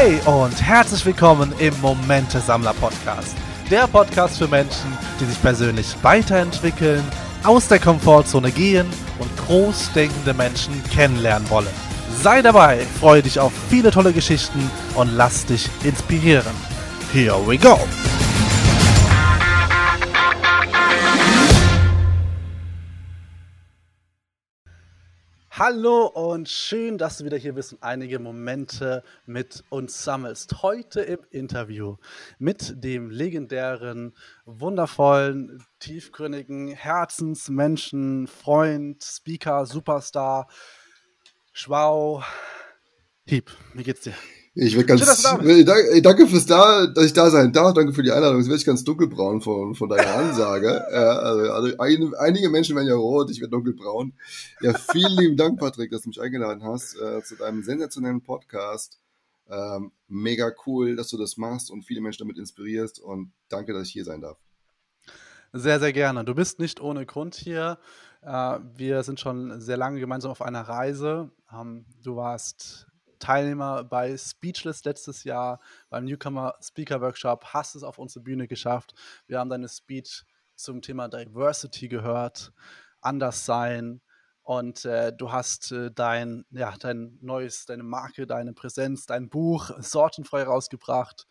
Hey 0.00 0.20
und 0.26 0.62
herzlich 0.62 1.04
willkommen 1.04 1.52
im 1.58 1.74
Momente 1.80 2.38
Sammler 2.38 2.72
Podcast. 2.72 3.36
Der 3.68 3.88
Podcast 3.88 4.38
für 4.38 4.46
Menschen, 4.46 4.96
die 5.18 5.24
sich 5.24 5.42
persönlich 5.42 5.92
weiterentwickeln, 6.02 7.02
aus 7.42 7.66
der 7.66 7.80
Komfortzone 7.80 8.52
gehen 8.52 8.86
und 9.18 9.36
großdenkende 9.38 10.34
Menschen 10.34 10.84
kennenlernen 10.84 11.50
wollen. 11.50 11.66
Sei 12.22 12.42
dabei, 12.42 12.86
freue 13.00 13.24
dich 13.24 13.40
auf 13.40 13.52
viele 13.68 13.90
tolle 13.90 14.12
Geschichten 14.12 14.70
und 14.94 15.16
lass 15.16 15.46
dich 15.46 15.68
inspirieren. 15.82 16.54
Here 17.12 17.44
we 17.44 17.58
go! 17.58 17.76
Hallo 25.58 26.06
und 26.06 26.48
schön, 26.48 26.98
dass 26.98 27.18
du 27.18 27.24
wieder 27.24 27.36
hier 27.36 27.52
bist 27.52 27.72
und 27.72 27.82
einige 27.82 28.20
Momente 28.20 29.02
mit 29.26 29.64
uns 29.70 30.04
sammelst. 30.04 30.62
Heute 30.62 31.00
im 31.00 31.18
Interview 31.32 31.96
mit 32.38 32.84
dem 32.84 33.10
legendären, 33.10 34.14
wundervollen, 34.44 35.66
tiefgründigen 35.80 36.68
Herzensmenschen, 36.68 38.28
Freund, 38.28 39.02
Speaker, 39.02 39.66
Superstar, 39.66 40.46
Schwau, 41.52 42.22
Hieb. 43.26 43.50
Wie 43.74 43.82
geht's 43.82 44.02
dir? 44.02 44.14
Ich 44.60 44.74
werde 44.74 44.86
ganz, 44.86 45.22
Schön, 45.22 45.64
danke, 45.64 46.02
danke 46.02 46.26
fürs 46.26 46.44
da, 46.44 46.88
dass 46.88 47.04
ich 47.04 47.12
da 47.12 47.30
sein 47.30 47.52
darf. 47.52 47.74
Danke 47.74 47.92
für 47.92 48.02
die 48.02 48.10
Einladung. 48.10 48.38
Jetzt 48.38 48.48
werde 48.48 48.58
ich 48.58 48.66
ganz 48.66 48.82
dunkelbraun 48.82 49.40
von, 49.40 49.76
von 49.76 49.88
deiner 49.88 50.12
Ansage. 50.16 50.66
ja, 50.92 51.10
also, 51.10 51.52
also 51.52 51.78
ein, 51.78 52.12
einige 52.16 52.48
Menschen 52.48 52.74
werden 52.74 52.88
ja 52.88 52.96
rot, 52.96 53.30
ich 53.30 53.40
werde 53.40 53.52
dunkelbraun. 53.52 54.14
Ja, 54.60 54.74
vielen 54.74 55.16
lieben 55.16 55.36
Dank, 55.36 55.60
Patrick, 55.60 55.92
dass 55.92 56.02
du 56.02 56.08
mich 56.08 56.20
eingeladen 56.20 56.64
hast 56.64 57.00
äh, 57.00 57.22
zu 57.22 57.36
deinem 57.36 57.62
sensationellen 57.62 58.20
Podcast. 58.20 58.98
Ähm, 59.48 59.92
mega 60.08 60.50
cool, 60.66 60.96
dass 60.96 61.06
du 61.06 61.18
das 61.18 61.36
machst 61.36 61.70
und 61.70 61.84
viele 61.84 62.00
Menschen 62.00 62.26
damit 62.26 62.36
inspirierst 62.36 62.98
und 62.98 63.30
danke, 63.48 63.72
dass 63.72 63.86
ich 63.86 63.92
hier 63.92 64.04
sein 64.04 64.22
darf. 64.22 64.38
Sehr, 65.52 65.78
sehr 65.78 65.92
gerne. 65.92 66.24
Du 66.24 66.34
bist 66.34 66.58
nicht 66.58 66.80
ohne 66.80 67.06
Grund 67.06 67.36
hier. 67.36 67.78
Äh, 68.22 68.58
wir 68.74 69.04
sind 69.04 69.20
schon 69.20 69.60
sehr 69.60 69.76
lange 69.76 70.00
gemeinsam 70.00 70.32
auf 70.32 70.42
einer 70.42 70.62
Reise. 70.62 71.30
Ähm, 71.54 71.84
du 72.02 72.16
warst 72.16 72.88
Teilnehmer 73.18 73.84
bei 73.84 74.16
Speechless 74.16 74.84
letztes 74.84 75.24
Jahr 75.24 75.60
beim 75.90 76.04
Newcomer 76.04 76.54
Speaker 76.62 77.00
Workshop, 77.00 77.46
hast 77.46 77.74
es 77.74 77.82
auf 77.82 77.98
unsere 77.98 78.22
Bühne 78.22 78.48
geschafft. 78.48 78.94
Wir 79.26 79.38
haben 79.38 79.50
deine 79.50 79.68
Speech 79.68 80.24
zum 80.54 80.82
Thema 80.82 81.08
Diversity 81.08 81.88
gehört, 81.88 82.52
Anderssein 83.00 84.00
und 84.48 84.86
äh, 84.86 85.12
du 85.12 85.30
hast 85.30 85.72
äh, 85.72 85.90
dein, 85.92 86.46
ja, 86.50 86.74
dein 86.78 87.18
neues, 87.20 87.66
deine 87.66 87.82
Marke, 87.82 88.26
deine 88.26 88.54
Präsenz, 88.54 89.04
dein 89.04 89.28
Buch 89.28 89.70
sortenfrei 89.78 90.44
rausgebracht. 90.44 91.26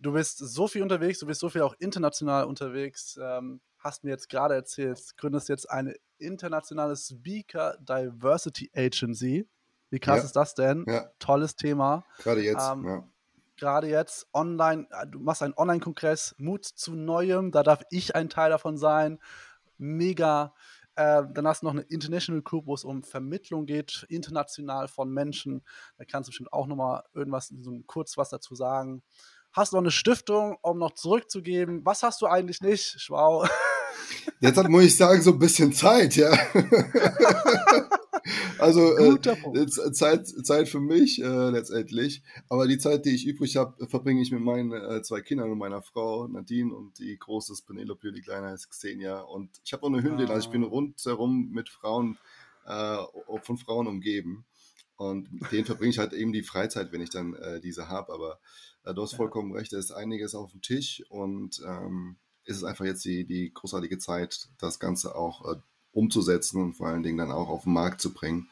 Du 0.00 0.12
bist 0.12 0.38
so 0.38 0.66
viel 0.66 0.82
unterwegs, 0.82 1.20
du 1.20 1.26
bist 1.26 1.40
so 1.40 1.48
viel 1.48 1.62
auch 1.62 1.74
international 1.78 2.46
unterwegs. 2.46 3.16
Ähm, 3.22 3.60
hast 3.78 4.02
mir 4.02 4.10
jetzt 4.10 4.28
gerade 4.28 4.54
erzählt, 4.54 4.98
gründest 5.16 5.48
jetzt 5.48 5.70
eine 5.70 5.94
internationale 6.18 6.96
Speaker 6.96 7.76
Diversity 7.80 8.70
Agency. 8.74 9.46
Wie 9.90 9.98
krass 9.98 10.18
ja. 10.18 10.24
ist 10.24 10.36
das 10.36 10.54
denn? 10.54 10.84
Ja. 10.86 11.10
Tolles 11.18 11.56
Thema. 11.56 12.04
Gerade 12.18 12.42
jetzt, 12.42 12.70
ähm, 12.72 12.84
ja. 12.84 13.04
Gerade 13.56 13.88
jetzt 13.88 14.26
online, 14.32 14.86
äh, 14.90 15.06
du 15.06 15.18
machst 15.18 15.42
einen 15.42 15.54
Online-Kongress, 15.54 16.36
Mut 16.38 16.64
zu 16.64 16.94
Neuem, 16.94 17.50
da 17.50 17.62
darf 17.62 17.82
ich 17.90 18.14
ein 18.14 18.30
Teil 18.30 18.50
davon 18.50 18.78
sein. 18.78 19.18
Mega. 19.76 20.54
Äh, 20.94 21.22
dann 21.32 21.46
hast 21.46 21.62
du 21.62 21.66
noch 21.66 21.72
eine 21.72 21.82
International 21.82 22.42
Group, 22.42 22.66
wo 22.66 22.74
es 22.74 22.84
um 22.84 23.02
Vermittlung 23.02 23.66
geht, 23.66 24.06
international 24.08 24.88
von 24.88 25.10
Menschen. 25.10 25.62
Da 25.98 26.04
kannst 26.04 26.28
du 26.28 26.30
bestimmt 26.30 26.52
auch 26.52 26.66
nochmal 26.66 27.02
irgendwas, 27.12 27.52
so 27.60 27.80
kurz 27.86 28.16
was 28.16 28.30
dazu 28.30 28.54
sagen. 28.54 29.02
Hast 29.52 29.72
du 29.72 29.76
noch 29.76 29.82
eine 29.82 29.90
Stiftung, 29.90 30.56
um 30.62 30.78
noch 30.78 30.94
zurückzugeben? 30.94 31.84
Was 31.84 32.02
hast 32.02 32.22
du 32.22 32.26
eigentlich 32.26 32.60
nicht, 32.60 33.00
Schwau? 33.00 33.46
Jetzt 34.40 34.56
hat, 34.56 34.68
muss 34.68 34.84
ich 34.84 34.96
sagen, 34.96 35.20
so 35.22 35.32
ein 35.32 35.38
bisschen 35.38 35.72
Zeit, 35.72 36.16
ja. 36.16 36.30
also 38.58 38.96
äh, 38.96 39.66
Zeit, 39.92 40.26
Zeit 40.26 40.68
für 40.68 40.80
mich 40.80 41.22
äh, 41.22 41.50
letztendlich. 41.50 42.22
Aber 42.48 42.66
die 42.66 42.78
Zeit, 42.78 43.04
die 43.04 43.14
ich 43.14 43.26
übrig 43.26 43.56
habe, 43.56 43.86
verbringe 43.86 44.22
ich 44.22 44.32
mit 44.32 44.42
meinen 44.42 44.72
äh, 44.72 45.02
zwei 45.02 45.20
Kindern 45.20 45.50
und 45.50 45.58
meiner 45.58 45.82
Frau 45.82 46.26
Nadine 46.28 46.74
und 46.74 46.98
die 46.98 47.18
große 47.18 47.52
ist 47.52 47.66
Penelope, 47.66 48.12
die 48.12 48.22
kleine 48.22 48.52
ist 48.52 48.70
Xenia. 48.70 49.20
Und 49.20 49.50
ich 49.64 49.72
habe 49.72 49.84
auch 49.84 49.92
eine 49.92 50.02
Hündin, 50.02 50.28
also 50.28 50.46
ich 50.46 50.52
bin 50.52 50.64
ah. 50.64 50.68
rundherum 50.68 51.50
mit 51.50 51.68
Frauen, 51.68 52.18
äh, 52.66 52.98
von 53.42 53.58
Frauen 53.58 53.86
umgeben. 53.86 54.44
Und 54.96 55.32
mit 55.32 55.50
denen 55.50 55.64
verbringe 55.64 55.90
ich 55.90 55.98
halt 55.98 56.12
eben 56.12 56.32
die 56.32 56.42
Freizeit, 56.42 56.92
wenn 56.92 57.00
ich 57.00 57.10
dann 57.10 57.34
äh, 57.34 57.60
diese 57.60 57.88
habe. 57.88 58.12
Aber 58.12 58.38
äh, 58.84 58.92
du 58.92 59.02
hast 59.02 59.14
vollkommen 59.14 59.52
recht, 59.52 59.72
da 59.72 59.78
ist 59.78 59.92
einiges 59.92 60.34
auf 60.34 60.50
dem 60.50 60.60
Tisch 60.60 61.02
und 61.08 61.60
ähm, 61.66 62.16
ist 62.44 62.58
es 62.58 62.64
einfach 62.64 62.84
jetzt 62.84 63.04
die, 63.04 63.24
die 63.24 63.52
großartige 63.52 63.98
Zeit, 63.98 64.48
das 64.58 64.78
Ganze 64.78 65.14
auch 65.14 65.50
äh, 65.50 65.56
umzusetzen 65.92 66.60
und 66.60 66.74
vor 66.74 66.88
allen 66.88 67.02
Dingen 67.02 67.18
dann 67.18 67.32
auch 67.32 67.48
auf 67.48 67.64
den 67.64 67.72
Markt 67.72 68.00
zu 68.00 68.12
bringen. 68.12 68.48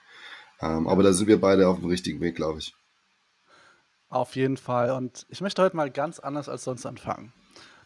Ähm, 0.60 0.88
aber 0.88 1.03
da 1.03 1.12
sind 1.12 1.28
wir 1.28 1.41
beide 1.41 1.69
auf 1.69 1.78
dem 1.78 1.88
richtigen 1.88 2.21
Weg, 2.21 2.37
glaube 2.37 2.59
ich. 2.59 2.75
Auf 4.09 4.37
jeden 4.37 4.56
Fall. 4.56 4.91
Und 4.93 5.26
ich 5.28 5.41
möchte 5.41 5.62
heute 5.62 5.77
mal 5.77 5.91
ganz 5.91 6.19
anders 6.19 6.48
als 6.48 6.65
sonst 6.65 6.87
anfangen. 6.87 7.32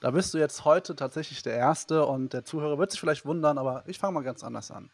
Da 0.00 0.10
bist 0.10 0.34
du 0.34 0.38
jetzt 0.38 0.64
heute 0.64 0.96
tatsächlich 0.96 1.42
der 1.42 1.54
Erste 1.54 2.06
und 2.06 2.32
der 2.32 2.44
Zuhörer 2.44 2.78
wird 2.78 2.90
sich 2.90 3.00
vielleicht 3.00 3.24
wundern, 3.24 3.58
aber 3.58 3.84
ich 3.86 3.98
fange 3.98 4.14
mal 4.14 4.24
ganz 4.24 4.42
anders 4.42 4.70
an. 4.70 4.90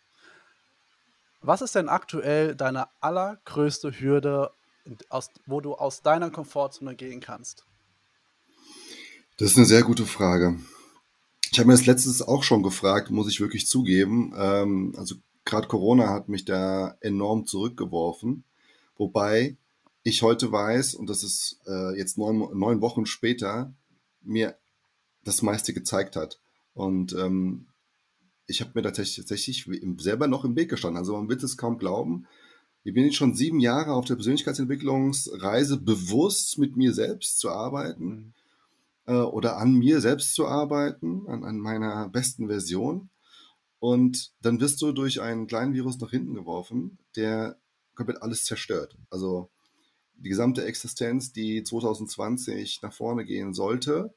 Was 1.41 1.63
ist 1.63 1.75
denn 1.75 1.89
aktuell 1.89 2.55
deine 2.57 2.89
allergrößte 3.01 3.93
Hürde, 4.01 4.51
aus, 5.09 5.31
wo 5.47 5.61
du 5.61 5.75
aus 5.75 6.03
deiner 6.03 6.31
Komfortzone 6.31 6.95
gehen 6.97 7.21
kannst? 7.21 7.65
Das 9.39 9.53
ist 9.53 9.57
eine 9.57 9.67
sehr 9.67 9.83
gute 9.83 10.05
Frage. 10.05 10.59
Ich 11.59 11.61
habe 11.61 11.73
mir 11.73 11.77
das 11.77 11.87
letztes 11.87 12.23
auch 12.23 12.45
schon 12.45 12.63
gefragt, 12.63 13.11
muss 13.11 13.29
ich 13.29 13.41
wirklich 13.41 13.67
zugeben. 13.67 14.33
Ähm, 14.37 14.95
also 14.97 15.17
gerade 15.45 15.67
Corona 15.67 16.09
hat 16.09 16.29
mich 16.29 16.45
da 16.45 16.97
enorm 17.01 17.47
zurückgeworfen. 17.47 18.45
Wobei 18.97 19.57
ich 20.05 20.23
heute 20.23 20.53
weiß, 20.53 20.95
und 20.95 21.11
das 21.11 21.25
ist 21.25 21.59
äh, 21.67 21.99
jetzt 21.99 22.17
neun, 22.17 22.57
neun 22.57 22.81
Wochen 22.81 23.07
später, 23.07 23.75
mir 24.23 24.57
das 25.25 25.43
meiste 25.43 25.75
gezeigt 25.75 26.15
hat. 26.15 26.39
Und 26.75 27.13
ähm, 27.15 27.67
ich 28.47 28.61
habe 28.61 28.71
mir 28.75 28.83
tatsächlich, 28.83 29.17
tatsächlich 29.17 29.69
selber 29.97 30.29
noch 30.29 30.45
im 30.45 30.55
Weg 30.55 30.69
gestanden. 30.71 30.99
Also 30.99 31.17
man 31.17 31.29
wird 31.29 31.43
es 31.43 31.57
kaum 31.57 31.79
glauben. 31.79 32.29
Ich 32.85 32.95
bin 32.95 33.05
jetzt 33.05 33.17
schon 33.17 33.35
sieben 33.35 33.59
Jahre 33.59 33.95
auf 33.95 34.05
der 34.05 34.15
Persönlichkeitsentwicklungsreise, 34.15 35.79
bewusst 35.79 36.57
mit 36.57 36.77
mir 36.77 36.95
selbst 36.95 37.41
zu 37.41 37.51
arbeiten. 37.51 38.33
Äh, 39.09 39.15
oder 39.15 39.57
an 39.57 39.73
mir 39.73 40.01
selbst 40.03 40.35
zu 40.35 40.47
arbeiten, 40.47 41.27
an, 41.27 41.43
an 41.43 41.59
meiner 41.59 42.09
besten 42.11 42.47
Version. 42.47 43.11
Und 43.81 44.35
dann 44.43 44.61
wirst 44.61 44.83
du 44.83 44.93
durch 44.93 45.23
einen 45.23 45.47
kleinen 45.47 45.73
Virus 45.73 45.99
nach 45.99 46.11
hinten 46.11 46.35
geworfen, 46.35 46.99
der 47.17 47.59
komplett 47.95 48.23
alles 48.23 48.45
zerstört. 48.45 48.99
Also 49.09 49.51
die 50.15 50.29
gesamte 50.29 50.65
Existenz, 50.65 51.33
die 51.33 51.63
2020 51.63 52.83
nach 52.83 52.93
vorne 52.93 53.25
gehen 53.25 53.55
sollte, 53.55 54.15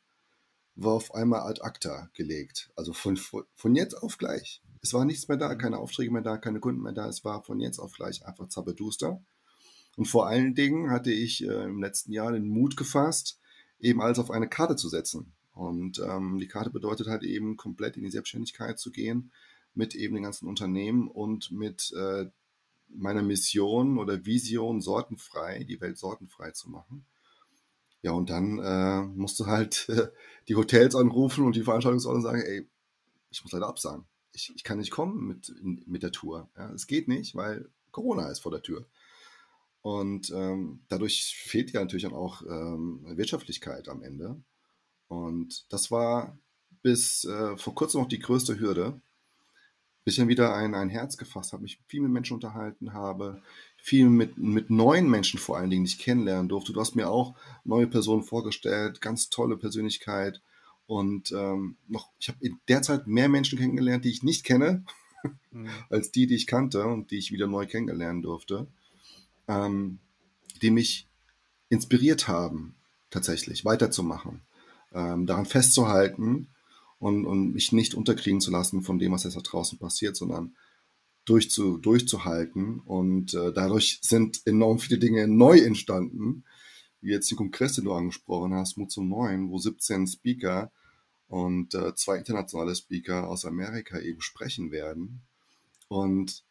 war 0.75 0.93
auf 0.93 1.13
einmal 1.13 1.41
ad 1.41 1.61
acta 1.61 2.09
gelegt. 2.13 2.71
Also 2.75 2.91
von, 2.91 3.17
von 3.55 3.75
jetzt 3.75 3.93
auf 3.93 4.17
gleich. 4.17 4.61
Es 4.81 4.93
war 4.93 5.05
nichts 5.05 5.27
mehr 5.27 5.37
da, 5.37 5.55
keine 5.55 5.77
Aufträge 5.77 6.11
mehr 6.11 6.23
da, 6.23 6.37
keine 6.37 6.59
Kunden 6.59 6.81
mehr 6.81 6.93
da. 6.93 7.07
Es 7.07 7.23
war 7.23 7.43
von 7.43 7.59
jetzt 7.61 7.79
auf 7.79 7.93
gleich 7.93 8.25
einfach 8.25 8.49
zappeduster. 8.49 9.23
Und 9.95 10.05
vor 10.05 10.27
allen 10.27 10.55
Dingen 10.55 10.89
hatte 10.89 11.11
ich 11.11 11.43
äh, 11.43 11.63
im 11.63 11.81
letzten 11.81 12.11
Jahr 12.11 12.31
den 12.31 12.47
Mut 12.47 12.75
gefasst, 12.75 13.40
eben 13.81 14.01
alles 14.01 14.19
auf 14.19 14.31
eine 14.31 14.47
Karte 14.47 14.75
zu 14.75 14.89
setzen. 14.89 15.33
Und 15.53 15.99
ähm, 15.99 16.39
die 16.39 16.47
Karte 16.47 16.69
bedeutet 16.69 17.07
halt 17.07 17.23
eben 17.23 17.57
komplett 17.57 17.97
in 17.97 18.03
die 18.03 18.11
Selbstständigkeit 18.11 18.79
zu 18.79 18.91
gehen 18.91 19.31
mit 19.73 19.95
eben 19.95 20.15
den 20.15 20.23
ganzen 20.23 20.47
Unternehmen 20.47 21.07
und 21.07 21.51
mit 21.51 21.93
äh, 21.97 22.29
meiner 22.89 23.21
Mission 23.21 23.97
oder 23.97 24.25
Vision 24.25 24.81
sortenfrei, 24.81 25.63
die 25.63 25.79
Welt 25.81 25.97
sortenfrei 25.97 26.51
zu 26.51 26.69
machen. 26.69 27.05
Ja, 28.01 28.11
und 28.11 28.29
dann 28.29 28.59
äh, 28.59 29.01
musst 29.03 29.39
du 29.39 29.45
halt 29.45 29.87
äh, 29.89 30.07
die 30.47 30.55
Hotels 30.55 30.95
anrufen 30.95 31.45
und 31.45 31.55
die 31.55 31.63
Veranstaltungsorte 31.63 32.21
sagen, 32.21 32.41
ey, 32.41 32.67
ich 33.29 33.43
muss 33.43 33.53
leider 33.53 33.67
absagen. 33.67 34.05
Ich, 34.33 34.51
ich 34.55 34.63
kann 34.63 34.77
nicht 34.77 34.91
kommen 34.91 35.27
mit, 35.27 35.53
mit 35.61 36.03
der 36.03 36.11
Tour. 36.11 36.49
Ja, 36.57 36.71
es 36.71 36.87
geht 36.87 37.07
nicht, 37.07 37.35
weil 37.35 37.69
Corona 37.91 38.29
ist 38.29 38.39
vor 38.39 38.51
der 38.51 38.61
Tür. 38.61 38.85
Und 39.81 40.31
ähm, 40.35 40.81
dadurch 40.89 41.35
fehlt 41.35 41.71
ja 41.71 41.81
natürlich 41.81 42.03
dann 42.03 42.13
auch 42.13 42.43
ähm, 42.43 43.03
Wirtschaftlichkeit 43.17 43.89
am 43.89 44.03
Ende. 44.03 44.41
Und 45.07 45.65
das 45.73 45.89
war 45.89 46.37
bis 46.83 47.25
äh, 47.25 47.57
vor 47.57 47.73
kurzem 47.73 48.01
noch 48.01 48.07
die 48.07 48.19
größte 48.19 48.59
Hürde, 48.59 49.01
bis 50.03 50.13
ich 50.13 50.19
dann 50.19 50.27
wieder 50.27 50.55
ein, 50.55 50.75
ein 50.75 50.89
Herz 50.89 51.17
gefasst 51.17 51.53
habe, 51.53 51.63
mich 51.63 51.79
viel 51.87 52.01
mit 52.01 52.11
Menschen 52.11 52.35
unterhalten 52.35 52.93
habe, 52.93 53.41
viel 53.77 54.07
mit, 54.09 54.37
mit 54.37 54.69
neuen 54.69 55.09
Menschen 55.09 55.39
vor 55.39 55.57
allen 55.57 55.69
Dingen 55.69 55.83
nicht 55.83 55.99
kennenlernen 55.99 56.49
durfte. 56.49 56.73
Du 56.73 56.79
hast 56.79 56.95
mir 56.95 57.09
auch 57.09 57.35
neue 57.63 57.87
Personen 57.87 58.23
vorgestellt, 58.23 59.01
ganz 59.01 59.29
tolle 59.29 59.57
Persönlichkeit. 59.57 60.41
Und 60.85 61.31
ähm, 61.31 61.77
noch, 61.87 62.11
ich 62.19 62.29
habe 62.29 62.37
in 62.41 62.59
der 62.67 62.81
Zeit 62.83 63.07
mehr 63.07 63.29
Menschen 63.29 63.57
kennengelernt, 63.57 64.05
die 64.05 64.11
ich 64.11 64.23
nicht 64.23 64.43
kenne, 64.43 64.83
mhm. 65.51 65.69
als 65.89 66.11
die, 66.11 66.27
die 66.27 66.35
ich 66.35 66.47
kannte 66.47 66.85
und 66.85 67.09
die 67.09 67.17
ich 67.17 67.31
wieder 67.31 67.47
neu 67.47 67.65
kennenlernen 67.65 68.21
durfte 68.21 68.67
ähm, 69.51 69.99
die 70.61 70.71
mich 70.71 71.07
inspiriert 71.69 72.27
haben, 72.27 72.75
tatsächlich 73.09 73.65
weiterzumachen, 73.65 74.41
ähm, 74.93 75.25
daran 75.25 75.45
festzuhalten 75.45 76.47
und, 76.99 77.25
und 77.25 77.53
mich 77.53 77.71
nicht 77.71 77.93
unterkriegen 77.93 78.41
zu 78.41 78.51
lassen 78.51 78.81
von 78.81 78.99
dem, 78.99 79.11
was 79.11 79.23
jetzt 79.23 79.35
da 79.35 79.41
draußen 79.41 79.77
passiert, 79.77 80.15
sondern 80.15 80.55
durchzu, 81.25 81.77
durchzuhalten. 81.77 82.79
Und 82.79 83.33
äh, 83.33 83.51
dadurch 83.51 83.99
sind 84.01 84.41
enorm 84.45 84.79
viele 84.79 84.99
Dinge 84.99 85.27
neu 85.27 85.59
entstanden, 85.59 86.45
wie 87.01 87.11
jetzt 87.11 87.29
den 87.31 87.37
Kongress, 87.37 87.73
den 87.73 87.85
du 87.85 87.93
angesprochen 87.93 88.53
hast, 88.53 88.77
Mut 88.77 88.91
zum 88.91 89.09
Neuen, 89.09 89.49
wo 89.49 89.57
17 89.57 90.07
Speaker 90.07 90.71
und 91.27 91.73
äh, 91.73 91.95
zwei 91.95 92.17
internationale 92.17 92.75
Speaker 92.75 93.27
aus 93.27 93.45
Amerika 93.45 93.99
eben 93.99 94.21
sprechen 94.21 94.71
werden. 94.71 95.21
Und 95.87 96.43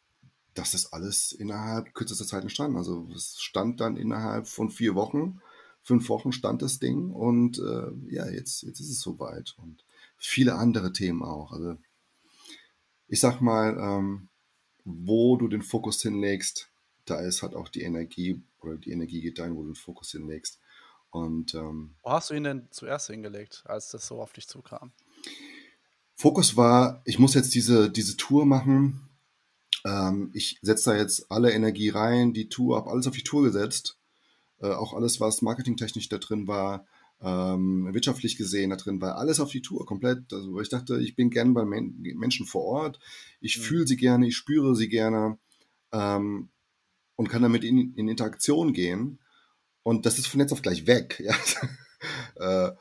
das 0.54 0.74
ist 0.74 0.92
alles 0.92 1.32
innerhalb 1.32 1.94
kürzester 1.94 2.26
Zeit 2.26 2.42
entstanden. 2.42 2.76
Also 2.76 3.08
es 3.14 3.40
stand 3.40 3.80
dann 3.80 3.96
innerhalb 3.96 4.48
von 4.48 4.70
vier 4.70 4.94
Wochen, 4.94 5.40
fünf 5.82 6.08
Wochen 6.08 6.32
stand 6.32 6.62
das 6.62 6.78
Ding 6.78 7.10
und 7.10 7.58
äh, 7.58 8.14
ja, 8.14 8.28
jetzt, 8.28 8.62
jetzt 8.62 8.80
ist 8.80 8.90
es 8.90 9.00
soweit. 9.00 9.54
Und 9.58 9.84
viele 10.16 10.54
andere 10.54 10.92
Themen 10.92 11.22
auch. 11.22 11.52
Also 11.52 11.76
ich 13.08 13.20
sag 13.20 13.40
mal, 13.40 13.76
ähm, 13.78 14.28
wo 14.84 15.36
du 15.36 15.48
den 15.48 15.62
Fokus 15.62 16.02
hinlegst, 16.02 16.68
da 17.04 17.20
ist 17.20 17.42
halt 17.42 17.54
auch 17.54 17.68
die 17.68 17.82
Energie 17.82 18.42
oder 18.60 18.76
die 18.76 18.92
Energie 18.92 19.20
geht 19.20 19.38
dahin, 19.38 19.56
wo 19.56 19.62
du 19.62 19.70
den 19.70 19.74
Fokus 19.74 20.12
hinlegst. 20.12 20.60
Und 21.10 21.54
ähm, 21.54 21.94
wo 22.02 22.10
hast 22.10 22.30
du 22.30 22.34
ihn 22.34 22.44
denn 22.44 22.68
zuerst 22.70 23.08
hingelegt, 23.08 23.64
als 23.66 23.90
das 23.90 24.06
so 24.06 24.22
auf 24.22 24.32
dich 24.32 24.46
zukam? 24.46 24.92
Fokus 26.14 26.56
war, 26.56 27.02
ich 27.04 27.18
muss 27.18 27.34
jetzt 27.34 27.54
diese, 27.54 27.90
diese 27.90 28.16
Tour 28.16 28.46
machen. 28.46 29.09
Ähm, 29.84 30.30
ich 30.34 30.58
setze 30.62 30.90
da 30.90 30.96
jetzt 30.96 31.30
alle 31.30 31.52
Energie 31.52 31.90
rein, 31.90 32.32
die 32.32 32.48
Tour, 32.48 32.76
habe 32.76 32.90
alles 32.90 33.06
auf 33.06 33.14
die 33.14 33.24
Tour 33.24 33.42
gesetzt. 33.44 33.98
Äh, 34.60 34.68
auch 34.68 34.92
alles, 34.94 35.20
was 35.20 35.42
marketingtechnisch 35.42 36.08
da 36.08 36.18
drin 36.18 36.46
war, 36.46 36.86
ähm, 37.22 37.92
wirtschaftlich 37.92 38.36
gesehen 38.36 38.70
da 38.70 38.76
drin 38.76 39.00
war, 39.00 39.16
alles 39.16 39.40
auf 39.40 39.50
die 39.50 39.62
Tour, 39.62 39.86
komplett. 39.86 40.32
Also 40.32 40.60
ich 40.60 40.68
dachte, 40.68 41.00
ich 41.00 41.16
bin 41.16 41.30
gern 41.30 41.54
bei 41.54 41.64
Men 41.64 42.00
Menschen 42.00 42.46
vor 42.46 42.64
Ort, 42.64 42.98
ich 43.40 43.58
mhm. 43.58 43.62
fühle 43.62 43.86
sie 43.86 43.96
gerne, 43.96 44.26
ich 44.26 44.36
spüre 44.36 44.74
sie 44.74 44.88
gerne 44.88 45.38
ähm, 45.92 46.50
und 47.16 47.28
kann 47.28 47.42
damit 47.42 47.64
in, 47.64 47.94
in 47.94 48.08
Interaktion 48.08 48.72
gehen. 48.72 49.18
Und 49.82 50.06
das 50.06 50.18
ist 50.18 50.26
von 50.26 50.40
jetzt 50.40 50.52
auf 50.52 50.62
gleich 50.62 50.86
weg. 50.86 51.22
Ja? 52.38 52.68
äh, 52.68 52.72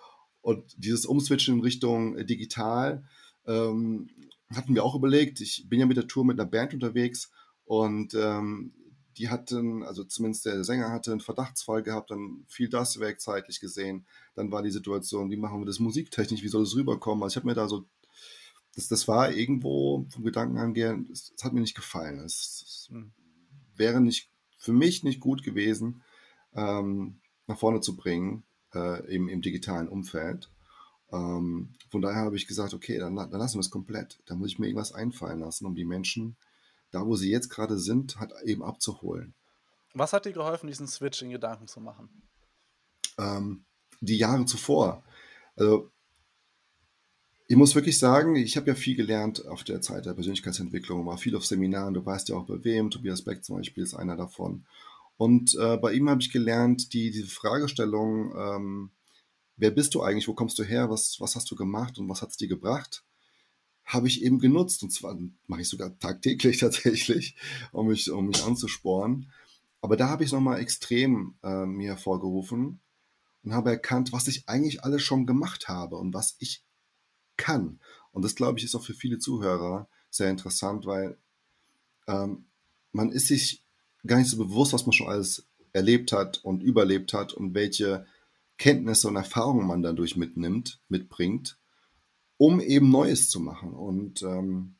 und 0.42 0.64
dieses 0.78 1.06
Umswitchen 1.06 1.56
in 1.56 1.62
Richtung 1.62 2.18
äh, 2.18 2.26
digital 2.26 3.04
ähm, 3.46 4.10
hatten 4.54 4.76
wir 4.76 4.84
auch 4.84 4.96
überlegt. 4.96 5.42
Ich 5.42 5.68
bin 5.70 5.80
ja 5.80 5.86
mit 5.86 5.98
der 5.98 6.08
Tour 6.08 6.26
mit 6.26 6.40
einer 6.40 6.50
Band 6.50 6.74
unterwegs 6.74 7.32
und 7.66 8.14
ähm, 8.16 8.74
die 9.18 9.30
hatten, 9.30 9.84
also 9.84 10.04
zumindest 10.04 10.46
der 10.46 10.64
Sänger 10.64 10.92
hatte 10.92 11.12
einen 11.12 11.20
Verdachtsfall 11.20 11.84
gehabt, 11.84 12.12
dann 12.12 12.46
fiel 12.48 12.70
das 12.70 13.00
weg 13.00 13.20
zeitlich 13.20 13.60
gesehen. 13.60 14.06
Dann 14.34 14.52
war 14.52 14.64
die 14.64 14.72
Situation, 14.72 15.30
wie 15.30 15.38
machen 15.38 15.60
wir 15.60 15.66
das 15.66 15.80
musiktechnisch, 15.80 16.42
wie 16.42 16.48
soll 16.48 16.64
es 16.64 16.76
rüberkommen? 16.76 17.24
Also 17.24 17.34
ich 17.34 17.36
habe 17.38 17.48
mir 17.48 17.54
da 17.54 17.68
so, 17.68 17.86
das, 18.76 18.88
das 18.88 19.08
war 19.08 19.32
irgendwo 19.32 20.08
vom 20.10 20.24
Gedanken 20.24 20.58
angehen, 20.58 21.10
es 21.12 21.34
hat 21.44 21.54
mir 21.54 21.60
nicht 21.60 21.76
gefallen. 21.76 22.20
Es, 22.20 22.88
hm. 22.90 23.12
wäre 23.76 24.00
nicht 24.00 24.32
für 24.58 24.74
mich 24.74 25.04
nicht 25.04 25.20
gut 25.20 25.44
gewesen, 25.44 26.02
ähm, 26.54 27.20
nach 27.48 27.58
vorne 27.58 27.82
zu 27.82 27.98
bringen 27.98 28.44
äh, 28.74 29.06
im, 29.14 29.28
im 29.28 29.42
digitalen 29.42 29.90
Umfeld. 29.90 30.50
Ähm, 31.12 31.74
von 31.90 32.02
daher 32.02 32.22
habe 32.22 32.36
ich 32.36 32.48
gesagt, 32.48 32.74
okay, 32.74 32.98
dann, 32.98 33.16
dann 33.16 33.32
lassen 33.32 33.56
wir 33.56 33.62
es 33.62 33.72
komplett. 33.72 34.20
Da 34.26 34.36
muss 34.36 34.50
ich 34.50 34.60
mir 34.60 34.68
irgendwas 34.68 34.94
einfallen 34.94 35.40
lassen, 35.40 35.66
um 35.66 35.76
die 35.76 35.86
Menschen, 35.86 36.38
da 36.92 37.06
wo 37.06 37.16
sie 37.16 37.32
jetzt 37.32 37.50
gerade 37.50 37.78
sind, 37.78 38.20
hat 38.20 38.34
eben 38.44 38.64
abzuholen. 38.64 39.34
Was 39.94 40.14
hat 40.14 40.26
dir 40.26 40.34
geholfen, 40.34 40.68
diesen 40.68 40.88
Switch 40.88 41.22
in 41.22 41.32
Gedanken 41.32 41.68
zu 41.68 41.82
machen? 41.82 42.10
Ähm, 43.18 43.66
die 44.02 44.18
Jahre 44.18 44.46
zuvor. 44.46 45.04
Also 45.56 45.92
ich 47.48 47.56
muss 47.56 47.74
wirklich 47.74 47.98
sagen, 47.98 48.36
ich 48.36 48.56
habe 48.58 48.68
ja 48.68 48.76
viel 48.76 48.96
gelernt 48.96 49.48
auf 49.48 49.64
der 49.64 49.82
Zeit 49.82 50.06
der 50.06 50.14
Persönlichkeitsentwicklung, 50.14 51.08
war 51.08 51.18
viel 51.18 51.36
auf 51.36 51.46
Seminaren, 51.46 51.96
du 51.96 52.06
weißt 52.06 52.30
ja 52.30 52.36
auch 52.36 52.46
bei 52.46 52.64
wem, 52.64 52.92
Tobias 52.92 53.24
Beck 53.24 53.44
zum 53.44 53.58
Beispiel 53.58 53.84
ist 53.84 53.96
einer 53.96 54.16
davon. 54.16 54.66
Und 55.18 55.56
äh, 55.60 55.78
bei 55.78 55.94
ihm 55.94 56.10
habe 56.10 56.22
ich 56.22 56.32
gelernt, 56.32 56.94
die, 56.94 57.10
diese 57.10 57.28
Fragestellung, 57.28 58.34
ähm, 58.38 58.92
wer 59.60 59.72
bist 59.72 59.94
du 59.94 60.02
eigentlich, 60.02 60.28
wo 60.28 60.34
kommst 60.34 60.58
du 60.58 60.64
her, 60.64 60.90
was, 60.90 61.20
was 61.20 61.36
hast 61.36 61.52
du 61.52 61.56
gemacht 61.56 62.00
und 62.00 62.10
was 62.10 62.22
hat 62.22 62.30
es 62.30 62.38
dir 62.38 62.48
gebracht, 62.48 63.04
habe 63.86 64.08
ich 64.08 64.24
eben 64.24 64.40
genutzt. 64.40 64.82
Und 64.84 64.92
zwar 64.92 65.18
mache 65.48 65.62
ich 65.62 65.70
sogar 65.70 65.98
tagtäglich 66.00 66.58
tatsächlich, 66.60 67.36
um 67.72 67.88
mich, 67.88 68.10
um 68.10 68.28
mich 68.28 68.44
anzusporen. 68.44 69.32
Aber 69.82 69.96
da 69.98 70.10
habe 70.10 70.24
ich 70.24 70.30
es 70.30 70.34
nochmal 70.34 70.60
extrem 70.60 71.36
äh, 71.44 71.66
mir 71.66 71.90
hervorgerufen 71.90 72.80
und 73.44 73.54
habe 73.54 73.70
erkannt, 73.70 74.12
was 74.12 74.28
ich 74.28 74.48
eigentlich 74.48 74.84
alles 74.84 75.04
schon 75.04 75.26
gemacht 75.26 75.68
habe 75.68 75.98
und 75.98 76.14
was 76.14 76.36
ich 76.40 76.64
kann. 77.38 77.80
Und 78.12 78.24
das, 78.24 78.36
glaube 78.36 78.60
ich, 78.60 78.66
ist 78.66 78.76
auch 78.76 78.84
für 78.84 78.94
viele 78.94 79.20
Zuhörer 79.20 79.88
sehr 80.10 80.30
interessant, 80.30 80.86
weil 80.86 81.18
ähm, 82.08 82.46
man 82.92 83.12
ist 83.12 83.28
sich 83.28 83.64
gar 84.06 84.18
nicht 84.18 84.30
so 84.30 84.38
bewusst, 84.38 84.74
was 84.74 84.86
man 84.86 84.94
schon 84.94 85.08
alles 85.08 85.46
erlebt 85.72 86.12
hat 86.12 86.40
und 86.44 86.64
überlebt 86.64 87.14
hat 87.14 87.34
und 87.34 87.54
welche 87.54 88.06
Kenntnisse 88.60 89.08
und 89.08 89.16
Erfahrungen 89.16 89.66
man 89.66 89.82
dadurch 89.82 90.18
mitnimmt, 90.18 90.82
mitbringt, 90.90 91.58
um 92.38 92.60
eben 92.60 92.92
Neues 92.92 93.30
zu 93.30 93.40
machen. 93.40 93.74
Und 93.74 94.22
ähm, 94.22 94.76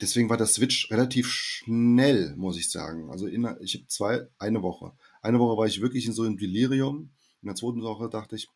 deswegen 0.00 0.28
war 0.28 0.36
der 0.36 0.46
Switch 0.46 0.90
relativ 0.90 1.28
schnell, 1.30 2.36
muss 2.36 2.58
ich 2.58 2.70
sagen. 2.70 3.10
Also 3.10 3.26
in, 3.26 3.48
ich 3.62 3.74
habe 3.74 3.86
zwei, 3.88 4.28
eine 4.38 4.62
Woche. 4.62 4.92
Eine 5.22 5.38
Woche 5.38 5.56
war 5.58 5.66
ich 5.66 5.80
wirklich 5.80 6.04
in 6.06 6.12
so 6.12 6.22
einem 6.22 6.36
Delirium. 6.36 7.10
In 7.40 7.46
der 7.46 7.56
zweiten 7.56 7.82
Woche 7.82 8.10
dachte 8.10 8.36
ich, 8.36 8.46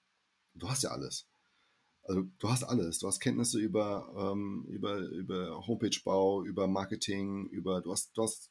du 0.54 0.68
hast 0.68 0.82
ja 0.82 0.90
alles. 0.90 1.26
Also 2.02 2.24
du 2.38 2.50
hast 2.50 2.64
alles. 2.64 2.98
Du 2.98 3.06
hast 3.06 3.20
Kenntnisse 3.20 3.58
über, 3.58 4.12
ähm, 4.16 4.66
über, 4.68 4.98
über 4.98 5.66
Homepagebau, 5.66 6.44
über 6.44 6.66
Marketing, 6.66 7.46
über 7.46 7.80
du 7.80 7.90
hast, 7.90 8.14
du 8.14 8.22
hast 8.22 8.50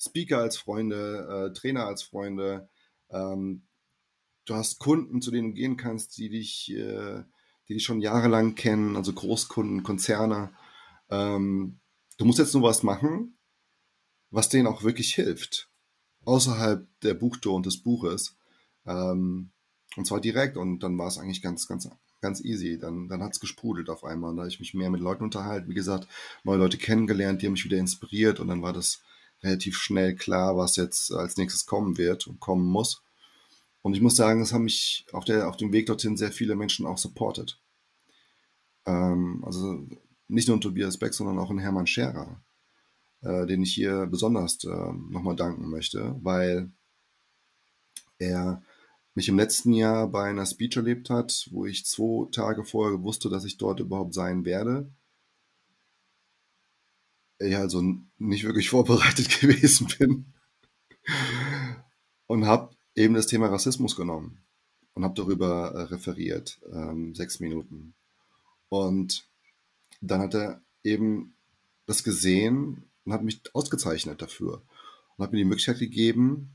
Speaker 0.00 0.38
als 0.38 0.56
Freunde, 0.56 1.50
äh, 1.50 1.52
Trainer 1.52 1.86
als 1.86 2.02
Freunde. 2.02 2.68
Ähm, 3.10 3.67
du 4.48 4.54
hast 4.54 4.78
Kunden, 4.78 5.20
zu 5.20 5.30
denen 5.30 5.48
du 5.48 5.54
gehen 5.54 5.76
kannst, 5.76 6.16
die 6.18 6.28
dich, 6.28 6.70
äh, 6.72 7.22
die 7.68 7.74
dich 7.74 7.84
schon 7.84 8.00
jahrelang 8.00 8.54
kennen, 8.54 8.96
also 8.96 9.12
Großkunden, 9.12 9.82
Konzerne. 9.82 10.50
Ähm, 11.10 11.78
du 12.16 12.24
musst 12.24 12.38
jetzt 12.38 12.54
nur 12.54 12.62
was 12.62 12.82
machen, 12.82 13.36
was 14.30 14.48
denen 14.48 14.66
auch 14.66 14.82
wirklich 14.82 15.14
hilft, 15.14 15.70
außerhalb 16.24 16.86
der 17.02 17.14
Buchtour 17.14 17.54
und 17.54 17.66
des 17.66 17.82
Buches. 17.82 18.36
Ähm, 18.86 19.50
und 19.96 20.06
zwar 20.06 20.20
direkt. 20.20 20.56
Und 20.56 20.80
dann 20.80 20.96
war 20.98 21.08
es 21.08 21.18
eigentlich 21.18 21.42
ganz, 21.42 21.66
ganz, 21.66 21.88
ganz 22.20 22.42
easy. 22.42 22.78
Dann, 22.78 23.08
dann 23.08 23.22
hat 23.22 23.32
es 23.32 23.40
gesprudelt 23.40 23.90
auf 23.90 24.04
einmal. 24.04 24.30
Und 24.30 24.36
da 24.36 24.42
habe 24.42 24.50
ich 24.50 24.60
mich 24.60 24.74
mehr 24.74 24.90
mit 24.90 25.00
Leuten 25.00 25.24
unterhalten. 25.24 25.68
Wie 25.68 25.74
gesagt, 25.74 26.08
neue 26.44 26.58
Leute 26.58 26.78
kennengelernt, 26.78 27.42
die 27.42 27.46
haben 27.46 27.54
mich 27.54 27.64
wieder 27.64 27.78
inspiriert. 27.78 28.40
Und 28.40 28.48
dann 28.48 28.62
war 28.62 28.72
das 28.72 29.02
relativ 29.42 29.76
schnell 29.76 30.14
klar, 30.16 30.56
was 30.56 30.76
jetzt 30.76 31.12
als 31.12 31.36
nächstes 31.36 31.66
kommen 31.66 31.98
wird 31.98 32.26
und 32.26 32.40
kommen 32.40 32.66
muss. 32.66 33.02
Und 33.82 33.94
ich 33.94 34.00
muss 34.00 34.16
sagen, 34.16 34.40
es 34.40 34.52
haben 34.52 34.64
mich 34.64 35.06
auf, 35.12 35.24
der, 35.24 35.48
auf 35.48 35.56
dem 35.56 35.72
Weg 35.72 35.86
dorthin 35.86 36.16
sehr 36.16 36.32
viele 36.32 36.56
Menschen 36.56 36.86
auch 36.86 36.98
supportet. 36.98 37.60
Ähm, 38.86 39.42
also 39.44 39.86
nicht 40.26 40.48
nur 40.48 40.56
ein 40.56 40.60
Tobias 40.60 40.98
Beck, 40.98 41.14
sondern 41.14 41.38
auch 41.38 41.50
ein 41.50 41.58
Hermann 41.58 41.86
Scherer, 41.86 42.42
äh, 43.22 43.46
den 43.46 43.62
ich 43.62 43.74
hier 43.74 44.06
besonders 44.06 44.62
äh, 44.64 44.92
nochmal 45.10 45.36
danken 45.36 45.70
möchte, 45.70 46.16
weil 46.22 46.70
er 48.18 48.62
mich 49.14 49.28
im 49.28 49.36
letzten 49.38 49.72
Jahr 49.72 50.08
bei 50.08 50.24
einer 50.24 50.46
Speech 50.46 50.76
erlebt 50.76 51.10
hat, 51.10 51.48
wo 51.50 51.66
ich 51.66 51.86
zwei 51.86 52.28
Tage 52.30 52.64
vorher 52.64 53.02
wusste, 53.02 53.28
dass 53.28 53.44
ich 53.44 53.58
dort 53.58 53.80
überhaupt 53.80 54.14
sein 54.14 54.44
werde 54.44 54.90
ja, 57.40 57.60
also 57.60 57.82
nicht 58.18 58.44
wirklich 58.44 58.70
vorbereitet 58.70 59.40
gewesen 59.40 59.88
bin. 59.98 60.32
Und 62.26 62.46
habe 62.46 62.76
eben 62.98 63.14
das 63.14 63.26
Thema 63.26 63.46
Rassismus 63.46 63.94
genommen 63.94 64.38
und 64.94 65.04
habe 65.04 65.14
darüber 65.14 65.70
äh, 65.72 65.82
referiert, 65.82 66.58
ähm, 66.72 67.14
sechs 67.14 67.38
Minuten. 67.38 67.94
Und 68.68 69.24
dann 70.00 70.20
hat 70.20 70.34
er 70.34 70.60
eben 70.82 71.32
das 71.86 72.02
gesehen 72.02 72.84
und 73.04 73.12
hat 73.12 73.22
mich 73.22 73.40
ausgezeichnet 73.54 74.20
dafür 74.20 74.62
und 75.16 75.24
hat 75.24 75.32
mir 75.32 75.38
die 75.38 75.44
Möglichkeit 75.44 75.78
gegeben, 75.78 76.50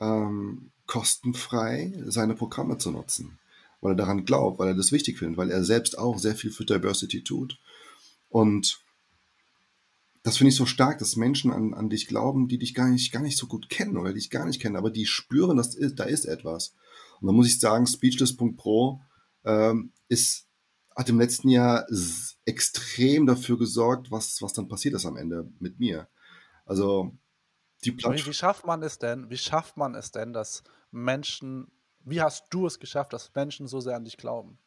ähm, 0.00 0.70
kostenfrei 0.86 1.94
seine 2.06 2.34
Programme 2.34 2.78
zu 2.78 2.90
nutzen, 2.90 3.38
weil 3.80 3.92
er 3.92 3.96
daran 3.96 4.26
glaubt, 4.26 4.58
weil 4.58 4.68
er 4.68 4.74
das 4.74 4.92
wichtig 4.92 5.18
findet, 5.18 5.38
weil 5.38 5.50
er 5.50 5.64
selbst 5.64 5.98
auch 5.98 6.18
sehr 6.18 6.36
viel 6.36 6.50
für 6.50 6.66
Diversity 6.66 7.24
tut. 7.24 7.58
Und 8.28 8.80
das 10.26 10.38
finde 10.38 10.50
ich 10.50 10.56
so 10.56 10.66
stark, 10.66 10.98
dass 10.98 11.16
Menschen 11.16 11.52
an, 11.52 11.72
an 11.72 11.88
dich 11.88 12.08
glauben, 12.08 12.48
die 12.48 12.58
dich 12.58 12.74
gar 12.74 12.88
nicht, 12.88 13.12
gar 13.12 13.22
nicht 13.22 13.38
so 13.38 13.46
gut 13.46 13.68
kennen 13.68 13.96
oder 13.96 14.12
dich 14.12 14.28
gar 14.28 14.44
nicht 14.44 14.60
kennen, 14.60 14.76
aber 14.76 14.90
die 14.90 15.06
spüren, 15.06 15.56
dass 15.56 15.76
da 15.94 16.04
ist 16.04 16.24
etwas. 16.24 16.74
Und 17.20 17.28
da 17.28 17.32
muss 17.32 17.46
ich 17.46 17.60
sagen, 17.60 17.86
Speechless.pro 17.86 19.00
ähm, 19.44 19.92
ist, 20.08 20.48
hat 20.96 21.08
im 21.08 21.20
letzten 21.20 21.48
Jahr 21.48 21.86
extrem 22.44 23.26
dafür 23.26 23.56
gesorgt, 23.56 24.10
was, 24.10 24.42
was 24.42 24.52
dann 24.52 24.68
passiert 24.68 24.94
ist 24.94 25.06
am 25.06 25.16
Ende 25.16 25.48
mit 25.60 25.78
mir. 25.78 26.08
Also 26.64 27.16
die 27.84 27.92
Plattform. 27.92 28.26
Wie 28.26 28.34
schafft 28.34 28.66
man 28.66 28.82
es 28.82 28.98
denn, 28.98 29.30
wie 29.30 29.38
schafft 29.38 29.76
man 29.76 29.94
es 29.94 30.10
denn, 30.10 30.32
dass 30.32 30.64
Menschen 30.90 31.68
wie 32.06 32.20
hast 32.20 32.46
du 32.50 32.66
es 32.66 32.78
geschafft, 32.78 33.12
dass 33.12 33.34
Menschen 33.34 33.66
so 33.66 33.80
sehr 33.80 33.96
an 33.96 34.04
dich 34.04 34.16
glauben? 34.16 34.58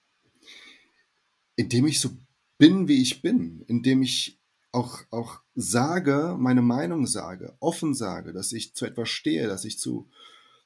Indem 1.56 1.88
ich 1.88 2.00
so 2.00 2.10
bin, 2.58 2.88
wie 2.88 3.02
ich 3.02 3.22
bin, 3.22 3.64
indem 3.68 4.02
ich 4.02 4.39
auch, 4.72 5.00
auch 5.10 5.42
sage, 5.56 6.36
meine 6.38 6.62
Meinung 6.62 7.08
sage, 7.08 7.56
offen 7.60 7.94
sage, 7.94 8.34
dass 8.34 8.52
ich 8.52 8.76
zu 8.76 8.86
etwas 8.86 9.10
stehe, 9.10 9.48
dass 9.48 9.66
ich 9.66 9.80
zu, 9.80 10.10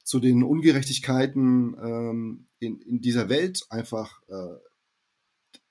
zu 0.02 0.20
den 0.20 0.42
Ungerechtigkeiten 0.42 1.76
ähm, 1.82 2.46
in, 2.58 2.80
in 2.82 3.00
dieser 3.00 3.28
Welt 3.28 3.66
einfach, 3.70 4.22
äh, 4.28 4.56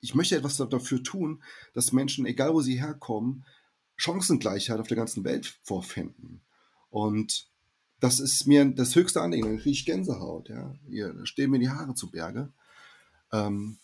ich 0.01 0.15
möchte 0.15 0.35
etwas 0.35 0.57
dafür 0.57 1.03
tun, 1.03 1.43
dass 1.73 1.93
Menschen, 1.93 2.25
egal 2.25 2.53
wo 2.53 2.61
sie 2.61 2.81
herkommen, 2.81 3.45
Chancengleichheit 3.95 4.79
auf 4.79 4.87
der 4.87 4.97
ganzen 4.97 5.23
Welt 5.23 5.59
vorfinden. 5.63 6.41
Und 6.89 7.47
das 7.99 8.19
ist 8.19 8.47
mir 8.47 8.65
das 8.65 8.95
höchste 8.95 9.21
Anliegen. 9.21 9.47
Dann 9.47 9.57
kriege 9.59 9.71
ich 9.71 9.85
Gänsehaut. 9.85 10.49
Ja. 10.49 10.75
Hier 10.89 11.15
stehen 11.25 11.51
mir 11.51 11.59
die 11.59 11.69
Haare 11.69 11.93
zu 11.95 12.11
Berge. 12.11 12.51
Ähm, 13.31 13.77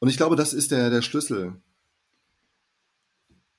und 0.00 0.08
ich 0.08 0.16
glaube, 0.16 0.36
das 0.36 0.52
ist 0.52 0.70
der, 0.70 0.90
der 0.90 1.02
Schlüssel. 1.02 1.60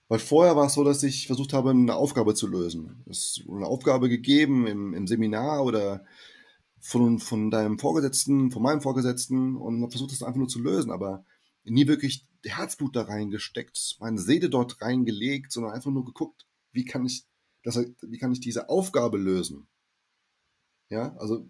Weil 0.09 0.19
vorher 0.19 0.55
war 0.55 0.65
es 0.65 0.73
so, 0.73 0.83
dass 0.83 1.03
ich 1.03 1.27
versucht 1.27 1.53
habe, 1.53 1.69
eine 1.69 1.95
Aufgabe 1.95 2.33
zu 2.33 2.47
lösen. 2.47 3.03
Es 3.07 3.43
wurde 3.45 3.59
eine 3.59 3.67
Aufgabe 3.67 4.09
gegeben 4.09 4.65
im, 4.65 4.93
im 4.95 5.07
Seminar 5.07 5.63
oder 5.63 6.03
von, 6.79 7.19
von 7.19 7.51
deinem 7.51 7.77
Vorgesetzten, 7.77 8.51
von 8.51 8.63
meinem 8.63 8.81
Vorgesetzten 8.81 9.55
und 9.55 9.81
habe 9.81 9.91
versucht, 9.91 10.11
das 10.11 10.23
einfach 10.23 10.39
nur 10.39 10.47
zu 10.47 10.59
lösen, 10.59 10.91
aber 10.91 11.25
nie 11.63 11.87
wirklich 11.87 12.25
Herzblut 12.43 12.95
da 12.95 13.03
reingesteckt, 13.03 13.97
meine 13.99 14.19
Seele 14.19 14.49
dort 14.49 14.81
reingelegt, 14.81 15.51
sondern 15.51 15.73
einfach 15.73 15.91
nur 15.91 16.05
geguckt, 16.05 16.47
wie 16.71 16.85
kann 16.85 17.05
ich 17.05 17.25
das, 17.63 17.77
wie 18.01 18.17
kann 18.17 18.31
ich 18.31 18.39
diese 18.39 18.69
Aufgabe 18.69 19.17
lösen? 19.17 19.67
Ja, 20.89 21.15
also 21.17 21.47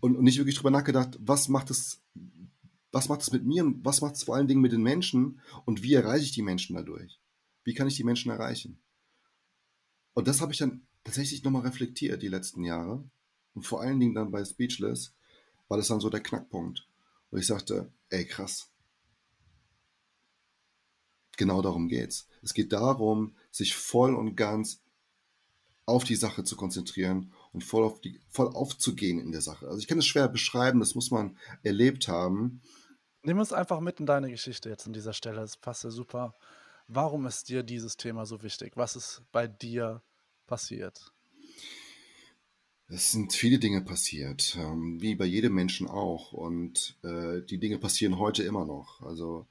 und, 0.00 0.16
und 0.16 0.24
nicht 0.24 0.38
wirklich 0.38 0.56
drüber 0.56 0.70
nachgedacht, 0.70 1.18
was 1.20 1.48
macht 1.48 1.70
es, 1.70 2.00
was 2.92 3.08
macht 3.08 3.22
es 3.22 3.32
mit 3.32 3.44
mir 3.44 3.64
und 3.64 3.84
was 3.84 4.00
macht 4.00 4.14
es 4.14 4.24
vor 4.24 4.36
allen 4.36 4.46
Dingen 4.46 4.60
mit 4.60 4.72
den 4.72 4.82
Menschen 4.82 5.40
und 5.64 5.82
wie 5.82 5.94
erreiche 5.94 6.24
ich 6.24 6.32
die 6.32 6.42
Menschen 6.42 6.76
dadurch? 6.76 7.20
Wie 7.64 7.74
kann 7.74 7.88
ich 7.88 7.96
die 7.96 8.04
Menschen 8.04 8.30
erreichen? 8.30 8.78
Und 10.14 10.28
das 10.28 10.40
habe 10.40 10.52
ich 10.52 10.58
dann 10.58 10.86
tatsächlich 11.04 11.42
nochmal 11.42 11.62
reflektiert 11.62 12.22
die 12.22 12.28
letzten 12.28 12.64
Jahre. 12.64 13.02
Und 13.54 13.66
vor 13.66 13.80
allen 13.80 13.98
Dingen 13.98 14.14
dann 14.14 14.30
bei 14.30 14.44
Speechless 14.44 15.14
war 15.68 15.78
das 15.78 15.88
dann 15.88 16.00
so 16.00 16.10
der 16.10 16.22
Knackpunkt. 16.22 16.86
Und 17.30 17.38
ich 17.38 17.46
sagte, 17.46 17.90
ey 18.10 18.26
krass, 18.26 18.70
genau 21.36 21.62
darum 21.62 21.88
geht's. 21.88 22.28
Es 22.42 22.54
geht 22.54 22.72
darum, 22.72 23.34
sich 23.50 23.74
voll 23.74 24.14
und 24.14 24.36
ganz 24.36 24.82
auf 25.86 26.04
die 26.04 26.16
Sache 26.16 26.44
zu 26.44 26.56
konzentrieren 26.56 27.32
und 27.52 27.64
voll, 27.64 27.84
auf 27.84 28.00
die, 28.00 28.20
voll 28.28 28.48
aufzugehen 28.48 29.18
in 29.18 29.32
der 29.32 29.40
Sache. 29.40 29.66
Also 29.66 29.78
ich 29.78 29.88
kann 29.88 29.98
es 29.98 30.06
schwer 30.06 30.28
beschreiben, 30.28 30.80
das 30.80 30.94
muss 30.94 31.10
man 31.10 31.36
erlebt 31.62 32.08
haben. 32.08 32.60
Nimm 33.24 33.38
uns 33.38 33.52
einfach 33.52 33.80
mit 33.80 34.00
in 34.00 34.06
deine 34.06 34.30
Geschichte 34.30 34.68
jetzt 34.68 34.86
an 34.86 34.92
dieser 34.92 35.12
Stelle. 35.12 35.36
Das 35.36 35.56
passt 35.56 35.84
ja 35.84 35.90
super. 35.90 36.34
Warum 36.88 37.26
ist 37.26 37.48
dir 37.48 37.62
dieses 37.62 37.96
Thema 37.96 38.26
so 38.26 38.42
wichtig? 38.42 38.72
Was 38.76 38.96
ist 38.96 39.22
bei 39.30 39.46
dir 39.46 40.02
passiert? 40.46 41.12
Es 42.88 43.12
sind 43.12 43.32
viele 43.32 43.60
Dinge 43.60 43.80
passiert, 43.80 44.58
ähm, 44.60 45.00
wie 45.00 45.14
bei 45.14 45.24
jedem 45.24 45.54
Menschen 45.54 45.86
auch. 45.86 46.32
Und 46.32 46.98
äh, 47.04 47.42
die 47.42 47.58
Dinge 47.58 47.78
passieren 47.78 48.18
heute 48.18 48.42
immer 48.42 48.66
noch. 48.66 49.00
Also 49.02 49.46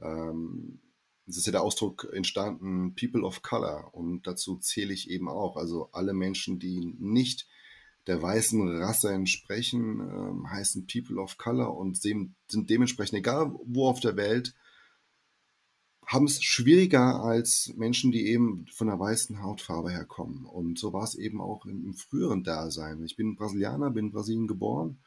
ähm, 0.00 0.80
es 1.26 1.38
ist 1.38 1.46
ja 1.46 1.52
der 1.52 1.62
Ausdruck 1.62 2.06
entstanden, 2.12 2.94
People 2.94 3.22
of 3.22 3.40
Color. 3.40 3.94
Und 3.94 4.26
dazu 4.26 4.58
zähle 4.58 4.92
ich 4.92 5.08
eben 5.08 5.30
auch. 5.30 5.56
Also 5.56 5.88
alle 5.92 6.12
Menschen, 6.12 6.58
die 6.58 6.94
nicht 6.98 7.48
der 8.06 8.20
weißen 8.20 8.78
Rasse 8.78 9.12
entsprechen, 9.12 10.00
äh, 10.00 10.48
heißen 10.48 10.86
People 10.86 11.20
of 11.20 11.38
Color 11.38 11.76
und 11.76 11.96
sind 11.96 12.34
dementsprechend, 12.52 13.18
egal 13.18 13.54
wo 13.64 13.88
auf 13.88 14.00
der 14.00 14.16
Welt, 14.16 14.54
haben 16.06 16.26
es 16.26 16.42
schwieriger 16.42 17.22
als 17.22 17.72
Menschen, 17.76 18.12
die 18.12 18.26
eben 18.26 18.66
von 18.72 18.88
der 18.88 18.98
weißen 18.98 19.42
Hautfarbe 19.42 19.90
herkommen. 19.90 20.44
Und 20.44 20.78
so 20.78 20.92
war 20.92 21.04
es 21.04 21.14
eben 21.14 21.40
auch 21.40 21.64
im, 21.64 21.84
im 21.84 21.94
früheren 21.94 22.44
Dasein. 22.44 23.02
Ich 23.04 23.16
bin 23.16 23.36
Brasilianer, 23.36 23.90
bin 23.90 24.06
in 24.06 24.12
Brasilien 24.12 24.46
geboren. 24.46 24.98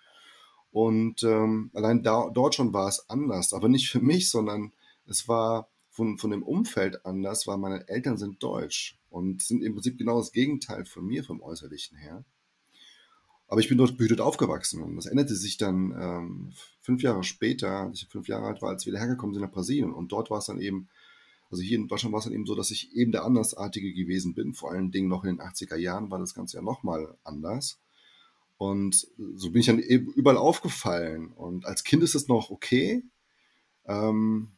Und 0.72 1.24
ähm, 1.24 1.70
allein 1.74 2.04
da, 2.04 2.30
dort 2.30 2.56
schon 2.56 2.74
war 2.74 2.88
es 2.88 3.10
anders. 3.10 3.54
Aber 3.54 3.70
nicht 3.70 3.90
für 3.90 4.02
mich, 4.02 4.30
sondern 4.30 4.74
es 5.06 5.28
war 5.28 5.70
von, 5.90 6.18
von 6.18 6.32
dem 6.32 6.44
Umfeld 6.44 7.06
anders, 7.06 7.48
weil 7.48 7.58
meine 7.58 7.88
Eltern 7.88 8.18
sind 8.18 8.42
deutsch 8.42 9.00
und 9.10 9.42
sind 9.42 9.64
im 9.64 9.74
Prinzip 9.74 9.98
genau 9.98 10.18
das 10.20 10.32
Gegenteil 10.32 10.86
von 10.86 11.06
mir 11.06 11.24
vom 11.24 11.42
Äußerlichen 11.42 11.98
her. 11.98 12.26
Aber 13.48 13.62
ich 13.62 13.70
bin 13.70 13.78
dort 13.78 13.98
behütet 13.98 14.20
aufgewachsen 14.20 14.84
und 14.84 14.98
das 14.98 15.06
änderte 15.06 15.36
sich 15.36 15.58
dann 15.58 15.92
ähm, 15.98 16.54
fünf 16.82 17.02
Jahre 17.02 17.24
später, 17.24 17.70
als 17.70 18.02
ich 18.02 18.10
fünf 18.10 18.28
Jahre 18.28 18.48
alt 18.48 18.62
war, 18.62 18.70
als 18.70 18.86
wir 18.86 18.98
hergekommen 18.98 19.34
sind 19.34 19.44
nach 19.44 19.52
Brasilien. 19.52 19.94
Und 19.94 20.12
dort 20.12 20.30
war 20.30 20.40
es 20.40 20.46
dann 20.46 20.60
eben, 20.60 20.90
also 21.50 21.64
hier 21.64 21.78
in 21.78 21.88
Deutschland 21.88 22.12
war 22.12 22.20
es 22.20 22.26
dann 22.26 22.34
eben 22.34 22.46
so, 22.46 22.56
dass 22.56 22.72
ich 22.72 22.94
eben 22.94 23.14
der 23.14 23.24
Andersartige 23.24 23.94
gewesen 23.94 24.34
bin. 24.34 24.54
Vor 24.54 24.72
allen 24.72 24.92
Dingen 24.92 25.08
noch 25.08 25.24
in 25.24 25.38
den 25.38 25.42
80er 25.42 25.78
Jahren 25.78 26.12
war 26.12 26.20
das 26.20 26.34
Ganze 26.34 26.58
ja 26.58 26.64
nochmal 26.64 27.18
anders. 27.24 27.80
Und 28.58 29.08
so 29.36 29.52
bin 29.52 29.62
ich 29.62 29.68
dann 29.68 29.80
eben 29.80 30.12
überall 30.12 30.38
aufgefallen. 30.38 31.32
Und 31.32 31.66
als 31.66 31.86
Kind 31.86 32.04
ist 32.04 32.16
es 32.16 32.28
noch 32.28 32.50
okay. 32.50 33.04
Ähm, 33.86 34.58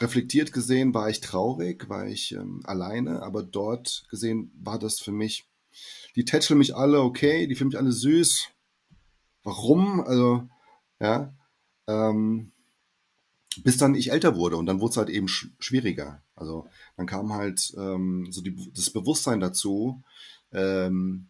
reflektiert 0.00 0.52
gesehen 0.52 0.94
war 0.94 1.10
ich 1.10 1.20
traurig, 1.20 1.88
war 1.88 2.06
ich 2.06 2.32
ähm, 2.32 2.60
alleine, 2.64 3.22
aber 3.22 3.42
dort 3.42 4.04
gesehen 4.08 4.52
war 4.54 4.78
das 4.78 5.00
für 5.00 5.12
mich, 5.12 5.48
die 6.16 6.24
tätscheln 6.24 6.58
mich 6.58 6.76
alle 6.76 7.00
okay, 7.00 7.46
die 7.46 7.54
finden 7.54 7.72
mich 7.72 7.78
alle 7.78 7.92
süß. 7.92 8.48
Warum? 9.44 10.00
Also, 10.00 10.48
ja, 11.00 11.34
ähm, 11.88 12.52
bis 13.64 13.76
dann 13.76 13.94
ich 13.94 14.10
älter 14.10 14.36
wurde 14.36 14.56
und 14.56 14.66
dann 14.66 14.80
wurde 14.80 14.92
es 14.92 14.96
halt 14.96 15.10
eben 15.10 15.28
sch 15.28 15.48
schwieriger. 15.58 16.22
Also 16.34 16.66
dann 16.96 17.06
kam 17.06 17.32
halt 17.32 17.74
ähm, 17.76 18.28
so 18.30 18.40
die, 18.40 18.56
das 18.74 18.90
Bewusstsein 18.90 19.40
dazu, 19.40 20.02
ähm, 20.52 21.28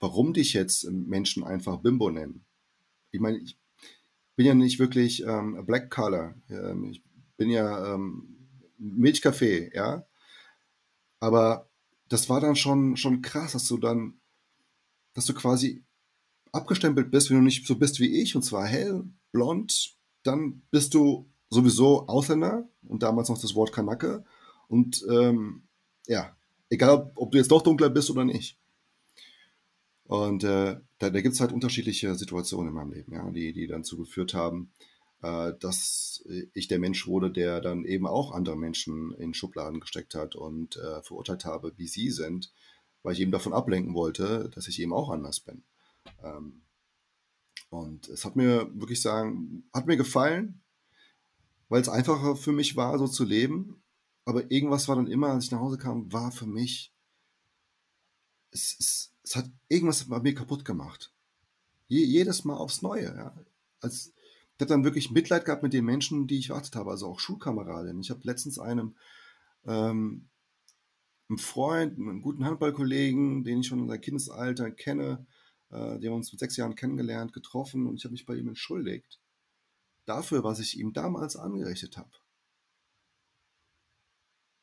warum 0.00 0.32
dich 0.32 0.52
jetzt 0.54 0.90
Menschen 0.90 1.44
einfach 1.44 1.78
Bimbo 1.78 2.10
nennen. 2.10 2.44
Ich 3.12 3.20
meine, 3.20 3.38
ich 3.38 3.56
bin 4.34 4.46
ja 4.46 4.54
nicht 4.54 4.78
wirklich 4.78 5.22
ähm, 5.24 5.64
Black 5.66 5.90
Color. 5.90 6.34
Ähm, 6.48 6.90
ich 6.90 7.02
bin 7.36 7.50
ja 7.50 7.94
ähm, 7.94 8.48
Milchkaffee, 8.78 9.70
ja. 9.74 10.06
Aber 11.20 11.68
das 12.12 12.28
war 12.28 12.40
dann 12.40 12.56
schon, 12.56 12.96
schon 12.96 13.22
krass, 13.22 13.52
dass 13.52 13.66
du 13.66 13.78
dann, 13.78 14.20
dass 15.14 15.24
du 15.24 15.32
quasi 15.32 15.82
abgestempelt 16.52 17.10
bist, 17.10 17.30
wenn 17.30 17.38
du 17.38 17.42
nicht 17.42 17.66
so 17.66 17.76
bist 17.76 18.00
wie 18.00 18.20
ich, 18.20 18.36
und 18.36 18.42
zwar 18.42 18.66
hell, 18.66 19.04
blond, 19.32 19.96
dann 20.22 20.62
bist 20.70 20.92
du 20.92 21.30
sowieso 21.48 22.06
Ausländer 22.08 22.68
und 22.86 23.02
damals 23.02 23.30
noch 23.30 23.40
das 23.40 23.54
Wort 23.54 23.72
Kanake. 23.72 24.24
Und 24.68 25.04
ähm, 25.10 25.62
ja, 26.06 26.36
egal 26.68 27.10
ob 27.14 27.32
du 27.32 27.38
jetzt 27.38 27.50
doch 27.50 27.62
dunkler 27.62 27.88
bist 27.88 28.10
oder 28.10 28.24
nicht. 28.24 28.58
Und 30.04 30.44
äh, 30.44 30.76
da, 30.98 31.10
da 31.10 31.20
gibt 31.22 31.34
es 31.34 31.40
halt 31.40 31.52
unterschiedliche 31.52 32.14
Situationen 32.14 32.68
in 32.68 32.74
meinem 32.74 32.92
Leben, 32.92 33.12
ja, 33.12 33.30
die, 33.30 33.54
die 33.54 33.66
dann 33.66 33.84
zugeführt 33.84 34.34
haben, 34.34 34.72
äh, 34.78 34.91
dass 35.22 36.24
ich 36.52 36.66
der 36.66 36.80
Mensch 36.80 37.06
wurde, 37.06 37.30
der 37.30 37.60
dann 37.60 37.84
eben 37.84 38.08
auch 38.08 38.32
andere 38.32 38.56
Menschen 38.56 39.12
in 39.14 39.34
Schubladen 39.34 39.78
gesteckt 39.78 40.16
hat 40.16 40.34
und 40.34 40.76
äh, 40.76 41.00
verurteilt 41.02 41.44
habe, 41.44 41.72
wie 41.76 41.86
sie 41.86 42.10
sind, 42.10 42.52
weil 43.04 43.12
ich 43.12 43.20
eben 43.20 43.30
davon 43.30 43.52
ablenken 43.52 43.94
wollte, 43.94 44.50
dass 44.52 44.66
ich 44.66 44.80
eben 44.80 44.92
auch 44.92 45.10
anders 45.10 45.38
bin. 45.38 45.62
Ähm, 46.24 46.62
und 47.70 48.08
es 48.08 48.24
hat 48.24 48.34
mir 48.34 48.68
wirklich 48.74 49.00
sagen, 49.00 49.64
hat 49.72 49.86
mir 49.86 49.96
gefallen, 49.96 50.60
weil 51.68 51.80
es 51.80 51.88
einfacher 51.88 52.34
für 52.34 52.52
mich 52.52 52.74
war, 52.76 52.98
so 52.98 53.06
zu 53.06 53.24
leben. 53.24 53.82
Aber 54.24 54.50
irgendwas 54.50 54.88
war 54.88 54.96
dann 54.96 55.06
immer, 55.06 55.28
als 55.28 55.44
ich 55.44 55.50
nach 55.52 55.60
Hause 55.60 55.78
kam, 55.78 56.12
war 56.12 56.32
für 56.32 56.46
mich, 56.46 56.92
es, 58.50 58.76
es, 58.78 59.14
es 59.22 59.36
hat 59.36 59.48
irgendwas 59.68 60.04
bei 60.04 60.20
mir 60.20 60.34
kaputt 60.34 60.64
gemacht. 60.64 61.14
Je, 61.86 62.04
jedes 62.04 62.44
Mal 62.44 62.56
aufs 62.56 62.82
Neue. 62.82 63.04
Ja. 63.04 63.34
Als, 63.80 64.12
habe 64.62 64.68
dann 64.70 64.84
wirklich 64.84 65.10
Mitleid 65.10 65.44
gehabt 65.44 65.62
mit 65.62 65.74
den 65.74 65.84
Menschen, 65.84 66.26
die 66.26 66.38
ich 66.38 66.50
wartet 66.50 66.74
habe, 66.76 66.90
also 66.90 67.08
auch 67.08 67.20
Schulkameradinnen. 67.20 68.00
Ich 68.00 68.10
habe 68.10 68.20
letztens 68.24 68.58
einem, 68.58 68.96
ähm, 69.66 70.28
einem 71.28 71.38
Freund, 71.38 71.98
einen 71.98 72.22
guten 72.22 72.44
Handballkollegen, 72.44 73.44
den 73.44 73.60
ich 73.60 73.66
schon 73.66 73.80
in 73.80 73.88
seinem 73.88 74.00
Kindesalter 74.00 74.70
kenne, 74.70 75.26
äh, 75.70 75.98
den 75.98 76.10
haben 76.10 76.16
uns 76.16 76.32
mit 76.32 76.40
sechs 76.40 76.56
Jahren 76.56 76.74
kennengelernt, 76.74 77.32
getroffen 77.32 77.86
und 77.86 77.96
ich 77.96 78.04
habe 78.04 78.12
mich 78.12 78.26
bei 78.26 78.34
ihm 78.36 78.48
entschuldigt. 78.48 79.20
Dafür, 80.04 80.44
was 80.44 80.58
ich 80.58 80.78
ihm 80.78 80.92
damals 80.92 81.36
angerichtet 81.36 81.96
habe. 81.96 82.10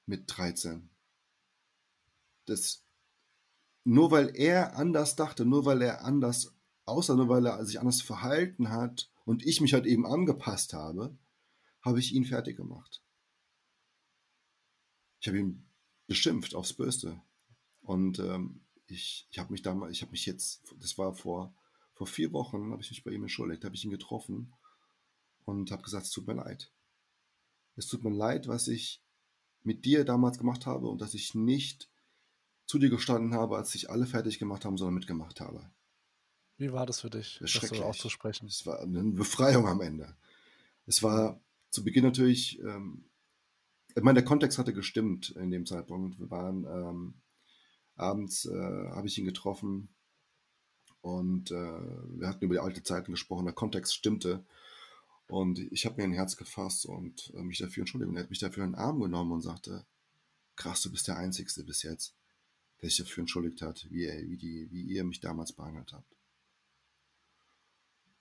Mit 0.05 0.23
13. 0.27 0.89
Das, 2.45 2.83
nur 3.83 4.11
weil 4.11 4.35
er 4.35 4.75
anders 4.75 5.15
dachte, 5.15 5.45
nur 5.45 5.65
weil 5.65 5.81
er 5.81 6.03
anders 6.03 6.55
aussah, 6.85 7.15
nur 7.15 7.29
weil 7.29 7.45
er 7.45 7.63
sich 7.65 7.79
anders 7.79 8.01
verhalten 8.01 8.69
hat, 8.69 9.09
und 9.29 9.45
ich 9.45 9.61
mich 9.61 9.73
halt 9.73 9.85
eben 9.85 10.07
angepasst 10.07 10.73
habe, 10.73 11.15
habe 11.81 11.99
ich 11.99 12.15
ihn 12.15 12.25
fertig 12.25 12.57
gemacht. 12.57 13.03
Ich 15.19 15.27
habe 15.27 15.37
ihn 15.37 15.67
beschimpft 16.07 16.55
aufs 16.55 16.73
Böste. 16.73 17.21
Und 17.83 18.17
ähm, 18.17 18.61
ich, 18.87 19.27
ich 19.29 19.37
habe 19.37 19.51
mich 19.51 19.61
damals, 19.61 19.91
ich 19.91 20.01
habe 20.01 20.13
mich 20.13 20.25
jetzt, 20.25 20.73
das 20.79 20.97
war 20.97 21.13
vor, 21.13 21.53
vor 21.93 22.07
vier 22.07 22.33
Wochen, 22.33 22.71
habe 22.71 22.81
ich 22.81 22.89
mich 22.89 23.03
bei 23.03 23.11
ihm 23.11 23.21
entschuldigt, 23.21 23.63
habe 23.65 23.75
ich 23.75 23.85
ihn 23.85 23.91
getroffen 23.91 24.51
und 25.45 25.69
habe 25.69 25.83
gesagt, 25.83 26.07
es 26.07 26.11
tut 26.11 26.25
mir 26.25 26.33
leid. 26.33 26.73
Es 27.75 27.85
tut 27.85 28.03
mir 28.03 28.09
leid, 28.09 28.47
was 28.47 28.67
ich 28.67 28.99
mit 29.61 29.85
dir 29.85 30.05
damals 30.05 30.39
gemacht 30.39 30.65
habe 30.65 30.87
und 30.87 31.01
dass 31.01 31.13
ich 31.13 31.35
nicht 31.35 31.87
zu 32.65 32.79
dir 32.79 32.89
gestanden 32.89 33.35
habe, 33.35 33.57
als 33.57 33.73
sich 33.73 33.91
alle 33.91 34.07
fertig 34.07 34.39
gemacht 34.39 34.65
haben, 34.65 34.79
sondern 34.79 34.95
mitgemacht 34.95 35.39
habe. 35.39 35.69
Wie 36.59 36.73
war 36.73 36.85
das 36.85 36.99
für 36.99 37.09
dich, 37.09 37.37
Das 37.39 37.53
so 37.53 37.83
auszusprechen? 37.83 38.45
Es 38.47 38.65
war 38.65 38.81
eine 38.81 39.01
Befreiung 39.01 39.65
am 39.65 39.79
Ende. 39.79 40.13
Es 40.85 41.01
war 41.01 41.39
zu 41.69 41.85
Beginn 41.85 42.03
natürlich, 42.03 42.59
ähm, 42.59 43.05
ich 43.95 44.03
meine, 44.03 44.19
der 44.19 44.25
Kontext 44.25 44.57
hatte 44.57 44.73
gestimmt 44.73 45.29
in 45.29 45.51
dem 45.51 45.65
Zeitpunkt. 45.65 46.19
Wir 46.19 46.29
waren 46.29 46.65
ähm, 46.65 47.13
abends, 47.95 48.45
äh, 48.45 48.89
habe 48.89 49.07
ich 49.07 49.17
ihn 49.17 49.25
getroffen 49.25 49.87
und 50.99 51.49
äh, 51.51 51.55
wir 51.55 52.27
hatten 52.27 52.43
über 52.43 52.55
die 52.55 52.59
alte 52.59 52.83
Zeiten 52.83 53.13
gesprochen. 53.13 53.45
Der 53.45 53.53
Kontext 53.53 53.95
stimmte 53.95 54.45
und 55.29 55.59
ich 55.59 55.85
habe 55.85 55.95
mir 55.95 56.03
ein 56.03 56.13
Herz 56.13 56.35
gefasst 56.35 56.85
und 56.85 57.31
äh, 57.35 57.41
mich 57.41 57.59
dafür 57.59 57.83
entschuldigt. 57.83 58.09
Und 58.09 58.17
er 58.17 58.23
hat 58.23 58.29
mich 58.31 58.39
dafür 58.39 58.65
in 58.65 58.71
den 58.71 58.79
Arm 58.79 58.99
genommen 58.99 59.31
und 59.31 59.41
sagte, 59.41 59.85
krass, 60.57 60.81
du 60.81 60.91
bist 60.91 61.07
der 61.07 61.17
Einzige 61.17 61.63
bis 61.63 61.83
jetzt, 61.83 62.15
der 62.81 62.89
sich 62.89 62.97
dafür 62.97 63.21
entschuldigt 63.21 63.61
hat, 63.61 63.87
wie, 63.89 64.03
er, 64.03 64.29
wie, 64.29 64.37
die, 64.37 64.67
wie 64.71 64.81
ihr 64.81 65.05
mich 65.05 65.21
damals 65.21 65.53
behandelt 65.53 65.93
habt. 65.93 66.18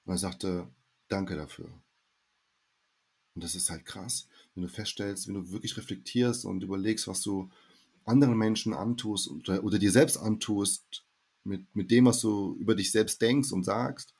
Und 0.08 0.14
er 0.14 0.18
sagte, 0.18 0.66
danke 1.08 1.36
dafür. 1.36 1.66
Und 3.34 3.44
das 3.44 3.54
ist 3.54 3.68
halt 3.68 3.84
krass, 3.84 4.26
wenn 4.54 4.62
du 4.62 4.68
feststellst, 4.70 5.28
wenn 5.28 5.34
du 5.34 5.50
wirklich 5.50 5.76
reflektierst 5.76 6.46
und 6.46 6.62
überlegst, 6.62 7.06
was 7.08 7.20
du 7.20 7.50
anderen 8.06 8.38
Menschen 8.38 8.72
antust 8.72 9.28
oder, 9.28 9.62
oder 9.62 9.78
dir 9.78 9.92
selbst 9.92 10.16
antust, 10.16 11.04
mit, 11.44 11.76
mit 11.76 11.90
dem, 11.90 12.06
was 12.06 12.20
du 12.20 12.56
über 12.58 12.74
dich 12.74 12.90
selbst 12.90 13.20
denkst 13.20 13.52
und 13.52 13.64
sagst, 13.64 14.14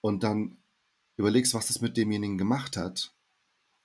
und 0.00 0.24
dann 0.24 0.58
überlegst, 1.16 1.54
was 1.54 1.68
das 1.68 1.80
mit 1.80 1.96
demjenigen 1.96 2.36
gemacht 2.36 2.76
hat 2.76 3.14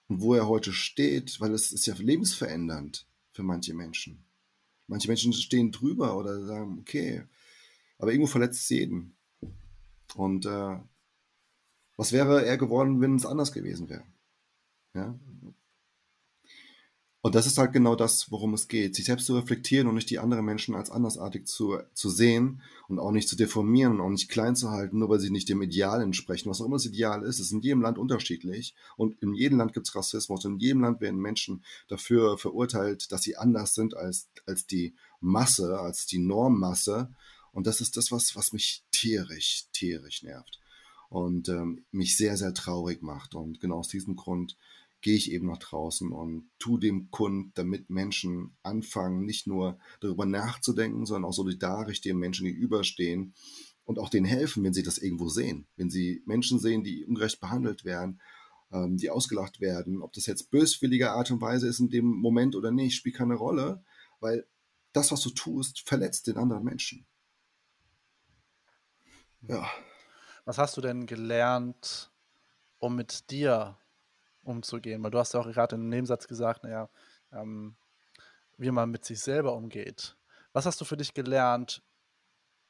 und 0.08 0.22
wo 0.22 0.34
er 0.34 0.48
heute 0.48 0.74
steht, 0.74 1.40
weil 1.40 1.54
es 1.54 1.72
ist 1.72 1.86
ja 1.86 1.94
lebensverändernd 1.94 3.06
für 3.32 3.44
manche 3.44 3.76
Menschen. 3.76 4.26
Manche 4.88 5.08
Menschen 5.08 5.34
stehen 5.34 5.72
drüber 5.72 6.18
oder 6.18 6.44
sagen, 6.48 6.80
okay, 6.80 7.26
aber 8.00 8.12
irgendwo 8.12 8.28
verletzt 8.28 8.64
es 8.64 8.70
jeden. 8.70 9.15
Und 10.16 10.46
äh, 10.46 10.80
was 11.98 12.12
wäre 12.12 12.46
er 12.46 12.58
geworden, 12.58 13.02
wenn 13.02 13.16
es 13.16 13.26
anders 13.26 13.52
gewesen 13.52 13.90
wäre? 13.90 14.04
Ja? 14.94 15.20
Und 17.26 17.34
das 17.34 17.48
ist 17.48 17.58
halt 17.58 17.74
genau 17.74 17.96
das, 17.96 18.32
worum 18.32 18.54
es 18.54 18.68
geht. 18.68 18.96
Sich 18.96 19.06
selbst 19.06 19.26
zu 19.26 19.36
reflektieren 19.36 19.88
und 19.88 19.96
nicht 19.96 20.12
die 20.12 20.20
anderen 20.20 20.46
Menschen 20.46 20.76
als 20.76 20.92
andersartig 20.92 21.48
zu, 21.48 21.80
zu 21.96 22.08
sehen 22.12 22.62
und 22.88 23.00
auch 23.00 23.10
nicht 23.10 23.28
zu 23.28 23.36
deformieren 23.36 23.94
und 23.94 24.02
auch 24.02 24.12
nicht 24.12 24.30
klein 24.30 24.56
zu 24.56 24.70
halten, 24.70 25.00
nur 25.00 25.10
weil 25.10 25.20
sie 25.20 25.32
nicht 25.32 25.50
dem 25.50 25.64
Ideal 25.64 26.04
entsprechen. 26.04 26.52
Was 26.52 26.62
auch 26.62 26.68
immer 26.68 26.76
das 26.76 26.86
Ideal 26.86 27.24
ist, 27.24 27.40
ist 27.40 27.52
in 27.52 27.62
jedem 27.62 27.82
Land 27.82 27.98
unterschiedlich. 27.98 28.76
Und 28.96 29.20
in 29.24 29.34
jedem 29.34 29.58
Land 29.58 29.74
gibt 29.74 29.88
es 29.88 29.96
Rassismus. 29.96 30.46
In 30.46 30.60
jedem 30.60 30.82
Land 30.82 31.02
werden 31.02 31.20
Menschen 31.20 31.64
dafür 31.88 32.38
verurteilt, 32.38 33.12
dass 33.12 33.24
sie 33.24 33.38
anders 33.38 33.74
sind 33.74 33.98
als, 33.98 34.30
als 34.46 34.68
die 34.68 34.94
Masse, 35.20 35.80
als 35.80 36.06
die 36.06 36.20
Normmasse. 36.20 37.10
Und 37.56 37.68
das 37.68 37.80
ist 37.80 37.96
das, 37.96 38.12
was, 38.12 38.36
was 38.36 38.52
mich 38.52 38.84
tierisch, 38.92 39.68
tierisch 39.72 40.24
nervt 40.24 40.60
und 41.08 41.48
ähm, 41.48 41.86
mich 41.90 42.18
sehr, 42.18 42.36
sehr 42.36 42.54
traurig 42.54 43.02
macht. 43.02 43.34
Und 43.34 43.62
genau 43.62 43.78
aus 43.78 43.88
diesem 43.88 44.18
Grund 44.18 44.58
gehe 45.00 45.16
ich 45.16 45.32
eben 45.32 45.48
nach 45.48 45.60
draußen 45.60 46.12
und 46.12 46.50
tu 46.60 46.78
dem 46.78 47.12
kund, 47.12 47.58
damit 47.58 47.90
Menschen 47.90 48.58
anfangen, 48.62 49.24
nicht 49.24 49.48
nur 49.48 49.80
darüber 50.02 50.26
nachzudenken, 50.26 51.06
sondern 51.06 51.30
auch 51.30 51.34
solidarisch 51.34 52.02
den 52.02 52.18
Menschen 52.18 52.46
gegenüberstehen 52.46 53.34
und 53.86 54.00
auch 54.00 54.10
denen 54.10 54.26
helfen, 54.26 54.62
wenn 54.66 54.74
sie 54.74 54.84
das 54.84 54.98
irgendwo 54.98 55.30
sehen. 55.30 55.66
Wenn 55.78 55.90
sie 55.90 56.24
Menschen 56.26 56.60
sehen, 56.60 56.84
die 56.84 57.06
ungerecht 57.06 57.40
behandelt 57.40 57.86
werden, 57.86 58.20
ähm, 58.74 58.98
die 58.98 59.10
ausgelacht 59.10 59.62
werden, 59.62 60.02
ob 60.02 60.12
das 60.12 60.26
jetzt 60.26 60.52
böswilliger 60.52 61.14
Art 61.14 61.32
und 61.32 61.40
Weise 61.40 61.70
ist 61.70 61.80
in 61.80 61.90
dem 61.90 62.06
Moment 62.06 62.54
oder 62.54 62.72
nicht, 62.72 62.96
spielt 62.96 63.16
keine 63.16 63.36
Rolle, 63.36 63.82
weil 64.20 64.46
das, 64.92 65.14
was 65.14 65.22
du 65.22 65.30
tust, 65.30 65.88
verletzt 65.88 66.28
den 66.28 66.36
anderen 66.36 66.66
Menschen. 66.66 67.06
Ja. 69.48 69.70
Was 70.46 70.58
hast 70.58 70.78
du 70.78 70.82
denn 70.82 71.06
gelernt, 71.06 72.12
um 72.80 72.96
mit 72.96 73.32
dir 73.32 73.78
umzugehen? 74.44 75.02
Weil 75.04 75.12
du 75.12 75.20
hast 75.20 75.34
ja 75.34 75.40
auch 75.40 75.48
gerade 75.48 75.76
im 75.76 75.90
Nebensatz 75.90 76.28
gesagt, 76.28 76.64
naja, 76.64 76.90
ähm, 77.32 77.76
wie 78.58 78.72
man 78.72 78.92
mit 78.92 79.06
sich 79.06 79.20
selber 79.20 79.56
umgeht. 79.56 80.16
Was 80.54 80.66
hast 80.66 80.80
du 80.80 80.86
für 80.86 80.98
dich 80.98 81.14
gelernt, 81.14 81.84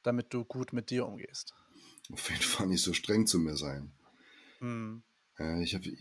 damit 0.04 0.34
du 0.34 0.46
gut 0.46 0.74
mit 0.74 0.90
dir 0.90 1.06
umgehst? 1.06 1.54
Auf 2.12 2.30
jeden 2.30 2.42
Fall 2.42 2.68
nicht 2.68 2.84
so 2.84 2.94
streng 2.94 3.28
zu 3.28 3.40
mir 3.40 3.58
sein. 3.58 3.92
Hm. 4.60 5.04
Ich 5.62 5.76
habe 5.76 5.92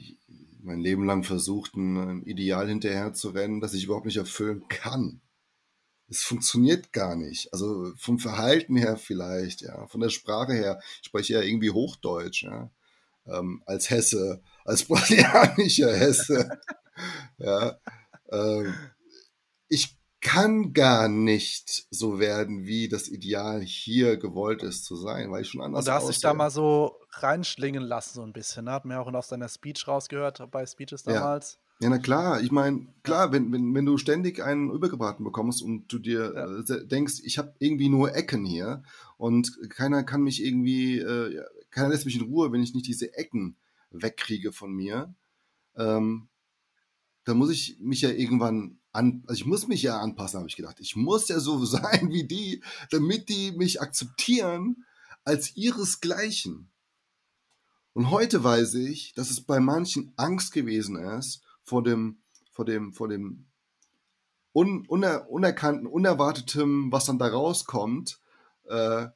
mein 0.63 0.79
Leben 0.79 1.05
lang 1.05 1.25
versucht, 1.25 1.75
ein 1.75 2.23
Ideal 2.23 2.69
hinterher 2.69 3.13
zu 3.15 3.31
rennen, 3.31 3.61
das 3.61 3.75
ich 3.75 3.85
überhaupt 3.85 4.07
nicht 4.07 4.17
erfüllen 4.17 4.69
kann. 4.69 5.21
Es 6.09 6.23
funktioniert 6.23 6.93
gar 6.93 7.17
nicht. 7.17 7.53
Also 7.53 7.93
vom 7.97 8.19
Verhalten 8.19 8.77
her 8.77 8.97
vielleicht, 8.97 9.62
ja, 9.62 9.87
von 9.87 10.01
der 10.01 10.11
Sprache 10.11 10.53
her. 10.53 10.81
Ich 11.01 11.09
spreche 11.09 11.35
ja 11.35 11.40
irgendwie 11.40 11.71
Hochdeutsch, 11.71 12.45
ja, 12.45 12.71
ähm, 13.27 13.62
als 13.67 13.90
Hesse, 13.90 14.43
als 14.64 14.85
brasilianischer 14.85 15.93
Hesse. 15.97 16.59
ja, 17.38 17.79
ähm, 18.31 18.75
ich 19.69 19.99
kann 20.25 20.73
gar 20.73 21.09
nicht 21.09 21.87
so 21.90 22.19
werden, 22.19 22.64
wie 22.64 22.88
das 22.88 23.09
Ideal 23.09 23.61
hier 23.61 24.17
gewollt 24.17 24.62
ist 24.62 24.85
zu 24.85 24.97
sein, 24.97 25.31
weil 25.31 25.43
ich 25.43 25.49
schon 25.49 25.61
anders 25.61 25.81
Und 25.81 25.88
du 25.88 25.93
hast 25.93 26.09
dich 26.09 26.21
da 26.21 26.33
mal 26.33 26.51
so 26.51 26.99
reinschlingen 27.11 27.83
lassen, 27.83 28.14
so 28.14 28.23
ein 28.23 28.33
bisschen. 28.33 28.64
Ne? 28.64 28.73
Hat 28.73 28.87
ja 28.87 29.01
auch 29.01 29.12
aus 29.12 29.29
deiner 29.29 29.49
Speech 29.49 29.87
rausgehört, 29.87 30.51
bei 30.51 30.64
Speeches 30.64 31.03
damals. 31.03 31.55
Ja, 31.55 31.63
na 31.81 31.99
klar. 31.99 32.41
Ich 32.41 32.51
meine, 32.53 32.87
klar, 33.03 33.33
wenn, 33.33 33.53
wenn, 33.53 33.75
wenn 33.75 33.85
du 33.85 33.99
ständig 33.99 34.43
einen 34.43 34.71
übergebraten 34.71 35.25
bekommst 35.25 35.63
und 35.63 35.89
du 35.93 35.99
dir 35.99 36.33
Ja. 36.35 36.75
äh, 36.77 36.87
denkst, 36.87 37.21
ich 37.25 37.39
habe 37.39 37.55
irgendwie 37.59 37.89
nur 37.89 38.15
Ecken 38.15 38.45
hier 38.45 38.83
und 39.19 39.59
keiner 39.71 40.05
kann 40.05 40.23
mich 40.23 40.43
irgendwie, 40.45 40.99
äh, 40.99 41.35
ja, 41.37 41.43
keiner 41.71 41.89
lässt 41.89 42.07
mich 42.07 42.17
in 42.17 42.23
Ruhe, 42.23 42.53
wenn 42.53 42.63
ich 42.63 42.75
nicht 42.75 42.87
diese 42.87 43.13
Ecken 43.15 43.57
wegkriege 43.91 44.53
von 44.53 44.73
mir, 44.73 45.15
ähm, 45.77 46.29
dann 47.25 47.39
muss 47.39 47.51
ich 47.51 47.79
mich 47.81 48.03
ja 48.03 48.11
irgendwann 48.11 48.79
an, 48.93 49.25
also 49.27 49.41
ich 49.41 49.47
muss 49.47 49.67
mich 49.67 49.83
ja 49.83 49.99
anpassen, 50.01 50.39
habe 50.39 50.49
ich 50.49 50.57
gedacht. 50.57 50.79
Ich 50.81 50.95
muss 50.95 51.29
ja 51.29 51.41
so 51.41 51.65
sein 51.65 52.11
wie 52.11 52.25
die, 52.25 52.63
damit 52.91 53.29
die 53.29 53.53
mich 53.53 53.81
akzeptieren 53.81 54.85
als 55.25 55.57
ihresgleichen. 55.57 56.71
Und 57.93 58.11
heute 58.11 58.43
weiß 58.45 58.75
ich, 58.75 59.15
dass 59.15 59.31
es 59.31 59.41
bei 59.41 59.61
manchen 59.61 60.13
Angst 60.17 60.53
gewesen 60.53 60.97
ist 60.97 61.43
vor 61.64 61.83
dem, 61.83 62.22
vor 62.53 62.64
dem, 62.64 62.92
vor 62.92 63.09
dem 63.09 63.46
un, 64.53 64.87
uner, 64.87 65.29
unerkannten, 65.29 65.87
unerwartetem, 65.87 66.92
was 66.92 67.07
dann 67.07 67.18
da 67.18 67.27
rauskommt, 67.27 68.20
äh, 68.66 69.09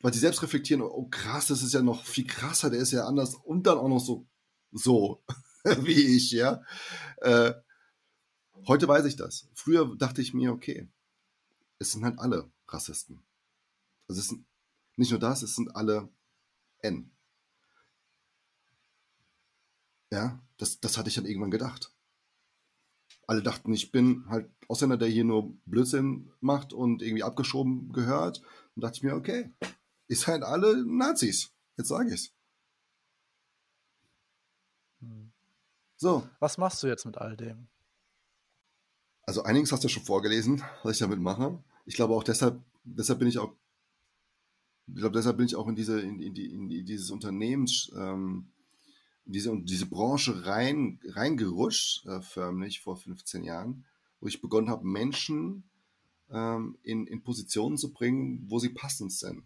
weil 0.00 0.12
sie 0.12 0.20
selbst 0.20 0.42
reflektieren, 0.42 0.82
oh 0.82 1.08
krass, 1.10 1.48
das 1.48 1.62
ist 1.62 1.74
ja 1.74 1.82
noch 1.82 2.04
viel 2.04 2.26
krasser, 2.26 2.70
der 2.70 2.80
ist 2.80 2.92
ja 2.92 3.06
anders 3.06 3.34
und 3.34 3.66
dann 3.66 3.78
auch 3.78 3.88
noch 3.88 3.98
so, 3.98 4.26
so 4.70 5.24
wie 5.64 6.16
ich, 6.16 6.30
ja. 6.30 6.62
Äh, 7.18 7.54
heute 8.66 8.86
weiß 8.86 9.06
ich 9.06 9.16
das. 9.16 9.48
Früher 9.54 9.96
dachte 9.96 10.20
ich 10.22 10.34
mir, 10.34 10.52
okay, 10.52 10.88
es 11.78 11.92
sind 11.92 12.04
halt 12.04 12.18
alle 12.18 12.50
Rassisten. 12.68 13.22
Also 14.08 14.20
es 14.20 14.28
sind 14.28 14.46
nicht 14.96 15.10
nur 15.10 15.20
das, 15.20 15.42
es 15.42 15.56
sind 15.56 15.74
alle 15.74 16.08
N. 16.82 17.10
Ja, 20.10 20.40
das, 20.56 20.80
das 20.80 20.96
hatte 20.98 21.08
ich 21.08 21.14
dann 21.14 21.26
irgendwann 21.26 21.50
gedacht. 21.50 21.92
Alle 23.26 23.42
dachten, 23.42 23.72
ich 23.72 23.90
bin 23.90 24.28
halt 24.28 24.50
Ausländer, 24.68 24.96
der 24.96 25.08
hier 25.08 25.24
nur 25.24 25.56
Blödsinn 25.64 26.32
macht 26.40 26.72
und 26.72 27.02
irgendwie 27.02 27.24
abgeschoben 27.24 27.92
gehört. 27.92 28.42
Und 28.74 28.82
dachte 28.82 28.96
ich 28.96 29.02
mir, 29.02 29.14
okay, 29.14 29.52
ihr 30.08 30.16
seid 30.16 30.42
alle 30.42 30.84
Nazis. 30.86 31.52
Jetzt 31.76 31.88
sage 31.88 32.14
ich's. 32.14 32.32
Hm. 35.00 35.32
So, 35.96 36.28
Was 36.38 36.58
machst 36.58 36.82
du 36.82 36.86
jetzt 36.86 37.04
mit 37.04 37.18
all 37.18 37.36
dem? 37.36 37.68
also 39.26 39.42
einiges 39.42 39.72
hast 39.72 39.84
du 39.84 39.88
schon 39.88 40.04
vorgelesen, 40.04 40.62
was 40.82 40.94
ich 40.94 41.00
damit 41.00 41.20
mache. 41.20 41.62
Ich 41.84 41.96
glaube 41.96 42.14
auch 42.14 42.22
deshalb, 42.22 42.62
deshalb 42.84 43.18
bin 43.18 43.28
ich 43.28 43.38
auch, 43.38 43.52
ich 44.86 44.94
glaube 44.94 45.16
deshalb 45.16 45.36
bin 45.36 45.46
ich 45.46 45.56
auch 45.56 45.66
in 45.66 45.74
diese, 45.74 46.00
in, 46.00 46.20
in, 46.20 46.32
die, 46.32 46.52
in 46.52 46.68
die, 46.68 46.84
dieses 46.84 47.10
Unternehmens, 47.10 47.90
ähm, 47.96 48.52
diese, 49.26 49.56
diese 49.60 49.86
Branche 49.86 50.46
rein, 50.46 51.00
reingerutscht, 51.04 52.06
äh, 52.06 52.22
förmlich 52.22 52.80
vor 52.80 52.96
15 52.96 53.44
Jahren, 53.44 53.84
wo 54.20 54.28
ich 54.28 54.40
begonnen 54.40 54.70
habe, 54.70 54.86
Menschen 54.86 55.64
ähm, 56.30 56.78
in, 56.82 57.06
in 57.06 57.22
Positionen 57.22 57.76
zu 57.76 57.92
bringen, 57.92 58.44
wo 58.48 58.58
sie 58.58 58.70
passend 58.70 59.12
sind. 59.12 59.44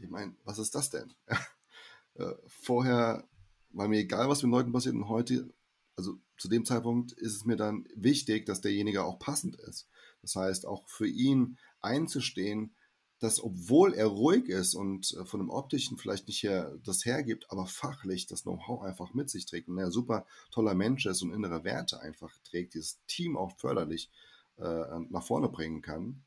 Ich 0.00 0.08
meine, 0.08 0.34
was 0.44 0.58
ist 0.58 0.74
das 0.74 0.90
denn? 0.90 1.14
äh, 2.14 2.34
vorher 2.46 3.26
war 3.70 3.88
mir 3.88 3.98
egal, 3.98 4.28
was 4.28 4.42
mit 4.42 4.52
Leuten 4.52 4.72
passiert 4.72 4.94
und 4.94 5.08
heute 5.08 5.52
also 5.98 6.16
zu 6.36 6.48
dem 6.48 6.64
Zeitpunkt 6.64 7.10
ist 7.12 7.34
es 7.34 7.44
mir 7.44 7.56
dann 7.56 7.84
wichtig, 7.96 8.46
dass 8.46 8.60
derjenige 8.60 9.02
auch 9.02 9.18
passend 9.18 9.56
ist. 9.56 9.88
Das 10.22 10.36
heißt, 10.36 10.64
auch 10.64 10.88
für 10.88 11.08
ihn 11.08 11.58
einzustehen, 11.80 12.72
dass 13.18 13.42
obwohl 13.42 13.94
er 13.94 14.06
ruhig 14.06 14.48
ist 14.48 14.74
und 14.74 15.12
äh, 15.18 15.24
von 15.24 15.40
dem 15.40 15.50
Optischen 15.50 15.98
vielleicht 15.98 16.28
nicht 16.28 16.42
her, 16.42 16.78
das 16.84 17.04
hergibt, 17.04 17.50
aber 17.50 17.66
fachlich 17.66 18.26
das 18.26 18.42
Know-how 18.42 18.82
einfach 18.82 19.14
mit 19.14 19.28
sich 19.30 19.46
trägt 19.46 19.68
und 19.68 19.78
er 19.78 19.90
super 19.90 20.26
toller 20.50 20.74
Mensch 20.74 21.06
ist 21.06 21.22
und 21.22 21.32
innere 21.32 21.64
Werte 21.64 22.00
einfach 22.00 22.32
trägt, 22.44 22.74
dieses 22.74 23.00
Team 23.06 23.36
auch 23.36 23.56
förderlich 23.58 24.10
äh, 24.56 24.98
nach 25.10 25.24
vorne 25.24 25.48
bringen 25.48 25.82
kann, 25.82 26.24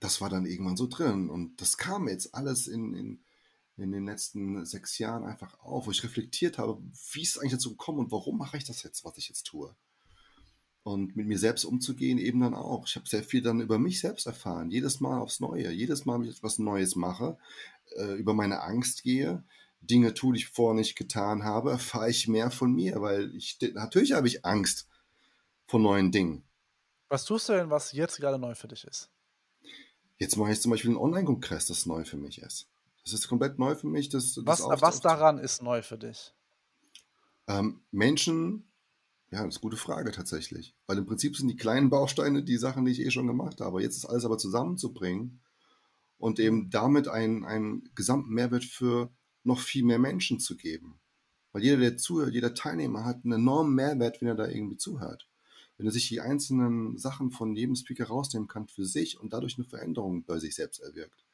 das 0.00 0.20
war 0.20 0.28
dann 0.28 0.46
irgendwann 0.46 0.76
so 0.76 0.86
drin. 0.86 1.30
Und 1.30 1.60
das 1.60 1.76
kam 1.76 2.08
jetzt 2.08 2.34
alles 2.34 2.66
in, 2.66 2.94
in, 2.94 3.24
in 3.76 3.92
den 3.92 4.04
letzten 4.04 4.64
sechs 4.64 4.98
Jahren 4.98 5.24
einfach 5.24 5.58
auf, 5.60 5.86
wo 5.86 5.90
ich 5.90 6.02
reflektiert 6.02 6.58
habe, 6.58 6.82
wie 7.12 7.22
ist 7.22 7.36
es 7.36 7.38
eigentlich 7.38 7.52
dazu 7.52 7.70
gekommen 7.70 8.00
und 8.00 8.12
warum 8.12 8.38
mache 8.38 8.56
ich 8.56 8.64
das 8.64 8.82
jetzt, 8.82 9.04
was 9.04 9.16
ich 9.18 9.28
jetzt 9.28 9.44
tue 9.44 9.74
und 10.82 11.16
mit 11.16 11.26
mir 11.26 11.38
selbst 11.38 11.64
umzugehen 11.64 12.18
eben 12.18 12.40
dann 12.40 12.54
auch. 12.54 12.86
Ich 12.86 12.96
habe 12.96 13.08
sehr 13.08 13.22
viel 13.22 13.42
dann 13.42 13.60
über 13.60 13.78
mich 13.78 14.00
selbst 14.00 14.26
erfahren, 14.26 14.70
jedes 14.70 15.00
Mal 15.00 15.18
aufs 15.18 15.40
Neue, 15.40 15.70
jedes 15.70 16.04
Mal, 16.04 16.20
wenn 16.20 16.28
ich 16.28 16.36
etwas 16.36 16.58
Neues 16.58 16.96
mache, 16.96 17.38
äh, 17.96 18.14
über 18.14 18.34
meine 18.34 18.62
Angst 18.62 19.02
gehe, 19.02 19.44
Dinge 19.80 20.14
tue, 20.14 20.34
die 20.34 20.40
ich 20.40 20.48
vorher 20.48 20.74
nicht 20.74 20.96
getan 20.96 21.44
habe, 21.44 21.70
erfahre 21.72 22.10
ich 22.10 22.28
mehr 22.28 22.50
von 22.50 22.72
mir, 22.72 23.00
weil 23.00 23.34
ich 23.34 23.58
natürlich 23.74 24.12
habe 24.12 24.26
ich 24.26 24.44
Angst 24.44 24.88
vor 25.66 25.80
neuen 25.80 26.10
Dingen. 26.10 26.44
Was 27.08 27.24
tust 27.24 27.48
du 27.48 27.52
denn, 27.52 27.70
was 27.70 27.92
jetzt 27.92 28.18
gerade 28.18 28.38
neu 28.38 28.54
für 28.54 28.68
dich 28.68 28.84
ist? 28.84 29.10
Jetzt 30.18 30.36
mache 30.36 30.52
ich 30.52 30.60
zum 30.60 30.70
Beispiel 30.70 30.90
einen 30.90 30.98
Online-Kongress, 30.98 31.66
das 31.66 31.86
neu 31.86 32.04
für 32.04 32.16
mich 32.16 32.40
ist. 32.40 32.68
Das 33.04 33.12
ist 33.12 33.28
komplett 33.28 33.58
neu 33.58 33.74
für 33.74 33.88
mich. 33.88 34.08
Das, 34.08 34.34
das 34.34 34.46
was, 34.46 34.60
was 34.80 35.00
daran 35.00 35.38
ist 35.38 35.62
neu 35.62 35.82
für 35.82 35.98
dich? 35.98 36.32
Ähm, 37.48 37.82
Menschen 37.90 38.71
ja, 39.32 39.38
das 39.38 39.54
ist 39.54 39.56
eine 39.56 39.70
gute 39.70 39.78
Frage 39.78 40.12
tatsächlich. 40.12 40.74
Weil 40.86 40.98
im 40.98 41.06
Prinzip 41.06 41.36
sind 41.36 41.48
die 41.48 41.56
kleinen 41.56 41.88
Bausteine 41.88 42.44
die 42.44 42.58
Sachen, 42.58 42.84
die 42.84 42.92
ich 42.92 43.00
eh 43.00 43.10
schon 43.10 43.26
gemacht 43.26 43.62
habe. 43.62 43.82
Jetzt 43.82 43.96
ist 43.96 44.04
alles 44.04 44.26
aber 44.26 44.36
zusammenzubringen 44.36 45.40
und 46.18 46.38
eben 46.38 46.68
damit 46.68 47.08
einen, 47.08 47.42
einen 47.44 47.88
gesamten 47.94 48.34
Mehrwert 48.34 48.64
für 48.64 49.10
noch 49.42 49.58
viel 49.58 49.84
mehr 49.84 49.98
Menschen 49.98 50.38
zu 50.38 50.54
geben. 50.54 51.00
Weil 51.52 51.64
jeder, 51.64 51.78
der 51.78 51.96
zuhört, 51.96 52.34
jeder 52.34 52.52
Teilnehmer 52.52 53.06
hat 53.06 53.24
einen 53.24 53.32
enormen 53.32 53.74
Mehrwert, 53.74 54.20
wenn 54.20 54.28
er 54.28 54.34
da 54.34 54.46
irgendwie 54.46 54.76
zuhört. 54.76 55.30
Wenn 55.78 55.86
er 55.86 55.92
sich 55.92 56.08
die 56.08 56.20
einzelnen 56.20 56.98
Sachen 56.98 57.30
von 57.30 57.56
jedem 57.56 57.74
Speaker 57.74 58.08
rausnehmen 58.08 58.48
kann 58.48 58.68
für 58.68 58.84
sich 58.84 59.18
und 59.18 59.32
dadurch 59.32 59.56
eine 59.56 59.64
Veränderung 59.64 60.24
bei 60.24 60.38
sich 60.38 60.54
selbst 60.54 60.80
erwirkt. 60.80 61.24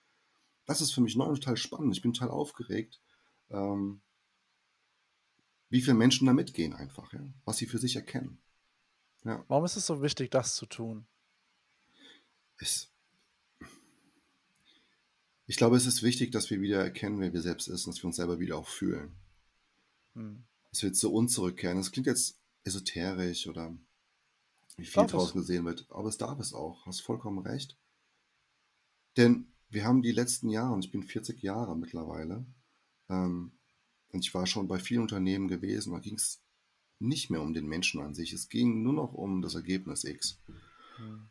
Das 0.67 0.81
ist 0.81 0.93
für 0.93 1.01
mich 1.01 1.17
neu 1.17 1.27
und 1.27 1.35
total 1.35 1.57
spannend. 1.57 1.97
Ich 1.97 2.03
bin 2.03 2.13
total 2.13 2.31
aufgeregt. 2.31 3.01
Ähm, 3.51 4.03
wie 5.71 5.83
viele 5.83 5.95
Menschen 5.95 6.27
da 6.27 6.33
mitgehen 6.33 6.73
einfach, 6.73 7.13
ja? 7.13 7.21
was 7.45 7.59
sie 7.59 7.67
für 7.67 7.79
sich 7.79 7.97
erkennen. 7.97 8.39
Ja. 9.25 9.45
Warum 9.49 9.65
ist 9.65 9.77
es 9.77 9.87
so 9.87 10.03
wichtig, 10.03 10.31
das 10.31 10.55
zu 10.55 10.67
tun? 10.67 11.07
Es, 12.59 12.91
ich 15.47 15.57
glaube, 15.57 15.77
es 15.77 15.87
ist 15.87 16.03
wichtig, 16.03 16.31
dass 16.31 16.51
wir 16.51 16.61
wieder 16.61 16.83
erkennen, 16.83 17.21
wer 17.21 17.33
wir 17.33 17.43
selbst 17.43 17.67
sind 17.67 17.75
und 17.75 17.87
dass 17.87 18.03
wir 18.03 18.07
uns 18.07 18.17
selber 18.17 18.39
wieder 18.39 18.57
auch 18.57 18.69
fühlen. 18.69 19.15
Hm. 20.15 20.45
Dass 20.71 20.83
wir 20.83 20.93
zu 20.93 21.13
uns 21.13 21.33
zurückkehren. 21.33 21.79
Das 21.79 21.93
klingt 21.93 22.07
jetzt 22.07 22.39
esoterisch 22.65 23.47
oder 23.47 23.77
wie 24.77 24.85
viel 24.85 25.03
es. 25.03 25.33
gesehen 25.33 25.65
wird, 25.65 25.87
aber 25.91 26.09
es 26.09 26.19
darf 26.19 26.39
es 26.39 26.55
auch. 26.55 26.87
Hast 26.87 27.01
vollkommen 27.01 27.41
recht. 27.41 27.77
Denn 29.17 29.53
wir 29.71 29.85
haben 29.85 30.03
die 30.03 30.13
letzten 30.13 30.49
Jahre, 30.49 30.73
und 30.75 30.85
ich 30.85 30.93
bin 30.93 31.03
40 31.03 31.43
Jahre 31.43 31.77
mittlerweile, 31.77 32.47
ähm, 33.09 33.58
und 34.13 34.25
ich 34.25 34.35
war 34.35 34.47
schon 34.47 34.69
bei 34.69 34.79
vielen 34.79 35.03
Unternehmen 35.03 35.49
gewesen, 35.49 35.93
da 35.93 35.99
ging 35.99 36.15
es 36.15 36.43
nicht 36.99 37.31
mehr 37.31 37.43
um 37.43 37.55
den 37.55 37.67
Menschen 37.67 38.01
an 38.01 38.15
sich, 38.15 38.33
es 38.33 38.49
ging 38.49 38.83
nur 38.83 38.93
noch 38.93 39.13
um 39.13 39.43
das 39.43 39.55
Ergebnis 39.55 40.05
X. 40.05 40.41
Mhm. 40.99 41.29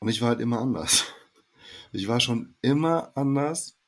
Und 0.00 0.08
ich 0.08 0.20
war 0.20 0.30
halt 0.30 0.40
immer 0.40 0.60
anders. 0.60 1.04
Ich 1.92 2.06
war 2.06 2.20
schon 2.20 2.54
immer 2.60 3.16
anders 3.16 3.78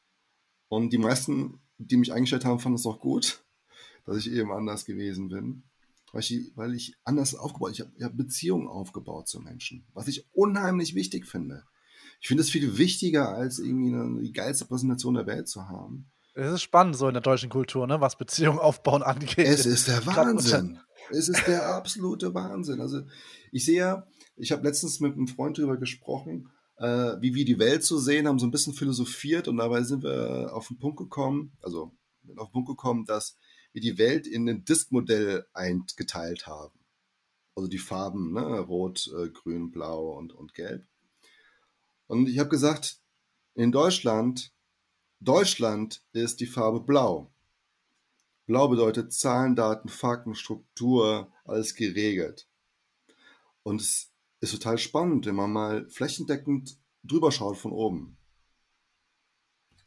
und 0.69 0.93
die 0.93 0.99
meisten, 0.99 1.61
die 1.79 1.97
mich 1.97 2.13
eingestellt 2.13 2.45
haben, 2.45 2.59
fanden 2.59 2.77
es 2.77 2.87
auch 2.87 3.01
gut, 3.01 3.45
dass 4.07 4.17
ich 4.19 4.31
eben 4.33 4.53
anders 4.53 4.85
gewesen 4.85 5.29
bin. 5.29 5.65
Weil 6.13 6.21
ich, 6.21 6.53
weil 6.57 6.75
ich 6.75 6.97
anders 7.05 7.35
aufgebaut 7.35 7.73
Ich 7.73 7.81
habe 7.81 7.93
hab 8.03 8.17
Beziehungen 8.17 8.69
aufgebaut 8.69 9.29
zu 9.29 9.41
Menschen, 9.41 9.87
was 9.93 10.09
ich 10.09 10.27
unheimlich 10.33 10.95
wichtig 10.95 11.27
finde. 11.27 11.65
Ich 12.21 12.29
finde 12.29 12.43
es 12.43 12.51
viel 12.51 12.77
wichtiger, 12.79 13.31
als 13.31 13.59
irgendwie 13.59 13.95
eine, 13.95 14.21
die 14.21 14.33
geilste 14.33 14.67
Präsentation 14.67 15.15
der 15.15 15.27
Welt 15.27 15.49
zu 15.49 15.69
haben. 15.69 16.11
Es 16.35 16.53
ist 16.53 16.63
spannend 16.63 16.97
so 16.97 17.09
in 17.09 17.15
der 17.15 17.23
deutschen 17.23 17.51
Kultur, 17.51 17.87
ne, 17.87 18.01
was 18.01 18.17
Beziehungen 18.17 18.59
aufbauen 18.59 19.03
angeht. 19.03 19.39
Es 19.39 19.67
ist 19.67 19.89
der 19.89 20.05
Wahnsinn. 20.07 20.79
Es 21.11 21.29
ist 21.29 21.47
der 21.47 21.75
absolute 21.75 22.33
Wahnsinn. 22.35 22.81
Also 22.81 23.03
ich 23.51 23.65
sehe 23.65 23.79
ja, 23.79 24.07
ich 24.37 24.53
habe 24.53 24.63
letztens 24.63 25.01
mit 25.01 25.15
einem 25.15 25.27
Freund 25.27 25.59
darüber 25.59 25.77
gesprochen, 25.77 26.51
äh, 26.77 27.17
wie 27.21 27.35
wir 27.35 27.45
die 27.45 27.59
Welt 27.59 27.85
so 27.85 27.99
sehen, 27.99 28.29
haben 28.29 28.39
so 28.39 28.47
ein 28.47 28.53
bisschen 28.53 28.75
philosophiert 28.75 29.49
und 29.49 29.57
dabei 29.57 29.83
sind 29.83 30.03
wir 30.03 30.51
auf 30.55 30.69
den 30.69 30.79
Punkt 30.79 30.99
gekommen, 30.99 31.53
also 31.63 31.93
auf 32.37 32.49
den 32.49 32.53
Punkt 32.53 32.69
gekommen, 32.69 33.05
dass 33.05 33.37
wir 33.73 33.83
die 33.83 33.99
Welt 33.99 34.27
in 34.27 34.49
ein 34.49 34.65
Diskmodell 34.65 35.47
eingeteilt 35.53 36.47
haben. 36.47 36.79
Also 37.55 37.69
die 37.69 37.79
Farben, 37.79 38.33
ne? 38.33 38.61
Rot, 38.61 39.11
äh, 39.19 39.29
Grün, 39.29 39.71
Blau 39.71 40.17
und, 40.17 40.33
und 40.33 40.55
Gelb. 40.55 40.87
Und 42.07 42.29
ich 42.29 42.39
habe 42.39 42.49
gesagt, 42.49 42.99
in 43.55 43.73
Deutschland 43.73 44.53
Deutschland 45.23 46.03
ist 46.13 46.41
die 46.41 46.47
Farbe 46.47 46.81
Blau. 46.81 47.31
Blau 48.47 48.69
bedeutet 48.69 49.13
Zahlen, 49.13 49.55
Daten, 49.55 49.91
Fakten, 49.91 50.35
Struktur, 50.35 51.31
alles 51.45 51.75
geregelt. 51.75 52.49
Und 53.63 53.83
es 53.83 54.11
ist 54.41 54.53
total 54.53 54.79
spannend, 54.79 55.27
wenn 55.27 55.35
man 55.35 55.53
mal 55.53 55.89
flächendeckend 55.91 56.79
drüber 57.05 57.31
schaut 57.33 57.59
von 57.59 57.71
oben. 57.71 58.17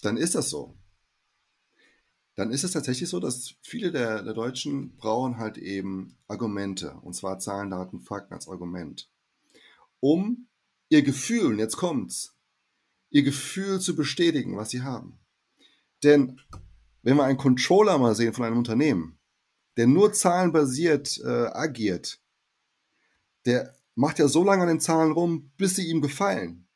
Dann 0.03 0.17
ist 0.17 0.35
das 0.35 0.51
so. 0.51 0.77
Dann 2.35 2.51
ist 2.51 2.63
es 2.63 2.71
tatsächlich 2.71 3.09
so, 3.09 3.19
dass 3.19 3.55
viele 3.61 3.91
der, 3.91 4.21
der 4.21 4.33
Deutschen 4.33 4.95
brauchen 4.97 5.39
halt 5.39 5.57
eben 5.57 6.15
Argumente, 6.27 6.93
und 7.01 7.13
zwar 7.13 7.39
Zahlen, 7.39 7.71
Daten, 7.71 8.01
Fakten 8.01 8.35
als 8.35 8.47
Argument, 8.47 9.09
um 9.99 10.47
ihr 10.89 11.01
Gefühl, 11.01 11.47
und 11.47 11.59
jetzt 11.59 11.77
kommt's, 11.77 12.35
ihr 13.09 13.23
Gefühl 13.23 13.79
zu 13.79 13.95
bestätigen, 13.95 14.57
was 14.57 14.69
sie 14.69 14.83
haben. 14.83 15.19
Denn 16.03 16.39
wenn 17.01 17.17
wir 17.17 17.23
einen 17.23 17.37
Controller 17.37 17.97
mal 17.97 18.15
sehen 18.15 18.33
von 18.33 18.45
einem 18.45 18.57
Unternehmen, 18.57 19.19
der 19.77 19.87
nur 19.87 20.13
zahlenbasiert 20.13 21.19
äh, 21.23 21.47
agiert, 21.47 22.21
der 23.45 23.75
macht 23.95 24.19
ja 24.19 24.27
so 24.27 24.43
lange 24.43 24.63
an 24.63 24.67
den 24.67 24.79
Zahlen 24.79 25.11
rum, 25.11 25.51
bis 25.57 25.75
sie 25.75 25.87
ihm 25.87 26.01
gefallen. 26.01 26.67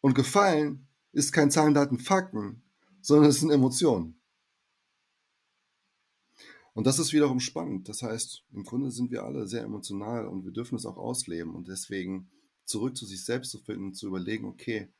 Und 0.00 0.14
gefallen 0.14 0.88
ist 1.12 1.32
kein 1.32 1.50
Zahlen, 1.50 1.74
Daten, 1.74 1.98
Fakten, 1.98 2.62
sondern 3.00 3.30
es 3.30 3.40
sind 3.40 3.50
Emotionen. 3.50 4.20
Und 6.74 6.86
das 6.86 6.98
ist 6.98 7.14
wiederum 7.14 7.40
spannend. 7.40 7.88
Das 7.88 8.02
heißt, 8.02 8.44
im 8.52 8.64
Grunde 8.64 8.90
sind 8.90 9.10
wir 9.10 9.24
alle 9.24 9.46
sehr 9.46 9.62
emotional 9.62 10.26
und 10.26 10.44
wir 10.44 10.52
dürfen 10.52 10.76
es 10.76 10.84
auch 10.84 10.98
ausleben. 10.98 11.54
Und 11.54 11.68
deswegen 11.68 12.30
zurück 12.66 12.96
zu 12.96 13.06
sich 13.06 13.24
selbst 13.24 13.50
zu 13.50 13.58
finden, 13.58 13.94
zu 13.94 14.08
überlegen, 14.08 14.44
okay, 14.44 14.92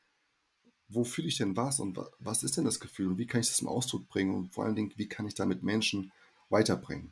wo 0.89 1.03
fühle 1.03 1.27
ich 1.27 1.37
denn 1.37 1.55
was 1.57 1.79
und 1.79 1.99
was 2.19 2.43
ist 2.43 2.57
denn 2.57 2.65
das 2.65 2.79
Gefühl 2.79 3.07
und 3.07 3.17
wie 3.17 3.27
kann 3.27 3.41
ich 3.41 3.47
das 3.47 3.57
zum 3.57 3.67
Ausdruck 3.67 4.07
bringen 4.07 4.33
und 4.33 4.53
vor 4.53 4.65
allen 4.65 4.75
Dingen, 4.75 4.93
wie 4.95 5.07
kann 5.07 5.27
ich 5.27 5.35
damit 5.35 5.63
Menschen 5.63 6.11
weiterbringen? 6.49 7.11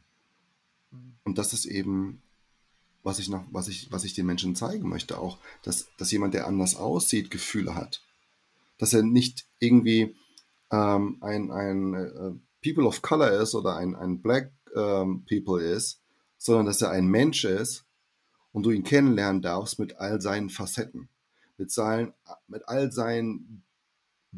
Mhm. 0.91 1.15
Und 1.23 1.37
das 1.37 1.53
ist 1.53 1.65
eben, 1.65 2.21
was 3.03 3.19
ich 3.19 3.29
noch, 3.29 3.45
was 3.51 3.67
ich, 3.67 3.91
was 3.91 4.03
ich 4.03 4.13
den 4.13 4.25
Menschen 4.25 4.55
zeigen 4.55 4.87
möchte, 4.87 5.19
auch, 5.19 5.37
dass, 5.63 5.87
dass 5.97 6.11
jemand, 6.11 6.33
der 6.33 6.47
anders 6.47 6.75
aussieht, 6.75 7.31
Gefühle 7.31 7.75
hat. 7.75 8.01
Dass 8.77 8.93
er 8.93 9.03
nicht 9.03 9.45
irgendwie 9.59 10.15
ähm, 10.71 11.17
ein, 11.21 11.51
ein 11.51 11.93
äh, 11.93 12.31
People 12.63 12.87
of 12.87 13.01
Color 13.01 13.31
ist 13.41 13.55
oder 13.55 13.75
ein, 13.75 13.95
ein 13.95 14.21
Black 14.21 14.51
ähm, 14.75 15.25
People 15.27 15.61
ist, 15.61 16.01
sondern 16.37 16.65
dass 16.65 16.81
er 16.81 16.91
ein 16.91 17.07
Mensch 17.07 17.43
ist 17.43 17.85
und 18.53 18.63
du 18.63 18.71
ihn 18.71 18.83
kennenlernen 18.83 19.41
darfst 19.41 19.79
mit 19.79 19.97
all 19.97 20.21
seinen 20.21 20.49
Facetten 20.49 21.09
mit, 21.57 21.71
seinen, 21.71 22.13
mit 22.47 22.67
all 22.67 22.91
seinen 22.91 23.63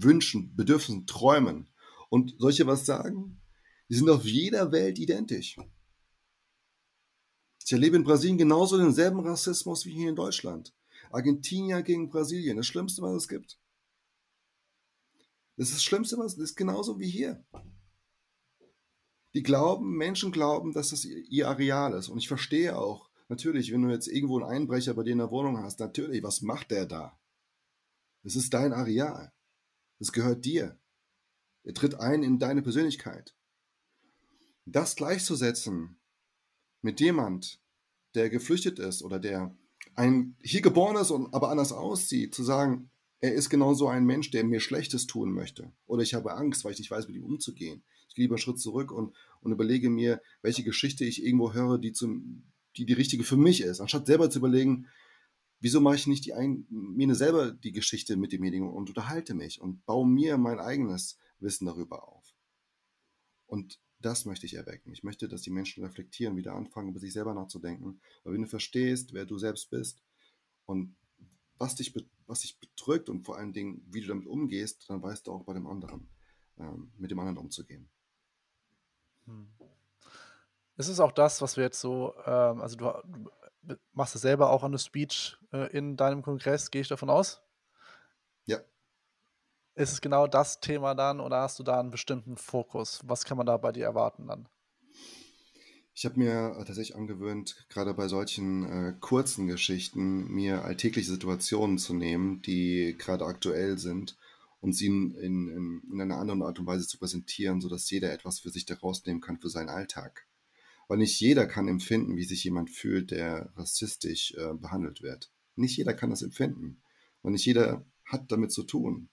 Wünschen, 0.04 0.56
Bedürfnissen, 0.56 1.06
Träumen. 1.06 1.70
Und 2.10 2.36
solche 2.38 2.68
was 2.68 2.86
sagen? 2.86 3.42
Die 3.90 3.96
sind 3.96 4.10
auf 4.10 4.26
jeder 4.26 4.72
Welt 4.72 5.00
identisch. 5.00 5.58
Ich 7.66 7.74
erlebe 7.74 7.98
in 7.98 8.04
Brasilien 8.04 8.38
genauso 8.38 8.78
denselben 8.78 9.20
Rassismus 9.20 9.86
wie 9.86 9.94
hier 9.94 10.10
in 10.10 10.16
Deutschland. 10.16 10.74
Argentinier 11.12 11.82
gegen 11.82 12.10
Brasilien, 12.10 12.58
das 12.58 12.68
Schlimmste, 12.68 13.02
was 13.02 13.16
es 13.16 13.28
gibt. 13.28 13.60
Das 15.58 15.70
ist 15.70 15.78
das 15.78 15.84
Schlimmste, 15.84 16.18
was 16.18 16.36
das 16.36 16.52
ist 16.52 16.56
genauso 16.56 17.00
wie 17.00 17.10
hier. 17.10 17.44
Die 19.34 19.44
glauben, 19.44 19.98
Menschen 19.98 20.32
glauben, 20.32 20.74
dass 20.74 20.92
das 20.92 21.04
ihr 21.04 21.48
Areal 21.48 21.94
ist. 21.94 22.10
Und 22.10 22.20
ich 22.20 22.28
verstehe 22.28 22.78
auch, 22.78 23.10
natürlich, 23.28 23.72
wenn 23.72 23.82
du 23.82 23.90
jetzt 23.90 24.08
irgendwo 24.08 24.40
einen 24.40 24.50
Einbrecher 24.50 24.94
bei 24.94 25.04
dir 25.04 25.12
in 25.12 25.18
der 25.18 25.32
Wohnung 25.32 25.58
hast, 25.58 25.80
natürlich, 25.80 26.24
was 26.24 26.42
macht 26.42 26.72
der 26.72 26.86
da? 26.86 27.20
Es 28.24 28.36
ist 28.36 28.54
dein 28.54 28.74
Areal. 28.74 29.34
Es 30.00 30.12
gehört 30.12 30.46
dir. 30.46 30.80
Er 31.64 31.74
tritt 31.74 31.96
ein 31.96 32.24
in 32.24 32.40
deine 32.40 32.62
Persönlichkeit. 32.62 33.36
Das 34.66 34.96
gleichzusetzen 34.96 36.00
mit 36.82 37.00
jemand, 37.00 37.62
der 38.16 38.30
geflüchtet 38.30 38.80
ist 38.80 39.02
oder 39.02 39.20
der 39.20 39.56
ein 39.96 40.36
hier 40.42 40.62
geboren 40.62 40.96
ist 40.98 41.12
und 41.12 41.34
aber 41.34 41.50
anders 41.50 41.72
aussieht, 41.72 42.36
zu 42.36 42.44
sagen, 42.44 42.90
er 43.20 43.34
ist 43.34 43.50
genauso 43.50 43.88
ein 43.88 44.06
Mensch, 44.06 44.30
der 44.30 44.44
mir 44.44 44.60
Schlechtes 44.60 45.08
tun 45.08 45.32
möchte. 45.32 45.72
Oder 45.88 46.04
ich 46.04 46.14
habe 46.14 46.36
Angst, 46.36 46.64
weil 46.64 46.74
ich 46.74 46.80
nicht 46.80 46.92
weiß, 46.92 47.08
mit 47.08 47.16
ihm 47.16 47.24
umzugehen. 47.24 47.84
Ich 48.08 48.16
gehe 48.16 48.24
lieber 48.24 48.36
einen 48.36 48.40
Schritt 48.42 48.60
zurück 48.60 48.92
und, 48.92 49.16
und 49.42 49.52
überlege 49.52 49.90
mir, 49.90 50.22
welche 50.42 50.64
Geschichte 50.64 51.04
ich 51.04 51.24
irgendwo 51.24 51.54
höre, 51.54 51.80
die, 51.80 51.94
zum, 51.94 52.44
die 52.76 52.86
die 52.86 52.94
richtige 52.94 53.24
für 53.24 53.38
mich 53.38 53.62
ist. 53.62 53.82
Anstatt 53.82 54.06
selber 54.06 54.30
zu 54.30 54.40
überlegen, 54.40 54.88
wieso 55.60 55.82
mache 55.82 55.96
ich 55.96 56.08
nicht 56.08 56.26
die 56.26 56.34
ein, 56.34 56.66
mir 56.70 57.14
selber 57.16 57.52
die 57.52 57.72
Geschichte 57.72 58.16
mit 58.16 58.32
demjenigen 58.32 58.70
und 58.70 58.90
unterhalte 58.90 59.34
mich 59.34 59.62
und 59.62 59.86
baue 59.86 60.08
mir 60.08 60.38
mein 60.38 60.60
eigenes 60.60 61.18
Wissen 61.40 61.66
darüber 61.66 62.08
auf. 62.08 62.34
Und 63.46 63.80
das 64.00 64.26
möchte 64.26 64.46
ich 64.46 64.54
erwecken. 64.54 64.92
Ich 64.92 65.04
möchte, 65.04 65.28
dass 65.28 65.42
die 65.42 65.50
Menschen 65.50 65.84
reflektieren, 65.84 66.36
wieder 66.36 66.54
anfangen, 66.54 66.90
über 66.90 67.00
sich 67.00 67.14
selber 67.14 67.34
nachzudenken. 67.34 68.00
Weil 68.24 68.34
wenn 68.34 68.42
du 68.42 68.48
verstehst, 68.48 69.14
wer 69.14 69.26
du 69.26 69.38
selbst 69.38 69.70
bist 69.70 70.04
und 70.66 70.96
was 71.58 71.76
dich, 71.76 71.96
was 72.28 72.42
dich 72.42 72.60
bedrückt 72.60 73.10
und 73.10 73.24
vor 73.24 73.38
allen 73.38 73.54
Dingen, 73.54 73.84
wie 73.90 74.02
du 74.02 74.08
damit 74.08 74.28
umgehst, 74.28 74.88
dann 74.90 75.02
weißt 75.02 75.26
du 75.26 75.32
auch 75.32 75.44
bei 75.44 75.54
dem 75.54 75.66
anderen, 75.66 76.08
ähm, 76.60 76.92
mit 76.98 77.10
dem 77.10 77.20
anderen 77.20 77.40
umzugehen. 77.40 77.90
Hm. 79.26 79.48
Ist 80.76 80.90
es 80.90 81.00
auch 81.00 81.12
das, 81.12 81.42
was 81.42 81.58
wir 81.58 81.64
jetzt 81.64 81.80
so, 81.80 82.14
ähm, 82.26 82.62
also 82.62 82.78
du 82.78 82.86
machst 83.94 84.16
es 84.16 84.22
selber 84.22 84.50
auch 84.50 84.64
eine 84.64 84.80
Speech 84.80 85.38
äh, 85.52 85.70
in 85.76 85.98
deinem 85.98 86.22
Kongress, 86.22 86.72
gehe 86.72 86.82
ich 86.82 86.88
davon 86.88 87.10
aus? 87.10 87.42
Ja. 88.46 88.60
Ist 89.76 89.94
es 89.94 90.02
genau 90.02 90.28
das 90.28 90.60
Thema 90.60 90.96
dann 90.96 91.20
oder 91.20 91.42
hast 91.42 91.60
du 91.60 91.64
da 91.64 91.80
einen 91.80 91.92
bestimmten 91.92 92.38
Fokus? 92.38 93.02
Was 93.06 93.26
kann 93.26 93.38
man 93.38 93.46
da 93.46 93.58
bei 93.58 93.72
dir 93.72 93.86
erwarten 93.86 94.28
dann? 94.28 94.50
Ich 95.94 96.06
habe 96.06 96.20
mir 96.20 96.54
tatsächlich 96.58 96.96
angewöhnt, 96.96 97.66
gerade 97.70 97.96
bei 97.96 98.08
solchen 98.08 98.64
äh, 98.66 98.94
kurzen 99.00 99.48
Geschichten, 99.48 100.28
mir 100.28 100.64
alltägliche 100.64 101.10
Situationen 101.10 101.80
zu 101.80 101.96
nehmen, 101.96 102.44
die 102.44 102.96
gerade 103.00 103.26
aktuell 103.26 103.80
sind 103.80 104.16
und 104.60 104.74
sie 104.74 104.86
in, 104.86 105.16
in, 105.16 105.82
in 105.92 106.00
einer 106.00 106.18
anderen 106.18 106.44
Art 106.44 106.60
und 106.60 106.68
Weise 106.68 106.88
zu 106.88 107.00
präsentieren, 107.00 107.62
sodass 107.62 107.90
jeder 107.90 108.14
etwas 108.14 108.40
für 108.40 108.52
sich 108.52 108.68
daraus 108.68 109.04
nehmen 109.08 109.22
kann 109.22 109.40
für 109.40 109.50
seinen 109.50 109.70
Alltag. 109.70 110.27
Weil 110.88 111.00
nicht 111.00 111.20
jeder 111.20 111.46
kann 111.48 111.68
empfinden, 111.68 112.16
wie 112.16 112.24
sich 112.24 112.44
jemand 112.44 112.70
fühlt, 112.70 113.12
der 113.12 113.52
rassistisch 113.56 114.34
äh, 114.36 114.54
behandelt 114.54 115.02
wird. 115.02 115.32
Nicht 115.56 115.78
jeder 115.78 115.94
kann 115.94 116.10
das 116.10 116.22
empfinden. 116.22 116.82
Und 117.22 117.34
nicht 117.34 117.46
jeder 117.46 117.86
hat 118.06 118.32
damit 118.32 118.52
zu 118.52 118.64
tun. 118.64 119.10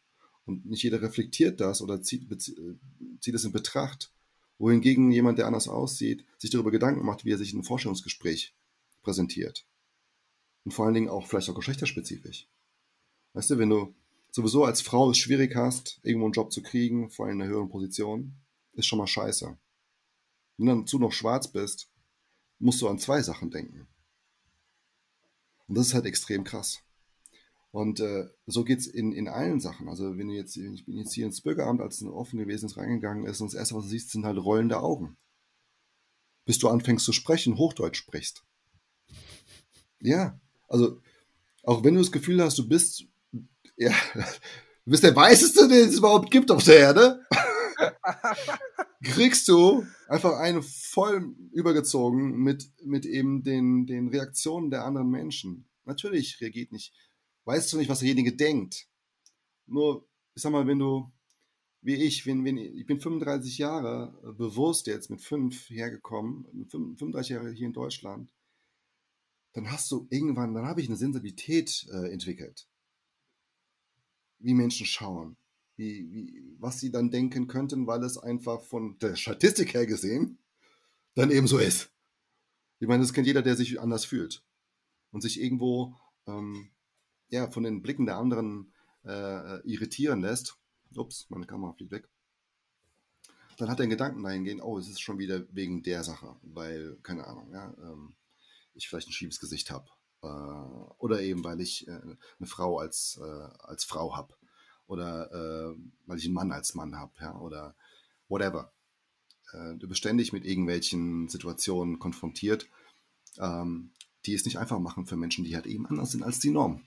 Und 0.46 0.66
nicht 0.66 0.82
jeder 0.82 1.02
reflektiert 1.02 1.60
das 1.60 1.82
oder 1.82 2.02
zieht, 2.02 2.30
äh, 2.30 2.36
zieht 3.20 3.34
es 3.34 3.44
in 3.44 3.52
Betracht, 3.52 4.12
wohingegen 4.58 5.10
jemand, 5.10 5.38
der 5.38 5.46
anders 5.46 5.68
aussieht, 5.68 6.24
sich 6.38 6.50
darüber 6.50 6.70
Gedanken 6.70 7.04
macht, 7.04 7.24
wie 7.24 7.32
er 7.32 7.38
sich 7.38 7.52
in 7.52 7.58
einem 7.58 7.64
Vorstellungsgespräch 7.64 8.54
präsentiert. 9.02 9.66
Und 10.64 10.72
vor 10.72 10.86
allen 10.86 10.94
Dingen 10.94 11.08
auch 11.08 11.26
vielleicht 11.26 11.50
auch 11.50 11.54
geschlechterspezifisch. 11.54 12.48
Weißt 13.32 13.50
du, 13.50 13.58
wenn 13.58 13.70
du 13.70 13.94
sowieso 14.30 14.64
als 14.64 14.80
Frau 14.80 15.10
es 15.10 15.18
schwierig 15.18 15.54
hast, 15.54 16.00
irgendwo 16.02 16.26
einen 16.26 16.32
Job 16.32 16.52
zu 16.52 16.62
kriegen, 16.62 17.10
vor 17.10 17.26
allem 17.26 17.36
in 17.36 17.42
einer 17.42 17.50
höheren 17.50 17.68
Position, 17.68 18.34
ist 18.72 18.86
schon 18.86 18.98
mal 18.98 19.06
scheiße. 19.06 19.56
Wenn 20.56 20.66
du 20.66 20.80
dazu 20.80 20.98
noch 20.98 21.12
schwarz 21.12 21.48
bist, 21.48 21.88
musst 22.58 22.80
du 22.80 22.88
an 22.88 22.98
zwei 22.98 23.22
Sachen 23.22 23.50
denken. 23.50 23.86
Und 25.66 25.76
das 25.76 25.88
ist 25.88 25.94
halt 25.94 26.06
extrem 26.06 26.44
krass. 26.44 26.80
Und 27.72 27.98
äh, 27.98 28.28
so 28.46 28.62
geht 28.62 28.78
es 28.78 28.86
in, 28.86 29.12
in 29.12 29.26
allen 29.26 29.58
Sachen. 29.58 29.88
Also 29.88 30.16
wenn 30.16 30.28
du 30.28 30.34
jetzt, 30.34 30.56
ich 30.56 30.84
bin 30.84 30.96
jetzt 30.96 31.12
hier 31.12 31.26
ins 31.26 31.40
Bürgeramt, 31.40 31.80
als 31.80 32.00
es 32.00 32.06
offen 32.06 32.38
gewesen 32.38 32.66
ist, 32.66 32.76
reingegangen 32.76 33.26
ist 33.26 33.40
und 33.40 33.52
das 33.52 33.58
Erste, 33.58 33.74
was 33.74 33.84
du 33.84 33.90
siehst, 33.90 34.10
sind 34.10 34.24
halt 34.24 34.38
rollende 34.38 34.78
Augen. 34.78 35.16
Bis 36.44 36.58
du 36.58 36.68
anfängst 36.68 37.04
zu 37.04 37.12
sprechen, 37.12 37.58
Hochdeutsch 37.58 37.96
sprichst. 37.96 38.44
Ja, 40.00 40.38
also 40.68 41.00
auch 41.64 41.82
wenn 41.82 41.94
du 41.94 42.00
das 42.00 42.12
Gefühl 42.12 42.42
hast, 42.42 42.58
du 42.58 42.68
bist, 42.68 43.06
ja, 43.76 43.92
du 44.14 44.90
bist 44.90 45.02
der 45.02 45.16
Weißeste, 45.16 45.66
den 45.66 45.88
es 45.88 45.98
überhaupt 45.98 46.30
gibt 46.30 46.50
auf 46.52 46.62
der 46.62 46.78
Erde, 46.78 47.26
kriegst 49.02 49.48
du 49.48 49.86
einfach 50.08 50.38
eine 50.38 50.62
voll 50.62 51.34
übergezogen 51.52 52.38
mit, 52.38 52.70
mit 52.82 53.06
eben 53.06 53.42
den, 53.42 53.86
den 53.86 54.08
Reaktionen 54.08 54.70
der 54.70 54.84
anderen 54.84 55.10
Menschen. 55.10 55.66
Natürlich 55.84 56.40
reagiert 56.40 56.72
nicht 56.72 56.94
weißt 57.44 57.72
du 57.72 57.78
nicht, 57.78 57.88
was 57.88 58.00
derjenige 58.00 58.34
denkt. 58.34 58.88
Nur, 59.66 60.08
ich 60.34 60.42
sag 60.42 60.52
mal, 60.52 60.66
wenn 60.66 60.78
du, 60.78 61.12
wie 61.80 61.94
ich, 61.94 62.26
wenn, 62.26 62.44
wenn, 62.44 62.58
ich 62.58 62.86
bin 62.86 63.00
35 63.00 63.58
Jahre 63.58 64.18
äh, 64.22 64.32
bewusst 64.32 64.86
jetzt 64.86 65.10
mit 65.10 65.20
fünf 65.20 65.68
hergekommen, 65.70 66.46
35 66.68 67.30
Jahre 67.30 67.50
hier 67.50 67.66
in 67.66 67.72
Deutschland, 67.72 68.32
dann 69.52 69.70
hast 69.70 69.90
du 69.90 70.06
irgendwann, 70.10 70.54
dann 70.54 70.66
habe 70.66 70.80
ich 70.80 70.88
eine 70.88 70.96
Sensibilität 70.96 71.86
äh, 71.92 72.12
entwickelt. 72.12 72.66
Wie 74.38 74.54
Menschen 74.54 74.86
schauen, 74.86 75.36
wie, 75.76 76.10
wie, 76.12 76.56
was 76.58 76.80
sie 76.80 76.90
dann 76.90 77.10
denken 77.10 77.46
könnten, 77.46 77.86
weil 77.86 78.02
es 78.04 78.18
einfach 78.18 78.62
von 78.62 78.98
der 78.98 79.16
Statistik 79.16 79.74
her 79.74 79.86
gesehen 79.86 80.38
dann 81.14 81.30
eben 81.30 81.46
so 81.46 81.58
ist. 81.58 81.90
Ich 82.80 82.88
meine, 82.88 83.02
das 83.02 83.12
kennt 83.12 83.26
jeder, 83.26 83.42
der 83.42 83.56
sich 83.56 83.80
anders 83.80 84.04
fühlt 84.04 84.44
und 85.10 85.20
sich 85.20 85.40
irgendwo 85.40 85.96
ähm, 86.26 86.70
ja, 87.28 87.50
von 87.50 87.62
den 87.62 87.82
Blicken 87.82 88.06
der 88.06 88.16
anderen 88.16 88.72
äh, 89.04 89.60
irritieren 89.68 90.20
lässt, 90.20 90.56
ups, 90.96 91.26
meine 91.28 91.46
Kamera 91.46 91.72
fliegt 91.72 91.92
weg, 91.92 92.08
dann 93.58 93.68
hat 93.68 93.78
er 93.78 93.84
einen 93.84 93.90
Gedanken 93.90 94.22
dahingehend, 94.22 94.62
oh, 94.62 94.78
es 94.78 94.88
ist 94.88 95.00
schon 95.00 95.18
wieder 95.18 95.44
wegen 95.54 95.82
der 95.82 96.02
Sache, 96.02 96.36
weil, 96.42 96.96
keine 97.02 97.26
Ahnung, 97.26 97.50
ja, 97.52 97.72
ähm, 97.78 98.16
ich 98.74 98.88
vielleicht 98.88 99.08
ein 99.08 99.12
schiefes 99.12 99.40
Gesicht 99.40 99.70
habe. 99.70 99.88
Äh, 100.22 100.26
oder 100.98 101.20
eben, 101.20 101.44
weil 101.44 101.60
ich 101.60 101.86
äh, 101.86 101.92
eine 101.92 102.46
Frau 102.46 102.78
als, 102.78 103.20
äh, 103.22 103.48
als 103.60 103.84
Frau 103.84 104.16
habe. 104.16 104.34
Oder 104.86 105.30
äh, 105.32 105.76
weil 106.06 106.18
ich 106.18 106.26
einen 106.26 106.34
Mann 106.34 106.52
als 106.52 106.74
Mann 106.74 106.96
habe, 106.96 107.12
ja, 107.20 107.38
oder 107.38 107.74
whatever. 108.28 108.72
Äh, 109.52 109.76
du 109.76 109.88
bist 109.88 109.98
ständig 109.98 110.32
mit 110.32 110.44
irgendwelchen 110.44 111.28
Situationen 111.28 111.98
konfrontiert, 111.98 112.68
ähm, 113.38 113.92
die 114.26 114.34
es 114.34 114.44
nicht 114.44 114.58
einfach 114.58 114.78
machen 114.78 115.06
für 115.06 115.16
Menschen, 115.16 115.44
die 115.44 115.54
halt 115.54 115.66
eben 115.66 115.86
anders 115.86 116.12
sind 116.12 116.22
als 116.22 116.38
die 116.38 116.50
Norm. 116.50 116.82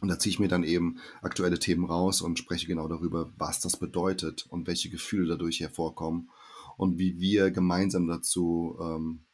Und 0.00 0.08
da 0.08 0.18
ziehe 0.18 0.30
ich 0.30 0.40
mir 0.40 0.48
dann 0.48 0.64
eben 0.64 0.98
aktuelle 1.22 1.58
Themen 1.58 1.84
raus 1.84 2.20
und 2.20 2.38
spreche 2.38 2.66
genau 2.66 2.88
darüber, 2.88 3.32
was 3.36 3.60
das 3.60 3.78
bedeutet 3.78 4.46
und 4.46 4.66
welche 4.66 4.90
Gefühle 4.90 5.28
dadurch 5.28 5.60
hervorkommen 5.60 6.30
und 6.76 6.98
wie 6.98 7.18
wir 7.20 7.50
gemeinsam 7.50 8.06
dazu 8.06 8.76
ähm, 8.80 9.24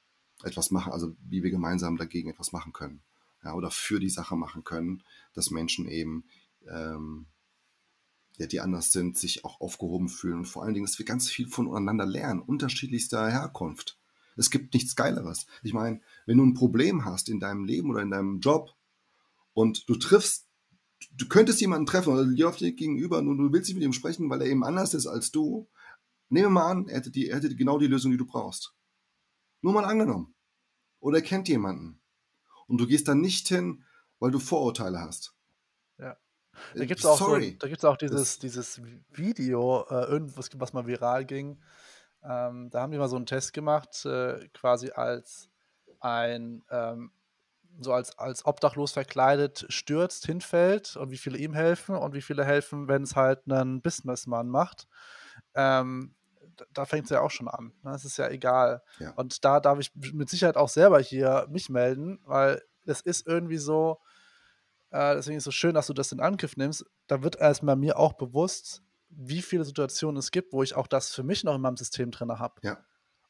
etwas 0.42 0.70
machen, 0.70 0.92
also 0.92 1.16
wie 1.28 1.42
wir 1.42 1.50
gemeinsam 1.50 1.96
dagegen 1.96 2.30
etwas 2.30 2.52
machen 2.52 2.72
können. 2.72 3.02
Ja, 3.42 3.54
oder 3.54 3.70
für 3.70 4.00
die 4.00 4.10
Sache 4.10 4.36
machen 4.36 4.64
können, 4.64 5.02
dass 5.34 5.50
Menschen 5.50 5.88
eben, 5.88 6.24
ähm, 6.68 7.26
ja, 8.38 8.46
die 8.46 8.60
anders 8.60 8.92
sind, 8.92 9.18
sich 9.18 9.44
auch 9.44 9.60
aufgehoben 9.60 10.08
fühlen 10.08 10.38
und 10.38 10.46
vor 10.46 10.62
allen 10.62 10.74
Dingen, 10.74 10.86
dass 10.86 10.98
wir 10.98 11.06
ganz 11.06 11.28
viel 11.28 11.46
voneinander 11.46 12.06
lernen, 12.06 12.40
unterschiedlichster 12.40 13.30
Herkunft. 13.30 13.98
Es 14.36 14.50
gibt 14.50 14.72
nichts 14.72 14.96
Geileres. 14.96 15.46
Ich 15.62 15.74
meine, 15.74 16.00
wenn 16.24 16.38
du 16.38 16.44
ein 16.44 16.54
Problem 16.54 17.04
hast 17.04 17.28
in 17.28 17.40
deinem 17.40 17.64
Leben 17.64 17.90
oder 17.90 18.00
in 18.00 18.10
deinem 18.10 18.40
Job 18.40 18.74
und 19.52 19.88
du 19.88 19.96
triffst 19.96 20.50
du 21.16 21.28
könntest 21.28 21.60
jemanden 21.60 21.86
treffen 21.86 22.12
oder 22.12 22.26
dir 22.26 22.48
auf 22.48 22.56
dir 22.56 22.72
gegenüber 22.72 23.18
und 23.18 23.38
du 23.38 23.52
willst 23.52 23.68
nicht 23.68 23.76
mit 23.76 23.84
ihm 23.84 23.92
sprechen, 23.92 24.28
weil 24.30 24.42
er 24.42 24.48
eben 24.48 24.64
anders 24.64 24.94
ist 24.94 25.06
als 25.06 25.30
du. 25.30 25.68
Nehme 26.28 26.50
mal 26.50 26.70
an, 26.70 26.88
er 26.88 26.98
hätte, 26.98 27.10
die, 27.10 27.28
er 27.28 27.36
hätte 27.36 27.54
genau 27.56 27.78
die 27.78 27.86
Lösung, 27.86 28.12
die 28.12 28.16
du 28.16 28.26
brauchst. 28.26 28.74
Nur 29.62 29.72
mal 29.72 29.84
angenommen. 29.84 30.34
Oder 31.00 31.18
er 31.18 31.24
kennt 31.24 31.48
jemanden. 31.48 32.00
Und 32.66 32.78
du 32.78 32.86
gehst 32.86 33.08
dann 33.08 33.20
nicht 33.20 33.48
hin, 33.48 33.84
weil 34.20 34.30
du 34.30 34.38
Vorurteile 34.38 35.00
hast. 35.00 35.34
Ja. 35.98 36.16
Da 36.74 36.84
gibt 36.84 37.00
es 37.00 37.06
auch, 37.06 37.18
so, 37.18 37.88
auch 37.88 37.96
dieses, 37.96 38.38
dieses 38.38 38.80
Video, 39.12 39.86
äh, 39.90 40.04
irgendwas, 40.04 40.50
was 40.54 40.72
mal 40.72 40.86
viral 40.86 41.24
ging. 41.24 41.58
Ähm, 42.22 42.70
da 42.70 42.82
haben 42.82 42.92
die 42.92 42.98
mal 42.98 43.08
so 43.08 43.16
einen 43.16 43.26
Test 43.26 43.52
gemacht, 43.52 44.04
äh, 44.04 44.48
quasi 44.52 44.90
als 44.90 45.48
ein 46.00 46.62
ähm, 46.70 47.12
so 47.80 47.92
als, 47.92 48.18
als 48.18 48.44
obdachlos 48.44 48.92
verkleidet 48.92 49.66
stürzt, 49.68 50.26
hinfällt 50.26 50.96
und 50.96 51.10
wie 51.10 51.16
viele 51.16 51.38
ihm 51.38 51.54
helfen 51.54 51.94
und 51.94 52.14
wie 52.14 52.22
viele 52.22 52.44
helfen, 52.44 52.88
wenn 52.88 53.02
es 53.02 53.16
halt 53.16 53.40
einen 53.48 53.80
Businessman 53.80 54.48
macht. 54.48 54.88
Ähm, 55.54 56.14
da 56.72 56.84
fängt 56.84 57.04
es 57.04 57.10
ja 57.10 57.20
auch 57.20 57.30
schon 57.30 57.48
an. 57.48 57.72
Ne? 57.82 57.92
Das 57.92 58.04
ist 58.04 58.18
ja 58.18 58.28
egal. 58.28 58.82
Ja. 58.98 59.12
Und 59.12 59.44
da 59.44 59.60
darf 59.60 59.78
ich 59.78 59.92
mit 59.94 60.28
Sicherheit 60.28 60.56
auch 60.56 60.68
selber 60.68 61.00
hier 61.00 61.46
mich 61.50 61.70
melden, 61.70 62.20
weil 62.24 62.62
es 62.84 63.00
ist 63.00 63.26
irgendwie 63.26 63.58
so, 63.58 64.00
äh, 64.90 65.14
deswegen 65.14 65.36
ist 65.36 65.42
es 65.42 65.44
so 65.46 65.50
schön, 65.50 65.74
dass 65.74 65.86
du 65.86 65.92
das 65.92 66.12
in 66.12 66.20
Angriff 66.20 66.56
nimmst. 66.56 66.84
Da 67.06 67.22
wird 67.22 67.36
erstmal 67.36 67.76
mir 67.76 67.98
auch 67.98 68.14
bewusst, 68.14 68.82
wie 69.08 69.42
viele 69.42 69.64
Situationen 69.64 70.18
es 70.18 70.30
gibt, 70.30 70.52
wo 70.52 70.62
ich 70.62 70.74
auch 70.74 70.86
das 70.86 71.12
für 71.12 71.22
mich 71.22 71.44
noch 71.44 71.54
in 71.54 71.60
meinem 71.60 71.76
System 71.76 72.10
drin 72.10 72.38
habe. 72.38 72.54
Ja. 72.62 72.78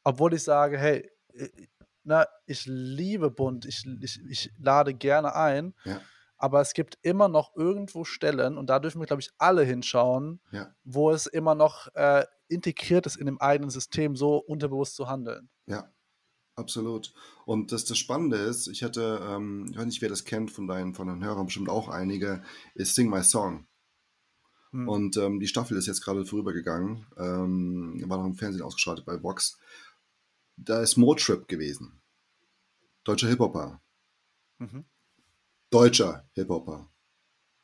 Obwohl 0.03 0.33
ich 0.33 0.43
sage, 0.43 0.77
hey, 0.77 1.09
na, 2.03 2.25
ich 2.45 2.65
liebe 2.65 3.29
bunt, 3.31 3.65
ich, 3.65 3.85
ich, 4.01 4.19
ich 4.27 4.53
lade 4.57 4.93
gerne 4.93 5.35
ein, 5.35 5.73
ja. 5.83 6.01
aber 6.37 6.61
es 6.61 6.73
gibt 6.73 6.97
immer 7.03 7.27
noch 7.27 7.55
irgendwo 7.55 8.03
Stellen, 8.03 8.57
und 8.57 8.69
da 8.69 8.79
dürfen 8.79 8.99
wir, 8.99 9.05
glaube 9.05 9.21
ich, 9.21 9.31
alle 9.37 9.63
hinschauen, 9.63 10.41
ja. 10.51 10.73
wo 10.83 11.11
es 11.11 11.27
immer 11.27 11.55
noch 11.55 11.93
äh, 11.93 12.25
integriert 12.47 13.05
ist 13.05 13.17
in 13.17 13.27
dem 13.27 13.39
eigenen 13.39 13.69
System, 13.69 14.15
so 14.15 14.37
unterbewusst 14.37 14.95
zu 14.95 15.07
handeln. 15.07 15.49
Ja. 15.67 15.89
Absolut. 16.55 17.13
Und 17.45 17.71
das, 17.71 17.85
das 17.85 17.97
Spannende 17.97 18.37
ist, 18.37 18.67
ich 18.67 18.83
hatte, 18.83 19.21
ähm, 19.23 19.67
ich 19.71 19.77
weiß 19.77 19.85
nicht, 19.85 20.01
wer 20.01 20.09
das 20.09 20.25
kennt 20.25 20.51
von 20.51 20.67
deinen, 20.67 20.93
von 20.93 21.07
den 21.07 21.23
Hörern, 21.23 21.45
bestimmt 21.45 21.69
auch 21.69 21.87
einige, 21.87 22.43
ist 22.75 22.95
Sing 22.95 23.09
My 23.09 23.23
Song. 23.23 23.65
Hm. 24.71 24.87
Und 24.87 25.17
ähm, 25.17 25.39
die 25.39 25.47
Staffel 25.47 25.77
ist 25.77 25.87
jetzt 25.87 26.01
gerade 26.01 26.25
vorübergegangen, 26.25 27.05
ähm, 27.17 28.03
war 28.07 28.17
noch 28.17 28.25
im 28.25 28.35
Fernsehen 28.35 28.63
ausgeschaltet 28.63 29.05
bei 29.05 29.21
Vox. 29.21 29.57
Da 30.57 30.81
ist 30.81 30.97
Motrip 30.97 31.47
gewesen. 31.47 32.01
Deutscher 33.03 33.29
Hip-Hopper. 33.29 33.81
Mhm. 34.59 34.85
Deutscher 35.71 36.27
Hip-Hopper. 36.33 36.89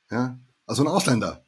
Ja? 0.10 0.40
Also 0.66 0.84
ein 0.84 0.88
Ausländer. 0.88 1.46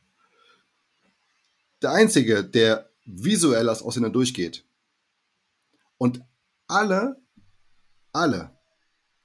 Der 1.81 1.91
Einzige, 1.91 2.43
der 2.43 2.89
visuell 3.05 3.69
als 3.69 3.81
Ausländer 3.81 4.09
durchgeht. 4.09 4.65
Und 5.97 6.21
alle 6.67 7.19
alle, 8.11 8.57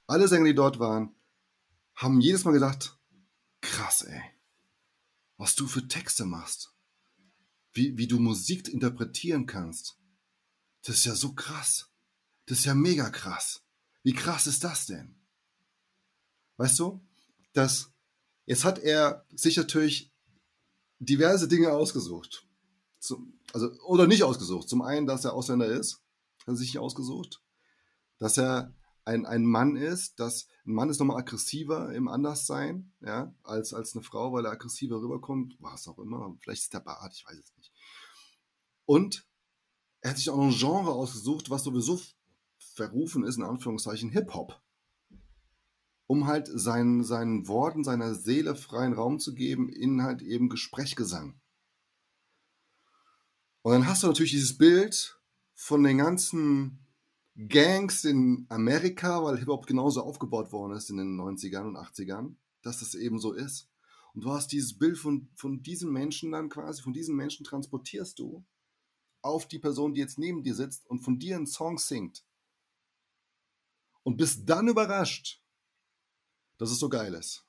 alle 0.07 0.27
Sänger, 0.27 0.45
die 0.45 0.55
dort 0.55 0.79
waren, 0.79 1.15
haben 1.95 2.21
jedes 2.21 2.43
Mal 2.43 2.51
gedacht, 2.51 2.97
krass, 3.61 4.03
ey, 4.03 4.21
was 5.37 5.55
du 5.55 5.67
für 5.67 5.87
Texte 5.87 6.25
machst, 6.25 6.73
wie, 7.73 7.97
wie 7.97 8.07
du 8.07 8.19
Musik 8.19 8.67
interpretieren 8.69 9.45
kannst. 9.45 9.97
Das 10.83 10.97
ist 10.97 11.05
ja 11.05 11.15
so 11.15 11.33
krass. 11.33 11.89
Das 12.45 12.59
ist 12.59 12.65
ja 12.65 12.75
mega 12.75 13.09
krass. 13.09 13.63
Wie 14.03 14.13
krass 14.13 14.45
ist 14.47 14.63
das 14.63 14.85
denn? 14.85 15.15
Weißt 16.57 16.77
du, 16.79 17.03
dass 17.53 17.91
jetzt 18.45 18.63
hat 18.63 18.79
er 18.79 19.25
sich 19.33 19.57
natürlich 19.57 20.13
diverse 20.99 21.47
Dinge 21.47 21.71
ausgesucht. 21.71 22.45
Zum, 22.99 23.39
also, 23.51 23.71
oder 23.83 24.07
nicht 24.07 24.23
ausgesucht. 24.23 24.69
Zum 24.69 24.81
einen, 24.81 25.07
dass 25.07 25.25
er 25.25 25.33
Ausländer 25.33 25.67
ist, 25.67 26.03
hat 26.39 26.49
er 26.49 26.55
sich 26.55 26.77
ausgesucht 26.77 27.41
dass 28.19 28.37
er 28.37 28.73
ein, 29.05 29.25
ein 29.25 29.45
Mann 29.45 29.75
ist, 29.75 30.19
dass 30.19 30.47
ein 30.65 30.73
Mann 30.73 30.89
ist 30.89 30.99
nochmal 30.99 31.17
aggressiver 31.17 31.93
im 31.93 32.07
Anderssein, 32.07 32.91
ja, 33.01 33.33
als, 33.43 33.73
als 33.73 33.95
eine 33.95 34.03
Frau, 34.03 34.33
weil 34.33 34.45
er 34.45 34.51
aggressiver 34.51 34.99
rüberkommt, 34.99 35.55
was 35.59 35.87
auch 35.87 35.99
immer, 35.99 36.35
vielleicht 36.41 36.63
ist 36.63 36.73
der 36.73 36.79
Bart, 36.79 37.13
ich 37.13 37.25
weiß 37.25 37.37
es 37.37 37.55
nicht. 37.55 37.71
Und 38.85 39.27
er 40.01 40.11
hat 40.11 40.17
sich 40.17 40.29
auch 40.29 40.37
noch 40.37 40.45
ein 40.45 40.57
Genre 40.57 40.91
ausgesucht, 40.91 41.49
was 41.49 41.63
sowieso 41.63 41.99
verrufen 42.75 43.23
ist, 43.23 43.37
in 43.37 43.43
Anführungszeichen 43.43 44.09
Hip-Hop. 44.09 44.61
Um 46.07 46.27
halt 46.27 46.47
seinen, 46.47 47.03
seinen 47.03 47.47
Worten, 47.47 47.83
seiner 47.83 48.13
Seele 48.13 48.55
freien 48.55 48.93
Raum 48.93 49.19
zu 49.19 49.33
geben, 49.33 49.69
in 49.69 50.03
halt 50.03 50.21
eben 50.21 50.49
Gesprächgesang. 50.49 51.39
Und 53.63 53.71
dann 53.71 53.87
hast 53.87 54.03
du 54.03 54.07
natürlich 54.07 54.31
dieses 54.31 54.59
Bild 54.59 55.19
von 55.55 55.81
den 55.81 55.97
ganzen 55.97 56.84
Gangs 57.37 58.05
in 58.05 58.45
Amerika, 58.49 59.21
weil 59.23 59.37
Hip-Hop 59.37 59.67
genauso 59.67 60.01
aufgebaut 60.01 60.53
worden 60.53 60.77
ist 60.77 60.89
in 60.89 60.97
den 60.97 61.19
90ern 61.19 61.67
und 61.67 61.77
80ern, 61.77 62.35
dass 62.61 62.79
das 62.79 62.95
eben 62.95 63.19
so 63.19 63.33
ist. 63.33 63.69
Und 64.13 64.23
du 64.23 64.31
hast 64.31 64.53
dieses 64.53 64.77
Bild 64.77 64.97
von, 64.97 65.29
von 65.35 65.61
diesem 65.61 65.91
Menschen 65.91 66.31
dann 66.31 66.47
quasi, 66.47 66.81
von 66.81 66.93
diesem 66.93 67.17
Menschen 67.17 67.43
transportierst 67.43 68.17
du 68.19 68.45
auf 69.21 69.47
die 69.47 69.59
Person, 69.59 69.93
die 69.93 69.99
jetzt 69.99 70.17
neben 70.17 70.43
dir 70.43 70.55
sitzt 70.55 70.87
und 70.87 70.99
von 70.99 71.19
dir 71.19 71.35
einen 71.35 71.47
Song 71.47 71.77
singt. 71.77 72.25
Und 74.03 74.17
bist 74.17 74.47
dann 74.47 74.67
überrascht, 74.69 75.43
dass 76.57 76.71
es 76.71 76.79
so 76.79 76.87
geil 76.87 77.13
ist. 77.15 77.45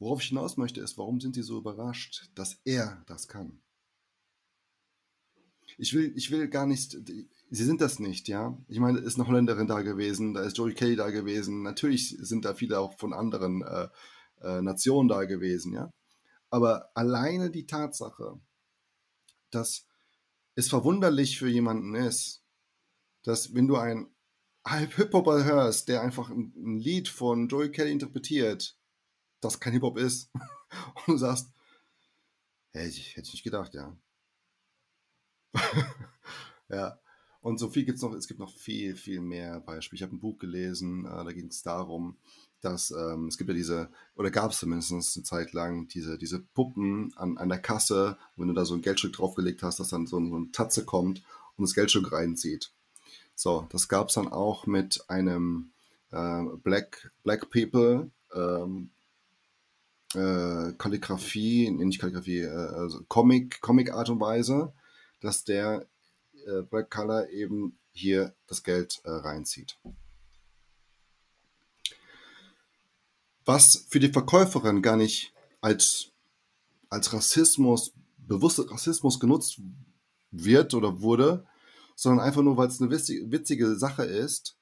Worauf 0.00 0.22
ich 0.22 0.28
hinaus 0.28 0.56
möchte, 0.56 0.80
ist, 0.80 0.96
warum 0.96 1.20
sind 1.20 1.34
sie 1.34 1.42
so 1.42 1.58
überrascht, 1.58 2.30
dass 2.34 2.58
er 2.64 3.04
das 3.06 3.28
kann? 3.28 3.62
Ich 5.78 5.94
will, 5.94 6.12
ich 6.16 6.30
will 6.30 6.48
gar 6.48 6.66
nicht, 6.66 6.96
sie 7.50 7.64
sind 7.64 7.80
das 7.80 7.98
nicht, 7.98 8.28
ja. 8.28 8.56
Ich 8.68 8.78
meine, 8.78 8.98
ist 8.98 9.18
eine 9.18 9.26
Holländerin 9.28 9.66
da 9.66 9.82
gewesen, 9.82 10.34
da 10.34 10.42
ist 10.42 10.56
Joey 10.56 10.74
Kelly 10.74 10.96
da 10.96 11.10
gewesen. 11.10 11.62
Natürlich 11.62 12.16
sind 12.20 12.44
da 12.44 12.54
viele 12.54 12.78
auch 12.78 12.98
von 12.98 13.12
anderen 13.12 13.62
äh, 13.62 13.88
äh, 14.40 14.62
Nationen 14.62 15.08
da 15.08 15.24
gewesen, 15.24 15.72
ja. 15.72 15.92
Aber 16.50 16.90
alleine 16.94 17.50
die 17.50 17.66
Tatsache, 17.66 18.40
dass 19.50 19.86
es 20.54 20.68
verwunderlich 20.68 21.38
für 21.38 21.48
jemanden 21.48 21.94
ist, 21.94 22.42
dass 23.22 23.54
wenn 23.54 23.68
du 23.68 23.76
einen 23.76 24.14
Hip-Hopper 24.66 25.44
hörst, 25.44 25.88
der 25.88 26.02
einfach 26.02 26.30
ein, 26.30 26.52
ein 26.56 26.78
Lied 26.78 27.08
von 27.08 27.48
Joey 27.48 27.70
Kelly 27.70 27.92
interpretiert, 27.92 28.76
das 29.40 29.60
kein 29.60 29.72
Hip-Hop 29.72 29.98
ist, 29.98 30.30
und 31.06 31.14
du 31.14 31.16
sagst, 31.16 31.52
hey, 32.72 32.90
hätte 32.90 33.26
ich 33.26 33.32
nicht 33.32 33.44
gedacht, 33.44 33.74
ja. 33.74 33.96
ja. 36.68 36.98
Und 37.42 37.58
so 37.58 37.70
viel 37.70 37.84
gibt 37.84 37.96
es 37.96 38.02
noch, 38.02 38.12
es 38.14 38.28
gibt 38.28 38.40
noch 38.40 38.54
viel, 38.54 38.96
viel 38.96 39.20
mehr 39.20 39.60
Beispiele. 39.60 39.96
Ich 39.96 40.02
habe 40.02 40.14
ein 40.14 40.20
Buch 40.20 40.38
gelesen, 40.38 41.06
äh, 41.06 41.24
da 41.24 41.32
ging 41.32 41.46
es 41.46 41.62
darum, 41.62 42.16
dass 42.60 42.90
ähm, 42.90 43.28
es 43.28 43.38
gibt 43.38 43.48
ja 43.48 43.54
diese, 43.54 43.88
oder 44.14 44.30
gab 44.30 44.50
es 44.50 44.58
zumindest 44.58 44.92
eine 44.92 45.24
Zeit 45.24 45.52
lang, 45.54 45.88
diese, 45.88 46.18
diese 46.18 46.40
Puppen 46.40 47.14
an, 47.16 47.38
an 47.38 47.48
der 47.48 47.58
Kasse, 47.58 48.18
wenn 48.36 48.48
du 48.48 48.54
da 48.54 48.66
so 48.66 48.74
ein 48.74 48.82
Geldstück 48.82 49.14
draufgelegt 49.14 49.62
hast, 49.62 49.80
dass 49.80 49.88
dann 49.88 50.06
so, 50.06 50.22
so 50.22 50.36
eine 50.36 50.52
Tatze 50.52 50.84
kommt 50.84 51.22
und 51.56 51.62
das 51.62 51.74
Geldstück 51.74 52.12
reinzieht. 52.12 52.72
So, 53.34 53.66
das 53.70 53.88
gab 53.88 54.08
es 54.08 54.16
dann 54.16 54.28
auch 54.28 54.66
mit 54.66 55.02
einem 55.08 55.70
äh, 56.10 56.42
Black, 56.62 57.10
Black 57.22 57.50
People 57.50 58.10
ähm, 58.34 58.90
äh, 60.14 60.72
Kalligrafie, 60.76 61.70
nicht 61.70 62.00
Kalligrafie, 62.00 62.40
äh, 62.40 62.50
also 62.50 63.02
Comic, 63.08 63.62
Comic 63.62 63.92
Art 63.92 64.10
und 64.10 64.20
Weise 64.20 64.74
dass 65.20 65.44
der 65.44 65.86
äh, 66.46 66.62
Black 66.62 66.90
Color 66.90 67.28
eben 67.30 67.78
hier 67.92 68.34
das 68.46 68.62
Geld 68.62 69.00
äh, 69.04 69.10
reinzieht. 69.10 69.78
Was 73.44 73.86
für 73.88 74.00
die 74.00 74.12
Verkäuferin 74.12 74.82
gar 74.82 74.96
nicht 74.96 75.32
als, 75.60 76.12
als 76.88 77.12
Rassismus, 77.12 77.92
bewusster 78.18 78.70
Rassismus 78.70 79.18
genutzt 79.18 79.60
wird 80.30 80.74
oder 80.74 81.00
wurde, 81.00 81.46
sondern 81.96 82.24
einfach 82.24 82.42
nur, 82.42 82.56
weil 82.56 82.68
es 82.68 82.80
eine 82.80 82.90
witzige, 82.90 83.30
witzige 83.30 83.76
Sache 83.76 84.04
ist. 84.04 84.56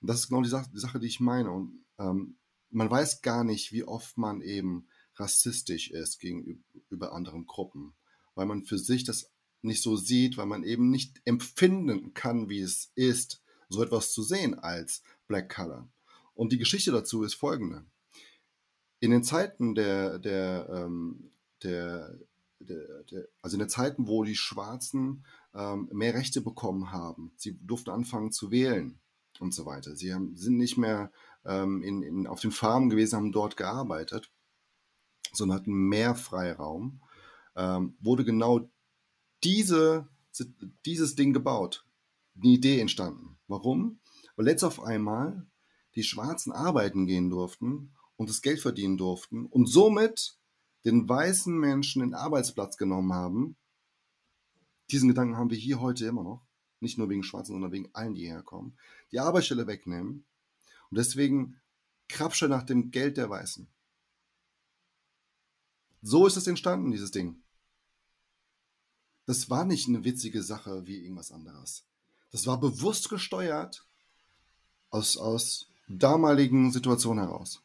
Und 0.00 0.08
das 0.08 0.20
ist 0.20 0.28
genau 0.28 0.42
die 0.42 0.48
Sache, 0.48 0.68
die, 0.72 0.78
Sache, 0.80 0.98
die 0.98 1.06
ich 1.06 1.20
meine. 1.20 1.50
Und 1.50 1.84
ähm, 1.98 2.36
man 2.70 2.90
weiß 2.90 3.22
gar 3.22 3.44
nicht, 3.44 3.72
wie 3.72 3.84
oft 3.84 4.18
man 4.18 4.42
eben 4.42 4.88
rassistisch 5.16 5.90
ist 5.90 6.18
gegenüber 6.18 7.12
anderen 7.12 7.46
Gruppen, 7.46 7.94
weil 8.34 8.46
man 8.46 8.64
für 8.64 8.78
sich 8.78 9.04
das 9.04 9.30
nicht 9.64 9.82
so 9.82 9.96
sieht, 9.96 10.36
weil 10.36 10.46
man 10.46 10.64
eben 10.64 10.90
nicht 10.90 11.20
empfinden 11.24 12.14
kann, 12.14 12.48
wie 12.48 12.60
es 12.60 12.92
ist, 12.94 13.42
so 13.68 13.82
etwas 13.82 14.12
zu 14.12 14.22
sehen 14.22 14.58
als 14.58 15.02
Black 15.26 15.54
Color. 15.54 15.88
Und 16.34 16.52
die 16.52 16.58
Geschichte 16.58 16.92
dazu 16.92 17.22
ist 17.22 17.34
folgende. 17.34 17.84
In 19.00 19.10
den 19.10 19.24
Zeiten 19.24 19.74
der, 19.74 20.18
der, 20.18 20.68
ähm, 20.70 21.32
der, 21.62 22.18
der, 22.60 23.04
der 23.04 23.28
also 23.40 23.56
in 23.56 23.60
den 23.60 23.68
Zeiten, 23.68 24.06
wo 24.06 24.24
die 24.24 24.36
Schwarzen 24.36 25.24
ähm, 25.54 25.88
mehr 25.92 26.14
Rechte 26.14 26.40
bekommen 26.40 26.92
haben, 26.92 27.32
sie 27.36 27.58
durften 27.66 27.90
anfangen 27.90 28.32
zu 28.32 28.50
wählen 28.50 29.00
und 29.40 29.52
so 29.54 29.66
weiter. 29.66 29.96
Sie 29.96 30.14
haben, 30.14 30.36
sind 30.36 30.56
nicht 30.56 30.78
mehr 30.78 31.10
ähm, 31.44 31.82
in, 31.82 32.02
in, 32.02 32.26
auf 32.26 32.40
den 32.40 32.52
Farmen 32.52 32.90
gewesen, 32.90 33.16
haben 33.16 33.32
dort 33.32 33.56
gearbeitet, 33.56 34.30
sondern 35.32 35.58
hatten 35.58 35.88
mehr 35.88 36.14
Freiraum. 36.14 37.00
Ähm, 37.56 37.96
wurde 38.00 38.24
genau 38.24 38.70
diese, 39.44 40.08
dieses 40.84 41.14
Ding 41.14 41.32
gebaut. 41.32 41.86
Eine 42.36 42.52
Idee 42.52 42.80
entstanden. 42.80 43.38
Warum? 43.46 44.00
Weil 44.36 44.48
jetzt 44.48 44.64
auf 44.64 44.82
einmal 44.82 45.46
die 45.94 46.02
Schwarzen 46.02 46.52
arbeiten 46.52 47.06
gehen 47.06 47.28
durften 47.28 47.94
und 48.16 48.30
das 48.30 48.40
Geld 48.42 48.60
verdienen 48.60 48.96
durften 48.96 49.46
und 49.46 49.66
somit 49.66 50.38
den 50.84 51.08
weißen 51.08 51.56
Menschen 51.56 52.00
den 52.00 52.14
Arbeitsplatz 52.14 52.76
genommen 52.76 53.12
haben. 53.12 53.56
Diesen 54.90 55.08
Gedanken 55.08 55.36
haben 55.36 55.50
wir 55.50 55.58
hier 55.58 55.80
heute 55.80 56.06
immer 56.06 56.24
noch. 56.24 56.46
Nicht 56.80 56.98
nur 56.98 57.08
wegen 57.08 57.22
Schwarzen, 57.22 57.52
sondern 57.52 57.70
wegen 57.70 57.90
allen, 57.92 58.14
die 58.14 58.22
hierher 58.22 58.42
kommen. 58.42 58.76
Die 59.12 59.20
Arbeitsstelle 59.20 59.66
wegnehmen 59.66 60.24
und 60.90 60.98
deswegen 60.98 61.60
Krabsche 62.08 62.48
nach 62.48 62.64
dem 62.64 62.90
Geld 62.90 63.16
der 63.16 63.30
Weißen. 63.30 63.68
So 66.02 66.26
ist 66.26 66.36
es 66.36 66.48
entstanden, 66.48 66.90
dieses 66.90 67.12
Ding 67.12 67.42
das 69.26 69.50
war 69.50 69.64
nicht 69.64 69.88
eine 69.88 70.04
witzige 70.04 70.42
Sache 70.42 70.86
wie 70.86 71.02
irgendwas 71.02 71.32
anderes. 71.32 71.84
Das 72.30 72.46
war 72.46 72.58
bewusst 72.58 73.08
gesteuert 73.08 73.86
aus, 74.90 75.16
aus 75.16 75.68
damaligen 75.88 76.72
Situationen 76.72 77.24
heraus. 77.24 77.62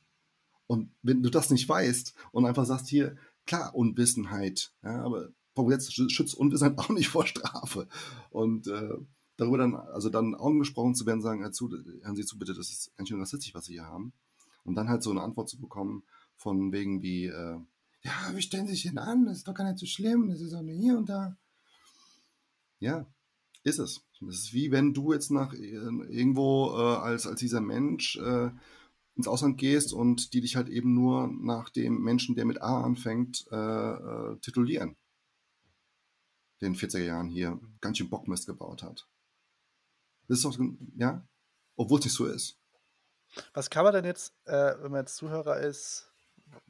Und 0.68 0.92
wenn 1.02 1.24
du 1.24 1.30
das 1.30 1.50
nicht 1.50 1.68
weißt 1.68 2.14
und 2.32 2.46
einfach 2.46 2.66
sagst, 2.66 2.88
hier, 2.88 3.16
klar, 3.46 3.74
Unwissenheit, 3.74 4.72
ja, 4.84 5.02
aber 5.04 5.30
Gesetz 5.56 5.92
schützt 5.92 6.36
Unwissenheit 6.36 6.78
auch 6.78 6.90
nicht 6.90 7.08
vor 7.08 7.26
Strafe. 7.26 7.88
Und 8.30 8.68
äh, 8.68 8.98
darüber 9.38 9.58
dann, 9.58 9.76
also 9.76 10.10
dann 10.10 10.36
angesprochen 10.36 10.94
zu 10.94 11.06
werden, 11.06 11.22
sagen, 11.22 11.52
zu, 11.54 11.70
hören 11.70 12.16
Sie 12.16 12.26
zu, 12.26 12.38
bitte, 12.38 12.54
das 12.54 12.70
ist 12.70 12.96
ganz 12.98 13.10
schön 13.10 13.20
rassistisch, 13.20 13.56
was 13.56 13.66
Sie 13.66 13.74
hier 13.74 13.86
haben. 13.86 14.14
Und 14.66 14.76
dann 14.76 14.90
halt 14.90 15.02
so 15.02 15.12
eine 15.12 15.22
Antwort 15.22 15.50
zu 15.50 15.60
bekommen, 15.60 16.04
von 16.36 16.72
wegen 16.72 17.02
wie, 17.02 17.26
äh, 17.26 17.58
ja, 18.04 18.12
wie 18.34 18.42
stellen 18.42 18.68
Sie 18.68 18.74
sich 18.74 18.84
denn 18.84 18.98
an? 18.98 19.26
Das 19.26 19.38
ist 19.38 19.48
doch 19.48 19.54
gar 19.54 19.64
nicht 19.64 19.80
so 19.80 19.86
schlimm, 19.86 20.28
das 20.28 20.42
ist 20.42 20.54
auch 20.54 20.62
nur 20.62 20.76
hier 20.76 20.98
und 20.98 21.10
da. 21.10 21.38
Ja, 22.80 23.08
Ist 23.64 23.80
es. 23.80 24.02
Es 24.28 24.40
ist 24.40 24.54
wie 24.54 24.72
wenn 24.72 24.94
du 24.94 25.14
jetzt 25.14 25.32
nach 25.32 25.54
äh, 25.54 25.58
irgendwo 25.60 26.72
äh, 26.72 26.98
als, 26.98 27.28
als 27.28 27.40
dieser 27.40 27.62
Mensch 27.62 28.18
äh, 28.18 28.50
ins 29.16 29.28
Ausland 29.28 29.58
gehst 29.58 29.94
und 29.94 30.34
die 30.34 30.42
dich 30.42 30.56
halt 30.56 30.70
eben 30.70 30.94
nur 30.94 31.28
nach 31.28 31.70
dem 31.70 32.02
Menschen, 32.02 32.36
der 32.36 32.46
mit 32.46 32.62
A 32.62 32.84
anfängt, 32.84 33.48
äh, 33.52 33.56
äh 33.56 34.40
titulieren. 34.40 34.96
Den 36.62 36.76
40er 36.76 37.04
Jahren 37.04 37.30
hier 37.30 37.60
ganz 37.82 37.98
schön 37.98 38.10
Bockmist 38.10 38.48
gebaut 38.48 38.84
hat. 38.84 39.08
Das 40.28 40.40
ist 40.40 40.46
doch, 40.46 40.58
ja, 40.96 41.28
obwohl 41.76 42.00
es 42.00 42.06
nicht 42.06 42.14
so 42.14 42.26
ist. 42.26 42.60
Was 43.54 43.70
kann 43.70 43.84
man 43.84 43.94
denn 43.94 44.06
jetzt, 44.06 44.34
äh, 44.46 44.76
wenn 44.82 44.92
man 44.92 45.02
jetzt 45.02 45.18
Zuhörer 45.18 45.60
ist, 45.60 46.07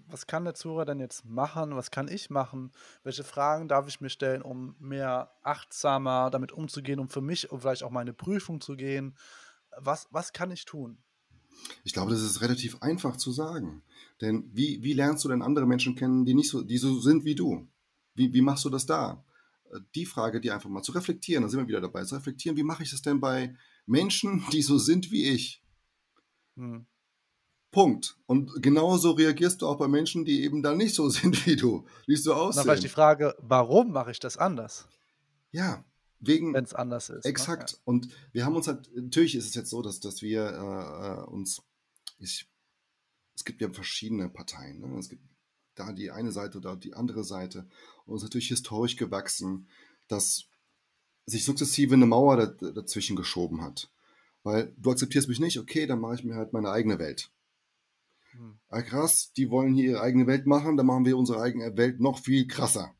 was 0.09 0.27
kann 0.27 0.45
der 0.45 0.53
Zuhörer 0.53 0.85
denn 0.85 0.99
jetzt 0.99 1.25
machen? 1.25 1.75
Was 1.75 1.91
kann 1.91 2.07
ich 2.07 2.29
machen? 2.29 2.71
Welche 3.03 3.23
Fragen 3.23 3.67
darf 3.67 3.87
ich 3.87 4.01
mir 4.01 4.09
stellen, 4.09 4.41
um 4.41 4.75
mehr 4.79 5.31
achtsamer 5.43 6.29
damit 6.29 6.51
umzugehen, 6.51 6.99
um 6.99 7.09
für 7.09 7.21
mich 7.21 7.51
um 7.51 7.61
vielleicht 7.61 7.83
auch 7.83 7.91
meine 7.91 8.13
Prüfung 8.13 8.61
zu 8.61 8.75
gehen? 8.75 9.15
Was, 9.77 10.07
was 10.11 10.33
kann 10.33 10.51
ich 10.51 10.65
tun? 10.65 10.97
Ich 11.83 11.93
glaube, 11.93 12.11
das 12.11 12.21
ist 12.21 12.41
relativ 12.41 12.81
einfach 12.81 13.17
zu 13.17 13.31
sagen. 13.31 13.83
Denn 14.21 14.49
wie, 14.53 14.81
wie 14.83 14.93
lernst 14.93 15.25
du 15.25 15.29
denn 15.29 15.41
andere 15.41 15.65
Menschen 15.65 15.95
kennen, 15.95 16.25
die 16.25 16.33
nicht 16.33 16.49
so, 16.49 16.61
die 16.61 16.77
so 16.77 16.99
sind 16.99 17.25
wie 17.25 17.35
du? 17.35 17.67
Wie, 18.15 18.33
wie 18.33 18.41
machst 18.41 18.65
du 18.65 18.69
das 18.69 18.85
da? 18.85 19.23
Äh, 19.71 19.79
die 19.95 20.05
Frage, 20.05 20.39
die 20.39 20.51
einfach 20.51 20.69
mal 20.69 20.83
zu 20.83 20.91
reflektieren, 20.91 21.43
da 21.43 21.49
sind 21.49 21.59
wir 21.59 21.67
wieder 21.67 21.81
dabei, 21.81 22.03
zu 22.03 22.15
reflektieren, 22.15 22.57
wie 22.57 22.63
mache 22.63 22.83
ich 22.83 22.91
das 22.91 23.01
denn 23.01 23.19
bei 23.19 23.55
Menschen, 23.85 24.43
die 24.51 24.61
so 24.61 24.77
sind 24.77 25.11
wie 25.11 25.25
ich? 25.29 25.61
Hm. 26.55 26.85
Punkt. 27.71 28.17
Und 28.25 28.61
genauso 28.61 29.11
reagierst 29.11 29.61
du 29.61 29.67
auch 29.67 29.77
bei 29.77 29.87
Menschen, 29.87 30.25
die 30.25 30.43
eben 30.43 30.63
da 30.63 30.73
nicht 30.73 30.95
so 30.95 31.09
sind 31.09 31.45
wie 31.45 31.55
du, 31.55 31.85
wie 32.05 32.15
so 32.15 32.33
aussehen. 32.33 32.57
Dann 32.57 32.63
vielleicht 32.65 32.83
die 32.83 32.89
Frage, 32.89 33.35
warum 33.39 33.91
mache 33.91 34.11
ich 34.11 34.19
das 34.19 34.37
anders? 34.37 34.87
Ja, 35.51 35.83
wegen. 36.19 36.53
Wenn 36.53 36.63
es 36.63 36.73
anders 36.73 37.09
ist. 37.09 37.25
Ne? 37.25 37.29
Exakt. 37.29 37.73
Ne? 37.73 37.79
Und 37.85 38.09
wir 38.31 38.45
haben 38.45 38.55
uns 38.55 38.67
halt, 38.67 38.89
natürlich 38.95 39.35
ist 39.35 39.47
es 39.47 39.55
jetzt 39.55 39.69
so, 39.69 39.81
dass, 39.81 39.99
dass 39.99 40.21
wir 40.21 40.45
äh, 40.45 41.21
äh, 41.21 41.25
uns, 41.25 41.61
ich, 42.19 42.49
es 43.35 43.45
gibt 43.45 43.61
ja 43.61 43.69
verschiedene 43.69 44.29
Parteien. 44.29 44.79
Ne? 44.79 44.97
Es 44.97 45.09
gibt 45.09 45.21
da 45.75 45.91
die 45.91 46.11
eine 46.11 46.31
Seite, 46.31 46.59
da 46.59 46.75
die 46.75 46.93
andere 46.93 47.23
Seite. 47.23 47.67
Und 48.05 48.15
es 48.15 48.23
ist 48.23 48.29
natürlich 48.29 48.47
historisch 48.47 48.95
gewachsen, 48.95 49.67
dass 50.07 50.45
sich 51.25 51.43
sukzessive 51.43 51.93
eine 51.93 52.05
Mauer 52.05 52.47
dazwischen 52.47 53.15
geschoben 53.15 53.61
hat. 53.61 53.91
Weil 54.43 54.73
du 54.77 54.91
akzeptierst 54.91 55.27
mich 55.27 55.39
nicht, 55.39 55.59
okay, 55.59 55.85
dann 55.85 55.99
mache 55.99 56.15
ich 56.15 56.23
mir 56.23 56.35
halt 56.35 56.53
meine 56.53 56.71
eigene 56.71 56.99
Welt. 56.99 57.29
Ah, 58.69 58.81
krass, 58.81 59.31
die 59.33 59.49
wollen 59.49 59.73
hier 59.73 59.91
ihre 59.91 60.01
eigene 60.01 60.27
Welt 60.27 60.45
machen, 60.45 60.77
dann 60.77 60.85
machen 60.85 61.05
wir 61.05 61.17
unsere 61.17 61.41
eigene 61.41 61.75
Welt 61.77 61.99
noch 61.99 62.19
viel 62.19 62.47
krasser. 62.47 62.95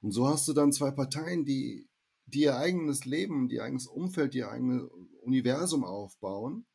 Und 0.00 0.12
so 0.12 0.28
hast 0.28 0.46
du 0.48 0.52
dann 0.52 0.72
zwei 0.72 0.90
Parteien, 0.90 1.44
die, 1.44 1.88
die 2.26 2.42
ihr 2.42 2.56
eigenes 2.56 3.04
Leben, 3.04 3.48
ihr 3.50 3.64
eigenes 3.64 3.86
Umfeld, 3.86 4.34
ihr 4.34 4.50
eigenes 4.50 4.82
Universum 5.22 5.84
aufbauen 5.84 6.66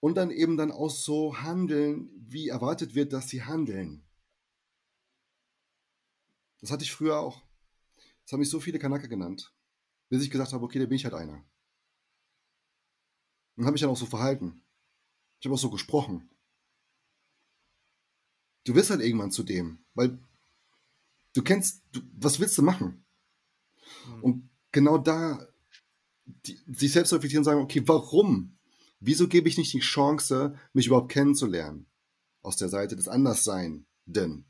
und 0.00 0.16
dann 0.16 0.30
eben 0.30 0.56
dann 0.56 0.72
auch 0.72 0.90
so 0.90 1.38
handeln, 1.38 2.10
wie 2.16 2.48
erwartet 2.48 2.94
wird, 2.94 3.12
dass 3.12 3.28
sie 3.28 3.42
handeln. 3.42 4.04
Das 6.60 6.70
hatte 6.70 6.84
ich 6.84 6.92
früher 6.92 7.18
auch. 7.18 7.42
Das 8.22 8.32
haben 8.32 8.40
mich 8.40 8.50
so 8.50 8.58
viele 8.58 8.78
Kanake 8.78 9.08
genannt, 9.08 9.54
bis 10.08 10.22
ich 10.22 10.30
gesagt 10.30 10.52
habe, 10.52 10.64
okay, 10.64 10.78
da 10.78 10.86
bin 10.86 10.96
ich 10.96 11.04
halt 11.04 11.14
einer. 11.14 11.44
Und 13.56 13.64
habe 13.64 13.72
mich 13.72 13.82
dann 13.82 13.90
auch 13.90 13.96
so 13.96 14.06
verhalten. 14.06 14.63
Ich 15.44 15.46
habe 15.46 15.56
auch 15.56 15.60
so 15.60 15.68
gesprochen. 15.68 16.30
Du 18.64 18.74
wirst 18.74 18.88
halt 18.88 19.02
irgendwann 19.02 19.30
zu 19.30 19.42
dem, 19.42 19.84
weil 19.92 20.18
du 21.34 21.42
kennst, 21.42 21.82
du, 21.92 22.00
was 22.14 22.40
willst 22.40 22.56
du 22.56 22.62
machen? 22.62 23.04
Mhm. 24.06 24.22
Und 24.22 24.50
genau 24.72 24.96
da 24.96 25.46
die, 26.24 26.58
sich 26.68 26.92
selbst 26.92 27.12
reflektieren 27.12 27.42
und 27.42 27.44
sagen, 27.44 27.60
okay, 27.60 27.82
warum? 27.84 28.56
Wieso 29.00 29.28
gebe 29.28 29.46
ich 29.50 29.58
nicht 29.58 29.74
die 29.74 29.80
Chance, 29.80 30.58
mich 30.72 30.86
überhaupt 30.86 31.12
kennenzulernen? 31.12 31.90
Aus 32.40 32.56
der 32.56 32.70
Seite 32.70 32.96
des 32.96 33.08
Anderssein-Den. 33.08 34.46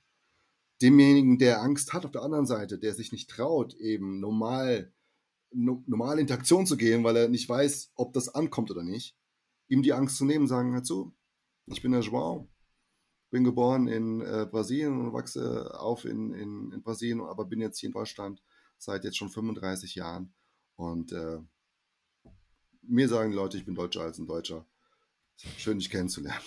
Demjenigen, 0.81 1.39
der 1.39 1.61
Angst 1.61 1.93
hat 1.93 2.05
auf 2.05 2.13
der 2.13 2.23
anderen 2.23 2.47
Seite, 2.47 2.79
der 2.79 2.95
sich 2.95 3.11
nicht 3.11 3.29
traut, 3.29 3.75
eben 3.75 4.21
normal, 4.21 4.93
no, 5.51 5.83
normal 5.89 6.21
Interaktion 6.21 6.67
zu 6.67 6.77
gehen, 6.77 7.03
weil 7.03 7.17
er 7.17 7.29
nicht 7.29 7.49
weiß, 7.49 7.91
ob 7.97 8.13
das 8.13 8.29
ankommt 8.29 8.71
oder 8.71 8.85
nicht, 8.85 9.17
ihm 9.69 9.83
die 9.83 9.93
Angst 9.93 10.17
zu 10.17 10.25
nehmen, 10.25 10.47
sagen, 10.47 10.73
hör 10.73 10.83
zu, 10.83 11.15
ich 11.67 11.83
bin 11.83 11.93
der 11.93 12.01
Joao, 12.01 12.49
bin 13.31 13.45
geboren 13.45 13.89
in 13.89 14.21
äh, 14.21 14.47
Brasilien 14.51 15.01
und 15.01 15.13
wachse 15.13 15.79
auf 15.79 16.05
in, 16.05 16.33
in, 16.35 16.73
in, 16.73 16.83
Brasilien, 16.83 17.21
aber 17.21 17.45
bin 17.45 17.61
jetzt 17.61 17.79
hier 17.79 17.89
in 17.89 17.93
Deutschland 17.93 18.43
seit 18.79 19.05
jetzt 19.05 19.17
schon 19.17 19.31
35 19.31 19.95
Jahren. 19.95 20.35
Und 20.77 21.13
äh, 21.13 21.39
mir 22.83 23.09
sagen 23.09 23.31
die 23.31 23.37
Leute, 23.37 23.57
ich 23.57 23.65
bin 23.65 23.75
Deutscher 23.75 24.03
als 24.03 24.19
ein 24.19 24.27
Deutscher. 24.27 24.67
Schön, 25.37 25.79
dich 25.79 25.91
kennenzulernen. 25.91 26.45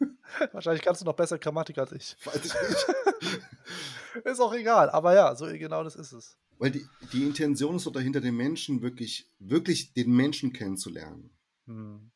Wahrscheinlich 0.52 0.82
kannst 0.82 1.00
du 1.00 1.04
noch 1.04 1.16
besser 1.16 1.38
Grammatik 1.38 1.78
als 1.78 1.92
ich. 1.92 2.16
Weiß 2.24 2.44
ich 2.44 2.54
nicht. 2.54 4.24
ist 4.24 4.40
auch 4.40 4.54
egal, 4.54 4.90
aber 4.90 5.14
ja, 5.14 5.34
so 5.34 5.46
genau 5.46 5.84
das 5.84 5.96
ist 5.96 6.12
es. 6.12 6.38
Weil 6.58 6.70
die, 6.70 6.86
die 7.12 7.24
Intention 7.24 7.76
ist 7.76 7.86
doch 7.86 7.92
dahinter, 7.92 8.20
den 8.20 8.36
Menschen 8.36 8.82
wirklich, 8.82 9.28
wirklich 9.38 9.92
den 9.92 10.12
Menschen 10.12 10.52
kennenzulernen. 10.52 11.30
Hm. 11.66 12.10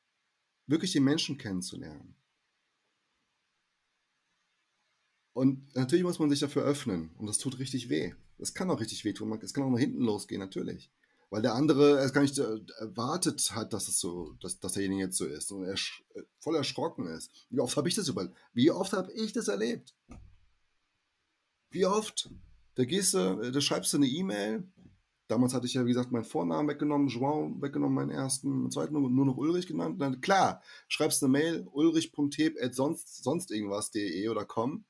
Wirklich 0.66 0.92
den 0.92 1.04
Menschen 1.04 1.38
kennenzulernen. 1.38 2.16
Und 5.32 5.74
natürlich 5.76 6.04
muss 6.04 6.18
man 6.18 6.30
sich 6.30 6.40
dafür 6.40 6.62
öffnen. 6.64 7.10
Und 7.18 7.26
das 7.26 7.38
tut 7.38 7.58
richtig 7.58 7.90
weh. 7.90 8.14
Das 8.38 8.54
kann 8.54 8.70
auch 8.70 8.80
richtig 8.80 9.04
weh 9.04 9.12
tun. 9.12 9.38
Es 9.42 9.52
kann 9.52 9.64
auch 9.64 9.70
nach 9.70 9.78
hinten 9.78 10.00
losgehen, 10.00 10.40
natürlich. 10.40 10.90
Weil 11.28 11.42
der 11.42 11.54
andere 11.54 11.98
es 11.98 12.12
gar 12.12 12.22
nicht 12.22 12.38
erwartet 12.38 13.52
hat, 13.52 13.72
dass 13.72 13.88
es 13.88 14.00
so, 14.00 14.32
dass, 14.40 14.60
dass 14.60 14.72
derjenige 14.72 15.02
jetzt 15.02 15.18
so 15.18 15.26
ist. 15.26 15.52
Und 15.52 15.64
er 15.64 15.74
äh, 15.74 16.22
voll 16.38 16.56
erschrocken 16.56 17.06
ist. 17.06 17.30
Wie 17.50 17.60
oft 17.60 17.76
habe 17.76 17.88
ich 17.88 17.94
das 17.94 18.08
über, 18.08 18.32
wie 18.54 18.70
oft 18.70 18.92
habe 18.92 19.12
ich 19.12 19.32
das 19.32 19.48
erlebt? 19.48 19.94
Wie 21.70 21.84
oft? 21.84 22.30
Da 22.76 22.84
gehst 22.84 23.14
du, 23.14 23.40
äh, 23.40 23.52
da 23.52 23.60
schreibst 23.60 23.92
du 23.92 23.98
eine 23.98 24.06
E-Mail. 24.06 24.66
Damals 25.28 25.54
hatte 25.54 25.66
ich 25.66 25.74
ja, 25.74 25.84
wie 25.84 25.90
gesagt, 25.90 26.12
meinen 26.12 26.24
Vornamen 26.24 26.68
weggenommen, 26.68 27.08
João 27.08 27.60
weggenommen, 27.60 27.94
meinen 27.94 28.10
ersten, 28.10 28.48
meinen 28.50 28.70
zweiten 28.70 28.92
nur 28.92 29.26
noch 29.26 29.36
Ulrich 29.36 29.66
genannt. 29.66 30.00
Dann, 30.00 30.20
klar, 30.20 30.62
schreibst 30.88 31.22
eine 31.22 31.32
Mail, 31.32 31.66
ulrich.heb 31.72 32.56
sonst, 32.72 33.24
sonst 33.24 33.50
irgendwas.de 33.50 34.28
oder 34.28 34.44
com 34.44 34.84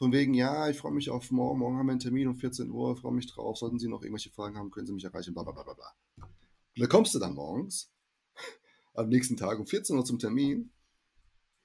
von 0.00 0.12
wegen, 0.12 0.32
ja, 0.32 0.70
ich 0.70 0.78
freue 0.78 0.92
mich 0.92 1.10
auf 1.10 1.30
morgen, 1.30 1.58
morgen 1.58 1.76
haben 1.76 1.86
wir 1.86 1.92
einen 1.92 2.00
Termin 2.00 2.26
um 2.26 2.34
14 2.34 2.70
Uhr, 2.70 2.96
freue 2.96 3.12
mich 3.12 3.26
drauf, 3.26 3.58
sollten 3.58 3.78
Sie 3.78 3.86
noch 3.86 4.02
irgendwelche 4.02 4.30
Fragen 4.30 4.56
haben, 4.56 4.70
können 4.70 4.86
Sie 4.86 4.94
mich 4.94 5.04
erreichen, 5.04 5.34
bla 5.34 5.42
bla 5.42 5.52
bla 5.52 5.74
bla. 5.74 5.92
Und 6.16 6.80
da 6.80 6.86
kommst 6.86 7.14
du 7.14 7.18
dann 7.18 7.34
morgens, 7.34 7.92
am 8.94 9.10
nächsten 9.10 9.36
Tag 9.36 9.58
um 9.58 9.66
14 9.66 9.96
Uhr 9.96 10.04
zum 10.06 10.18
Termin 10.18 10.72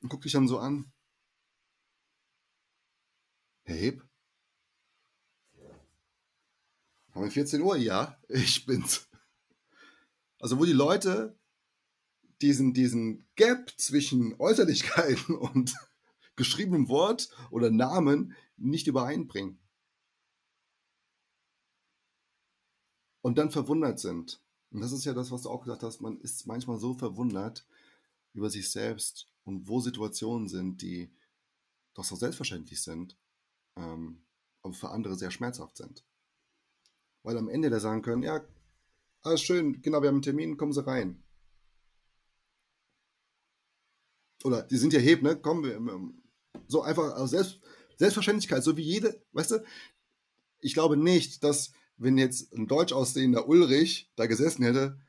und 0.02 0.10
guck 0.10 0.22
dich 0.22 0.34
dann 0.34 0.50
so 0.50 0.60
an. 0.60 0.92
Herr 3.64 3.78
Heb? 3.78 4.04
Haben 7.16 7.24
wir 7.24 7.32
14 7.32 7.62
Uhr? 7.62 7.78
Ja, 7.78 8.20
ich 8.28 8.66
bin's. 8.66 9.08
Also 10.40 10.60
wo 10.60 10.66
die 10.66 10.74
Leute 10.74 11.40
diesen, 12.42 12.74
diesen 12.74 13.26
Gap 13.36 13.74
zwischen 13.78 14.36
Äußerlichkeiten 14.38 15.36
und 15.54 15.74
geschriebenem 16.36 16.90
Wort 16.90 17.30
oder 17.50 17.72
Namen 17.72 18.36
nicht 18.58 18.88
übereinbringen. 18.88 19.58
Und 23.22 23.38
dann 23.38 23.50
verwundert 23.50 24.00
sind. 24.00 24.42
Und 24.70 24.82
das 24.82 24.92
ist 24.92 25.06
ja 25.06 25.14
das, 25.14 25.32
was 25.32 25.44
du 25.44 25.50
auch 25.50 25.62
gesagt 25.62 25.84
hast, 25.84 26.02
man 26.02 26.20
ist 26.20 26.46
manchmal 26.46 26.78
so 26.78 26.94
verwundert 26.94 27.66
über 28.34 28.50
sich 28.50 28.70
selbst 28.70 29.32
und 29.46 29.70
wo 29.70 29.80
Situationen 29.80 30.50
sind, 30.50 30.82
die 30.82 31.16
doch 31.94 32.04
so 32.04 32.18
selbstverständlich 32.18 32.84
sind, 32.84 33.18
ähm, 33.78 34.26
aber 34.62 34.74
für 34.74 34.90
andere 34.90 35.16
sehr 35.16 35.32
schmerzhaft 35.32 35.78
sind. 35.78 36.04
Weil 37.26 37.40
am 37.40 37.50
Ende 37.50 37.72
der 37.72 37.80
sagen 37.80 38.04
können, 38.04 38.22
ja, 38.22 38.46
alles 39.24 39.42
schön, 39.42 39.82
genau, 39.82 40.04
wir 40.04 40.10
haben 40.10 40.18
einen 40.18 40.22
Termin, 40.22 40.58
kommen 40.58 40.74
Sie 40.74 40.86
rein. 40.86 41.24
Oder 44.44 44.62
die 44.62 44.78
sind 44.78 44.94
ja 44.94 45.00
heb, 45.00 45.24
ne? 45.24 45.36
Komm, 45.36 45.64
wir, 45.64 45.80
so 46.68 46.84
einfach 46.84 47.16
aus 47.16 47.32
Selbst, 47.32 47.62
Selbstverständlichkeit, 47.98 48.64
so 48.64 48.78
wie 48.78 48.84
jede, 48.84 49.26
weißt 49.32 49.52
du, 49.52 49.66
ich 50.60 50.76
glaube 50.76 50.98
nicht, 50.98 51.44
dass 51.44 51.72
wenn 51.98 52.20
jetzt 52.20 52.54
ein 52.54 52.68
deutsch 52.68 52.94
aussehender 52.94 53.48
Ulrich 53.48 54.12
da 54.16 54.28
gesessen 54.28 54.64
hätte, 54.64 55.00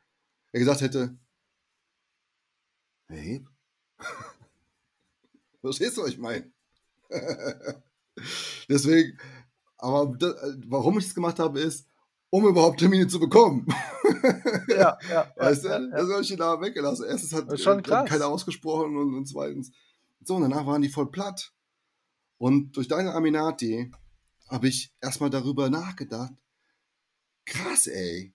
er 0.53 0.61
gesagt 0.61 0.81
hätte, 0.81 1.19
hey, 3.09 3.45
verstehst 5.61 5.99
du, 5.99 6.03
was 6.03 6.11
ich 6.11 6.19
meine? 6.19 6.51
Deswegen, 8.71 9.19
aber 9.77 10.17
das, 10.17 10.57
warum 10.67 10.99
ich 10.99 11.05
es 11.05 11.15
gemacht 11.15 11.39
habe, 11.39 11.61
ist, 11.61 11.87
um 12.37 12.47
überhaupt 12.47 12.81
Termine 12.81 13.07
zu 13.09 13.19
bekommen. 13.19 13.67
ja, 14.69 14.99
ja. 15.09 15.33
Weißt 15.37 15.65
du? 15.65 15.69
Ja, 15.69 15.79
Das 15.79 16.11
habe 16.11 16.21
ich 16.21 16.37
da 16.37 16.61
weggelassen. 16.61 17.07
Erstens 17.09 17.33
hat 17.33 17.59
schon 17.59 17.83
keiner 17.83 18.27
ausgesprochen 18.27 18.95
und, 18.95 19.15
und 19.15 19.27
zweitens, 19.27 19.73
so, 20.23 20.37
und 20.37 20.43
danach 20.43 20.67
waren 20.67 20.83
die 20.83 20.91
voll 20.91 21.11
platt. 21.11 21.55
Und 22.37 22.77
durch 22.77 22.89
deine 22.89 23.15
Aminati 23.15 23.91
habe 24.51 24.69
ich 24.69 24.93
erstmal 25.01 25.31
darüber 25.31 25.71
nachgedacht, 25.71 26.35
krass, 27.47 27.87
ey. 27.87 28.35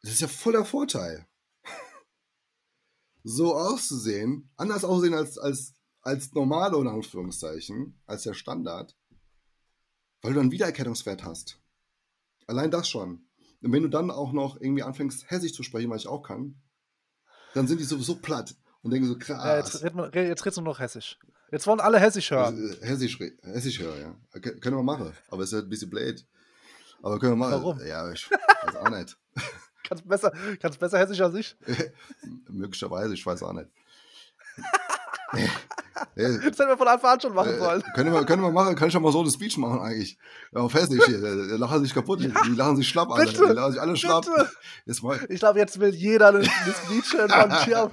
Das 0.00 0.12
ist 0.12 0.20
ja 0.22 0.28
voller 0.28 0.64
Vorteil. 0.64 1.26
so 3.24 3.54
auszusehen, 3.54 4.48
anders 4.56 4.84
aussehen 4.86 5.12
als, 5.12 5.36
als, 5.36 5.74
als 6.00 6.32
normale, 6.32 6.78
in 6.78 6.88
Anführungszeichen, 6.88 8.00
als 8.06 8.22
der 8.22 8.32
Standard, 8.32 8.96
weil 10.22 10.32
du 10.32 10.40
einen 10.40 10.50
Wiedererkennungswert 10.50 11.24
hast. 11.24 11.60
Allein 12.48 12.70
das 12.70 12.88
schon. 12.88 13.26
Und 13.62 13.72
wenn 13.72 13.82
du 13.82 13.88
dann 13.88 14.10
auch 14.10 14.32
noch 14.32 14.60
irgendwie 14.60 14.82
anfängst, 14.82 15.30
hessisch 15.30 15.52
zu 15.52 15.62
sprechen, 15.62 15.90
was 15.90 16.02
ich 16.02 16.08
auch 16.08 16.22
kann, 16.22 16.60
dann 17.54 17.68
sind 17.68 17.80
die 17.80 17.84
sowieso 17.84 18.16
platt 18.16 18.56
und 18.82 18.90
denken 18.90 19.06
so, 19.06 19.18
krass. 19.18 19.44
Ja, 19.44 19.56
jetzt, 19.58 19.82
red, 19.84 20.14
jetzt 20.14 20.44
redest 20.44 20.56
du 20.56 20.62
nur 20.62 20.72
noch 20.72 20.80
hessisch. 20.80 21.18
Jetzt 21.52 21.66
wollen 21.66 21.80
alle 21.80 21.98
hessisch 21.98 22.30
hören. 22.30 22.76
Äh, 22.82 22.86
hessisch, 22.86 23.18
hessisch 23.42 23.80
hören, 23.80 24.18
ja. 24.32 24.40
Können 24.40 24.76
wir 24.76 24.82
machen. 24.82 25.12
Aber 25.30 25.42
es 25.42 25.50
ist 25.50 25.54
halt 25.54 25.66
ein 25.66 25.70
bisschen 25.70 25.90
blöd. 25.90 26.26
Aber 27.02 27.18
können 27.18 27.32
wir 27.32 27.36
machen. 27.36 27.52
Warum? 27.52 27.80
Ja, 27.86 28.10
ich 28.10 28.30
weiß 28.30 28.76
auch 28.76 28.90
nicht. 28.90 29.18
kannst 29.84 30.08
besser, 30.08 30.32
kannst 30.60 30.78
besser 30.78 30.98
hessisch 30.98 31.20
als 31.20 31.34
ich? 31.34 31.56
Möglicherweise, 32.48 33.14
ich 33.14 33.24
weiß 33.24 33.42
auch 33.42 33.52
nicht. 33.52 33.68
Das 35.30 36.42
hätten 36.42 36.68
wir 36.68 36.76
von 36.76 36.88
Anfang 36.88 37.12
an 37.12 37.20
schon 37.20 37.34
machen 37.34 37.52
äh, 37.52 37.58
sollen. 37.58 37.82
Können 37.94 38.12
wir, 38.12 38.24
können 38.24 38.42
wir 38.42 38.50
machen, 38.50 38.74
kann 38.74 38.88
ich 38.88 38.92
schon 38.92 39.02
mal 39.02 39.12
so 39.12 39.20
eine 39.20 39.30
Speech 39.30 39.58
machen 39.58 39.80
eigentlich. 39.80 40.18
Ja, 40.52 40.60
auf 40.60 40.74
Hessisch 40.74 41.04
hier, 41.04 41.18
die 41.18 41.56
lachen 41.56 41.82
sich 41.82 41.92
kaputt, 41.94 42.20
ja, 42.20 42.30
die 42.44 42.54
lachen 42.54 42.76
sich 42.76 42.88
schlapp, 42.88 43.10
alle. 43.10 43.26
Die 43.26 43.36
lachen 43.36 43.72
sich 43.72 43.80
alle 43.80 43.96
schlapp. 43.96 44.26
Ich 44.86 45.40
glaube, 45.40 45.58
jetzt 45.58 45.78
will 45.80 45.94
jeder 45.94 46.28
eine, 46.28 46.38
eine 46.38 46.48
Speech 46.48 47.08
von 47.08 47.50
Schirm. 47.64 47.90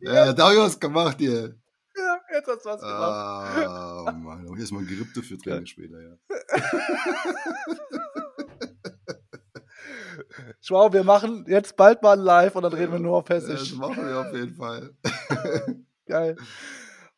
Ja, 0.00 0.32
da 0.32 0.46
hab 0.46 0.52
ich 0.52 0.58
was 0.58 0.80
gemacht 0.80 1.16
hier. 1.18 1.54
Ja, 1.94 2.20
jetzt 2.32 2.48
hast 2.48 2.64
du 2.64 2.70
was 2.70 2.80
gemacht. 2.80 3.68
Ah, 3.68 4.12
Mann, 4.16 4.46
hier 4.54 4.64
ist 4.64 4.72
mal 4.72 4.80
ein 4.80 4.86
Gerippte 4.86 5.22
für 5.22 5.38
Training 5.38 5.66
später, 5.66 6.00
ja. 6.00 6.16
Schau, 10.60 10.92
wir 10.92 11.04
machen 11.04 11.44
jetzt 11.48 11.76
bald 11.76 12.02
mal 12.02 12.18
ein 12.18 12.24
Live 12.24 12.56
und 12.56 12.62
dann 12.62 12.72
reden 12.72 12.92
wir 12.92 12.98
nur 12.98 13.18
auf 13.18 13.28
Hessisch. 13.28 13.70
Das 13.70 13.78
machen 13.78 14.06
wir 14.06 14.20
auf 14.20 14.32
jeden 14.32 14.54
Fall. 14.54 14.94
Geil. 16.12 16.36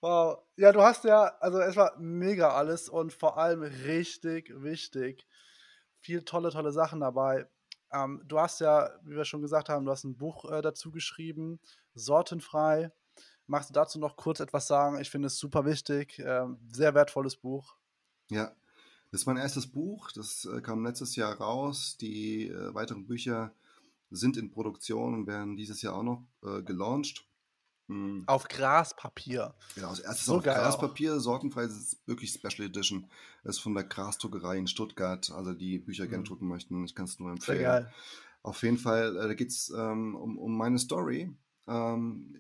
Wow. 0.01 0.39
Ja, 0.57 0.71
du 0.71 0.83
hast 0.83 1.05
ja, 1.05 1.35
also 1.41 1.59
es 1.59 1.75
war 1.75 1.99
mega 1.99 2.51
alles 2.51 2.89
und 2.89 3.13
vor 3.13 3.39
allem 3.39 3.63
richtig 3.63 4.53
wichtig. 4.55 5.27
Viel 5.99 6.23
tolle, 6.23 6.51
tolle 6.51 6.71
Sachen 6.71 7.01
dabei. 7.01 7.49
Ähm, 7.91 8.23
du 8.25 8.39
hast 8.39 8.61
ja, 8.61 8.91
wie 9.03 9.17
wir 9.17 9.25
schon 9.25 9.43
gesagt 9.43 9.69
haben, 9.69 9.85
du 9.85 9.91
hast 9.91 10.05
ein 10.05 10.17
Buch 10.17 10.45
äh, 10.53 10.63
dazu 10.63 10.93
geschrieben, 10.93 11.59
Sortenfrei. 11.95 12.93
Magst 13.47 13.71
du 13.71 13.75
dazu 13.75 13.99
noch 13.99 14.17
kurz 14.17 14.39
etwas 14.39 14.69
sagen? 14.69 15.01
Ich 15.01 15.11
finde 15.11 15.27
es 15.27 15.39
super 15.39 15.65
wichtig. 15.65 16.21
Ähm, 16.25 16.59
sehr 16.71 16.95
wertvolles 16.95 17.37
Buch. 17.37 17.75
Ja, 18.31 18.55
das 19.11 19.23
ist 19.23 19.27
mein 19.27 19.39
erstes 19.39 19.67
Buch. 19.67 20.13
Das 20.13 20.45
äh, 20.45 20.61
kam 20.61 20.85
letztes 20.85 21.17
Jahr 21.17 21.35
raus. 21.35 21.97
Die 22.01 22.49
äh, 22.49 22.75
weiteren 22.75 23.07
Bücher 23.07 23.53
sind 24.11 24.37
in 24.37 24.53
Produktion 24.53 25.15
und 25.15 25.27
werden 25.27 25.57
dieses 25.57 25.83
Jahr 25.83 25.97
auch 25.97 26.03
noch 26.05 26.23
äh, 26.45 26.63
gelauncht. 26.63 27.27
Mhm. 27.87 28.25
Auf 28.27 28.49
Graspapier. 28.49 29.55
Genau, 29.75 29.91
das 29.91 30.01
erste 30.01 30.25
so 30.25 30.37
auf 30.37 30.45
Graspapier, 30.45 31.13
auch. 31.13 31.41
ist 31.57 31.99
wirklich 32.07 32.31
Special 32.31 32.67
Edition. 32.69 33.07
Das 33.43 33.57
ist 33.57 33.63
von 33.63 33.75
der 33.75 33.85
Grasdruckerei 33.85 34.57
in 34.59 34.67
Stuttgart. 34.67 35.31
Also 35.31 35.53
die 35.53 35.79
Bücher 35.79 36.05
mhm. 36.07 36.11
gerne 36.11 36.25
drucken 36.25 36.49
möchten, 36.49 36.85
ich 36.85 36.95
kann 36.95 37.05
es 37.05 37.19
nur 37.19 37.31
empfehlen. 37.31 37.59
Sehr 37.59 37.67
geil. 37.67 37.93
Auf 38.43 38.63
jeden 38.63 38.79
Fall, 38.79 39.17
äh, 39.17 39.29
da 39.29 39.35
geht 39.35 39.49
es 39.49 39.73
ähm, 39.77 40.15
um, 40.17 40.39
um 40.39 40.57
meine 40.57 40.79
Story, 40.79 41.35
ähm, 41.67 42.37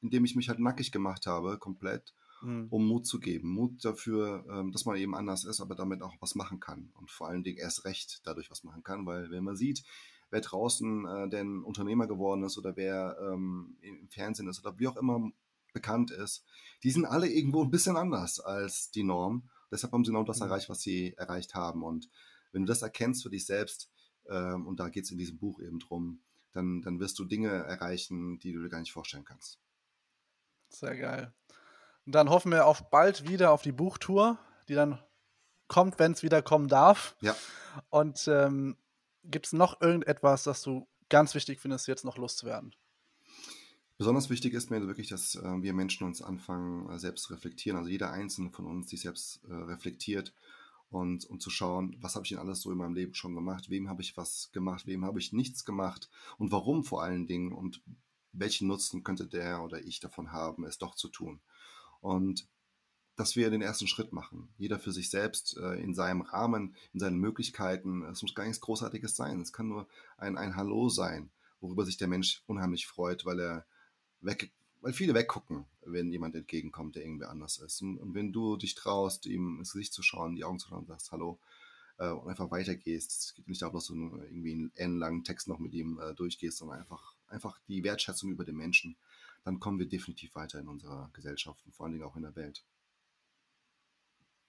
indem 0.00 0.24
ich 0.24 0.36
mich 0.36 0.48
halt 0.48 0.60
nackig 0.60 0.92
gemacht 0.92 1.26
habe, 1.26 1.58
komplett, 1.58 2.14
mhm. 2.42 2.68
um 2.70 2.86
Mut 2.86 3.06
zu 3.06 3.18
geben. 3.18 3.52
Mut 3.52 3.84
dafür, 3.84 4.44
ähm, 4.50 4.72
dass 4.72 4.84
man 4.84 4.96
eben 4.96 5.14
anders 5.14 5.44
ist, 5.44 5.60
aber 5.60 5.74
damit 5.74 6.02
auch 6.02 6.14
was 6.20 6.34
machen 6.34 6.60
kann. 6.60 6.90
Und 6.94 7.10
vor 7.10 7.28
allen 7.28 7.42
Dingen 7.42 7.58
erst 7.58 7.84
recht 7.84 8.20
dadurch 8.24 8.50
was 8.50 8.64
machen 8.64 8.82
kann, 8.82 9.06
weil 9.06 9.30
wenn 9.30 9.44
man 9.44 9.56
sieht, 9.56 9.84
wer 10.30 10.40
draußen 10.40 11.06
äh, 11.06 11.28
denn 11.28 11.62
Unternehmer 11.62 12.06
geworden 12.06 12.44
ist 12.44 12.58
oder 12.58 12.76
wer 12.76 13.16
ähm, 13.20 13.76
im 13.80 14.08
Fernsehen 14.08 14.48
ist 14.48 14.64
oder 14.64 14.78
wie 14.78 14.88
auch 14.88 14.96
immer 14.96 15.30
bekannt 15.72 16.10
ist, 16.10 16.44
die 16.82 16.90
sind 16.90 17.04
alle 17.04 17.28
irgendwo 17.28 17.62
ein 17.62 17.70
bisschen 17.70 17.96
anders 17.96 18.40
als 18.40 18.90
die 18.90 19.02
Norm. 19.02 19.48
Deshalb 19.70 19.92
haben 19.92 20.04
sie 20.04 20.10
genau 20.10 20.24
das 20.24 20.40
mhm. 20.40 20.46
erreicht, 20.46 20.68
was 20.68 20.80
sie 20.80 21.14
erreicht 21.16 21.54
haben. 21.54 21.82
Und 21.82 22.08
wenn 22.52 22.62
du 22.62 22.68
das 22.68 22.82
erkennst 22.82 23.22
für 23.22 23.30
dich 23.30 23.46
selbst, 23.46 23.90
ähm, 24.28 24.66
und 24.66 24.80
da 24.80 24.88
geht 24.88 25.04
es 25.04 25.10
in 25.10 25.18
diesem 25.18 25.38
Buch 25.38 25.60
eben 25.60 25.78
drum, 25.78 26.22
dann, 26.52 26.82
dann 26.82 26.98
wirst 26.98 27.18
du 27.18 27.24
Dinge 27.24 27.48
erreichen, 27.48 28.38
die 28.40 28.52
du 28.52 28.62
dir 28.62 28.68
gar 28.68 28.80
nicht 28.80 28.92
vorstellen 28.92 29.24
kannst. 29.24 29.60
Sehr 30.68 30.96
geil. 30.96 31.32
Und 32.06 32.14
dann 32.14 32.30
hoffen 32.30 32.50
wir 32.50 32.66
auf 32.66 32.90
bald 32.90 33.28
wieder 33.28 33.52
auf 33.52 33.62
die 33.62 33.72
Buchtour, 33.72 34.38
die 34.68 34.74
dann 34.74 35.00
kommt, 35.68 35.98
wenn 35.98 36.12
es 36.12 36.22
wieder 36.22 36.42
kommen 36.42 36.68
darf. 36.68 37.16
Ja. 37.20 37.36
Und 37.90 38.26
ähm, 38.28 38.76
Gibt 39.24 39.46
es 39.46 39.52
noch 39.52 39.80
irgendetwas, 39.80 40.44
das 40.44 40.62
du 40.62 40.86
ganz 41.08 41.34
wichtig 41.34 41.60
findest, 41.60 41.88
jetzt 41.88 42.04
noch 42.04 42.16
loszuwerden? 42.16 42.74
Besonders 43.98 44.30
wichtig 44.30 44.54
ist 44.54 44.70
mir 44.70 44.86
wirklich, 44.86 45.08
dass 45.08 45.34
äh, 45.34 45.62
wir 45.62 45.74
Menschen 45.74 46.06
uns 46.06 46.22
anfangen, 46.22 46.88
äh, 46.88 46.98
selbst 46.98 47.24
zu 47.24 47.34
reflektieren. 47.34 47.76
Also 47.76 47.90
jeder 47.90 48.10
Einzelne 48.10 48.50
von 48.50 48.64
uns 48.64 48.88
sich 48.88 49.02
selbst 49.02 49.44
äh, 49.44 49.52
reflektiert 49.52 50.32
und, 50.88 51.26
und 51.26 51.42
zu 51.42 51.50
schauen, 51.50 51.96
was 52.00 52.14
habe 52.14 52.24
ich 52.24 52.30
denn 52.30 52.38
alles 52.38 52.62
so 52.62 52.72
in 52.72 52.78
meinem 52.78 52.94
Leben 52.94 53.14
schon 53.14 53.34
gemacht, 53.34 53.68
wem 53.68 53.90
habe 53.90 54.00
ich 54.00 54.16
was 54.16 54.50
gemacht, 54.52 54.86
wem 54.86 55.04
habe 55.04 55.18
ich 55.18 55.34
nichts 55.34 55.66
gemacht 55.66 56.08
und 56.38 56.50
warum 56.50 56.82
vor 56.82 57.02
allen 57.02 57.26
Dingen 57.26 57.52
und 57.52 57.82
welchen 58.32 58.68
Nutzen 58.68 59.04
könnte 59.04 59.26
der 59.26 59.62
oder 59.62 59.82
ich 59.82 60.00
davon 60.00 60.32
haben, 60.32 60.64
es 60.64 60.78
doch 60.78 60.94
zu 60.94 61.08
tun. 61.08 61.40
Und 62.00 62.46
dass 63.20 63.36
wir 63.36 63.50
den 63.50 63.60
ersten 63.60 63.86
Schritt 63.86 64.14
machen. 64.14 64.48
Jeder 64.56 64.78
für 64.78 64.92
sich 64.92 65.10
selbst 65.10 65.58
äh, 65.58 65.74
in 65.74 65.92
seinem 65.94 66.22
Rahmen, 66.22 66.74
in 66.94 67.00
seinen 67.00 67.18
Möglichkeiten. 67.18 68.02
Es 68.04 68.22
muss 68.22 68.34
gar 68.34 68.44
nichts 68.44 68.62
Großartiges 68.62 69.14
sein. 69.14 69.42
Es 69.42 69.52
kann 69.52 69.68
nur 69.68 69.86
ein, 70.16 70.38
ein 70.38 70.56
Hallo 70.56 70.88
sein, 70.88 71.28
worüber 71.60 71.84
sich 71.84 71.98
der 71.98 72.08
Mensch 72.08 72.42
unheimlich 72.46 72.86
freut, 72.86 73.26
weil 73.26 73.38
er 73.38 73.66
weg, 74.22 74.50
weil 74.80 74.94
viele 74.94 75.12
weggucken, 75.12 75.66
wenn 75.84 76.10
jemand 76.10 76.34
entgegenkommt, 76.34 76.96
der 76.96 77.04
irgendwie 77.04 77.26
anders 77.26 77.58
ist. 77.58 77.82
Und, 77.82 77.98
und 77.98 78.14
wenn 78.14 78.32
du 78.32 78.56
dich 78.56 78.74
traust, 78.74 79.26
ihm 79.26 79.58
ins 79.58 79.72
Gesicht 79.72 79.92
zu 79.92 80.02
schauen, 80.02 80.34
die 80.34 80.44
Augen 80.44 80.58
zu 80.58 80.68
schauen 80.68 80.80
und 80.80 80.88
sagst 80.88 81.12
Hallo 81.12 81.38
äh, 81.98 82.08
und 82.08 82.26
einfach 82.26 82.50
weitergehst, 82.50 83.10
es 83.10 83.34
geht 83.34 83.48
nicht 83.48 83.60
darum, 83.60 83.74
dass 83.74 83.86
du 83.88 83.94
irgendwie 83.94 84.52
einen 84.52 84.72
ellenlangen 84.76 85.24
Text 85.24 85.46
noch 85.46 85.58
mit 85.58 85.74
ihm 85.74 86.00
äh, 86.00 86.14
durchgehst, 86.14 86.56
sondern 86.56 86.78
einfach, 86.78 87.12
einfach 87.28 87.60
die 87.68 87.84
Wertschätzung 87.84 88.30
über 88.30 88.46
den 88.46 88.56
Menschen, 88.56 88.96
dann 89.44 89.60
kommen 89.60 89.78
wir 89.78 89.86
definitiv 89.86 90.34
weiter 90.36 90.58
in 90.58 90.68
unserer 90.68 91.10
Gesellschaft 91.12 91.66
und 91.66 91.74
vor 91.74 91.84
allen 91.84 91.92
Dingen 91.92 92.04
auch 92.04 92.16
in 92.16 92.22
der 92.22 92.34
Welt. 92.34 92.64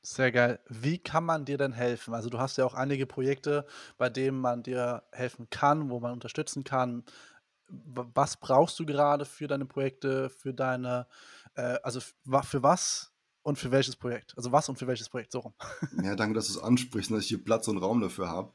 Sehr 0.03 0.31
geil. 0.31 0.59
Wie 0.67 0.97
kann 0.97 1.23
man 1.23 1.45
dir 1.45 1.57
denn 1.57 1.73
helfen? 1.73 2.13
Also 2.15 2.29
du 2.29 2.39
hast 2.39 2.57
ja 2.57 2.65
auch 2.65 2.73
einige 2.73 3.05
Projekte, 3.05 3.67
bei 3.97 4.09
denen 4.09 4.39
man 4.39 4.63
dir 4.63 5.03
helfen 5.11 5.47
kann, 5.49 5.89
wo 5.89 5.99
man 5.99 6.11
unterstützen 6.11 6.63
kann. 6.63 7.03
Was 7.67 8.37
brauchst 8.37 8.79
du 8.79 8.85
gerade 8.85 9.25
für 9.25 9.47
deine 9.47 9.65
Projekte, 9.65 10.29
für 10.29 10.53
deine, 10.53 11.07
äh, 11.53 11.77
also 11.83 11.99
für 11.99 12.63
was 12.63 13.13
und 13.43 13.59
für 13.59 13.71
welches 13.71 13.95
Projekt? 13.95 14.33
Also 14.35 14.51
was 14.51 14.67
und 14.69 14.79
für 14.79 14.87
welches 14.87 15.07
Projekt? 15.07 15.31
So 15.31 15.39
rum. 15.39 15.53
Ja, 16.03 16.15
danke, 16.15 16.33
dass 16.33 16.47
du 16.47 16.53
es 16.53 16.63
ansprichst, 16.63 17.11
dass 17.11 17.21
ich 17.21 17.27
hier 17.27 17.43
Platz 17.43 17.67
und 17.67 17.77
Raum 17.77 18.01
dafür 18.01 18.27
habe. 18.27 18.53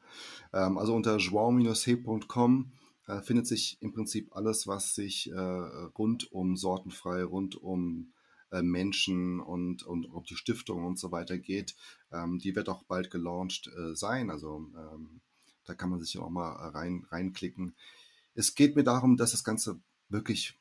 Ähm, 0.53 0.79
also 0.79 0.95
unter 0.95 1.17
joao-he.com 1.17 2.73
äh, 3.07 3.21
findet 3.21 3.47
sich 3.47 3.81
im 3.81 3.93
Prinzip 3.93 4.35
alles, 4.35 4.67
was 4.67 4.97
sich 4.97 5.31
äh, 5.31 5.39
rund 5.39 6.31
um 6.33 6.57
sortenfrei, 6.57 7.23
rund 7.23 7.55
um 7.55 8.13
äh, 8.53 8.63
Menschen 8.63 9.41
und, 9.41 9.83
und 9.83 10.07
ob 10.13 10.27
die 10.27 10.37
Stiftung 10.37 10.85
und 10.85 10.99
so 10.99 11.13
weiter 11.13 11.39
geht. 11.39 11.75
Ähm, 12.13 12.39
die 12.39 12.55
wird 12.55 12.69
auch 12.69 12.85
bald 12.85 13.11
gelauncht 13.11 13.69
äh, 13.69 13.95
sein. 13.95 14.31
Also 14.31 14.67
ähm, 14.77 15.21
da 15.65 15.75
kann 15.75 15.91
man 15.91 16.01
sich 16.01 16.19
auch 16.19 16.31
mal 16.31 16.53
rein, 16.71 17.07
reinklicken. 17.11 17.75
Es 18.35 18.55
geht 18.55 18.77
mir 18.77 18.85
darum, 18.85 19.17
dass 19.17 19.33
das 19.33 19.45
Ganze 19.45 19.81
wirklich 20.09 20.59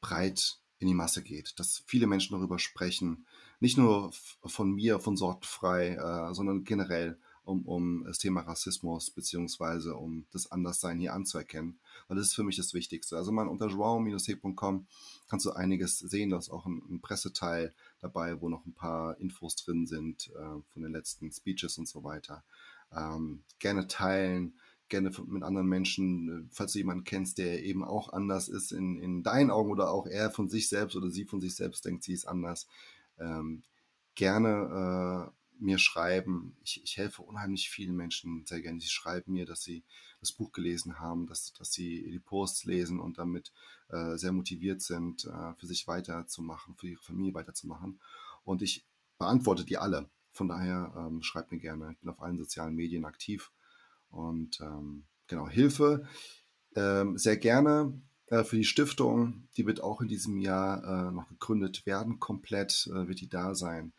breit 0.00 0.58
in 0.78 0.88
die 0.88 0.94
Masse 0.94 1.22
geht, 1.22 1.58
dass 1.58 1.82
viele 1.86 2.06
Menschen 2.06 2.36
darüber 2.36 2.58
sprechen. 2.58 3.26
Nicht 3.60 3.78
nur 3.78 4.12
von 4.44 4.72
mir, 4.72 5.00
von 5.00 5.16
sortenfrei, 5.16 5.96
äh, 5.96 6.34
sondern 6.34 6.64
generell 6.64 7.18
um, 7.46 7.62
um 7.64 8.04
das 8.04 8.18
Thema 8.18 8.40
Rassismus 8.40 9.10
beziehungsweise 9.10 9.94
um 9.94 10.26
das 10.32 10.50
Anderssein 10.50 10.98
hier 10.98 11.14
anzuerkennen. 11.14 11.78
Weil 12.08 12.16
das 12.16 12.26
ist 12.26 12.34
für 12.34 12.42
mich 12.42 12.56
das 12.56 12.74
Wichtigste. 12.74 13.16
Also 13.16 13.32
man 13.32 13.48
unter 13.48 13.68
joao-he.com 13.68 14.86
kannst 15.28 15.46
du 15.46 15.52
einiges 15.52 15.98
sehen. 15.98 16.30
Da 16.30 16.38
ist 16.38 16.50
auch 16.50 16.66
ein, 16.66 16.82
ein, 16.90 17.00
Presseteil 17.00 17.72
dabei, 18.00 18.40
wo 18.40 18.48
noch 18.48 18.66
ein 18.66 18.74
paar 18.74 19.18
Infos 19.20 19.56
drin 19.56 19.86
sind 19.86 20.30
äh, 20.34 20.60
von 20.72 20.82
den 20.82 20.92
letzten 20.92 21.30
Speeches 21.30 21.78
und 21.78 21.88
so 21.88 22.02
weiter. 22.02 22.44
Ähm, 22.92 23.42
gerne 23.60 23.86
teilen, 23.86 24.54
gerne 24.88 25.12
mit 25.26 25.42
anderen 25.44 25.68
Menschen, 25.68 26.48
falls 26.52 26.72
du 26.72 26.78
jemanden 26.78 27.04
kennst, 27.04 27.38
der 27.38 27.64
eben 27.64 27.84
auch 27.84 28.12
anders 28.12 28.48
ist 28.48 28.72
in, 28.72 28.98
in 28.98 29.22
deinen 29.22 29.50
Augen 29.50 29.70
oder 29.70 29.90
auch 29.90 30.06
er 30.06 30.30
von 30.30 30.48
sich 30.48 30.68
selbst 30.68 30.96
oder 30.96 31.10
sie 31.10 31.24
von 31.24 31.40
sich 31.40 31.54
selbst 31.54 31.84
denkt, 31.84 32.02
sie 32.02 32.12
ist 32.12 32.26
anders. 32.26 32.66
Ähm, 33.18 33.62
gerne 34.16 35.30
äh, 35.30 35.36
mir 35.58 35.78
schreiben. 35.78 36.56
Ich, 36.62 36.82
ich 36.82 36.96
helfe 36.96 37.22
unheimlich 37.22 37.70
vielen 37.70 37.96
Menschen 37.96 38.44
sehr 38.46 38.60
gerne. 38.60 38.80
Sie 38.80 38.88
schreiben 38.88 39.32
mir, 39.32 39.46
dass 39.46 39.62
sie 39.62 39.84
das 40.20 40.32
Buch 40.32 40.52
gelesen 40.52 40.98
haben, 40.98 41.26
dass, 41.26 41.52
dass 41.52 41.72
sie 41.72 42.10
die 42.10 42.18
Posts 42.18 42.64
lesen 42.64 43.00
und 43.00 43.18
damit 43.18 43.52
äh, 43.88 44.16
sehr 44.16 44.32
motiviert 44.32 44.82
sind, 44.82 45.24
äh, 45.24 45.54
für 45.58 45.66
sich 45.66 45.86
weiterzumachen, 45.86 46.76
für 46.76 46.88
ihre 46.88 47.02
Familie 47.02 47.34
weiterzumachen. 47.34 48.00
Und 48.44 48.62
ich 48.62 48.86
beantworte 49.18 49.64
die 49.64 49.78
alle. 49.78 50.08
Von 50.32 50.48
daher 50.48 50.92
ähm, 50.96 51.22
schreibt 51.22 51.52
mir 51.52 51.58
gerne. 51.58 51.92
Ich 51.92 51.98
bin 51.98 52.10
auf 52.10 52.20
allen 52.20 52.36
sozialen 52.36 52.74
Medien 52.74 53.04
aktiv 53.04 53.52
Und 54.10 54.60
ähm, 54.60 55.04
genau, 55.26 55.48
Hilfe 55.48 56.06
ähm, 56.74 57.16
sehr 57.16 57.36
gerne 57.36 58.00
äh, 58.26 58.44
für 58.44 58.56
die 58.56 58.64
Stiftung. 58.64 59.48
Die 59.56 59.66
wird 59.66 59.80
auch 59.80 60.00
in 60.00 60.08
diesem 60.08 60.38
Jahr 60.38 61.08
äh, 61.08 61.12
noch 61.12 61.28
gegründet 61.28 61.86
werden. 61.86 62.20
Komplett 62.20 62.88
äh, 62.92 63.08
wird 63.08 63.20
die 63.20 63.28
da 63.28 63.54
sein. 63.54 63.92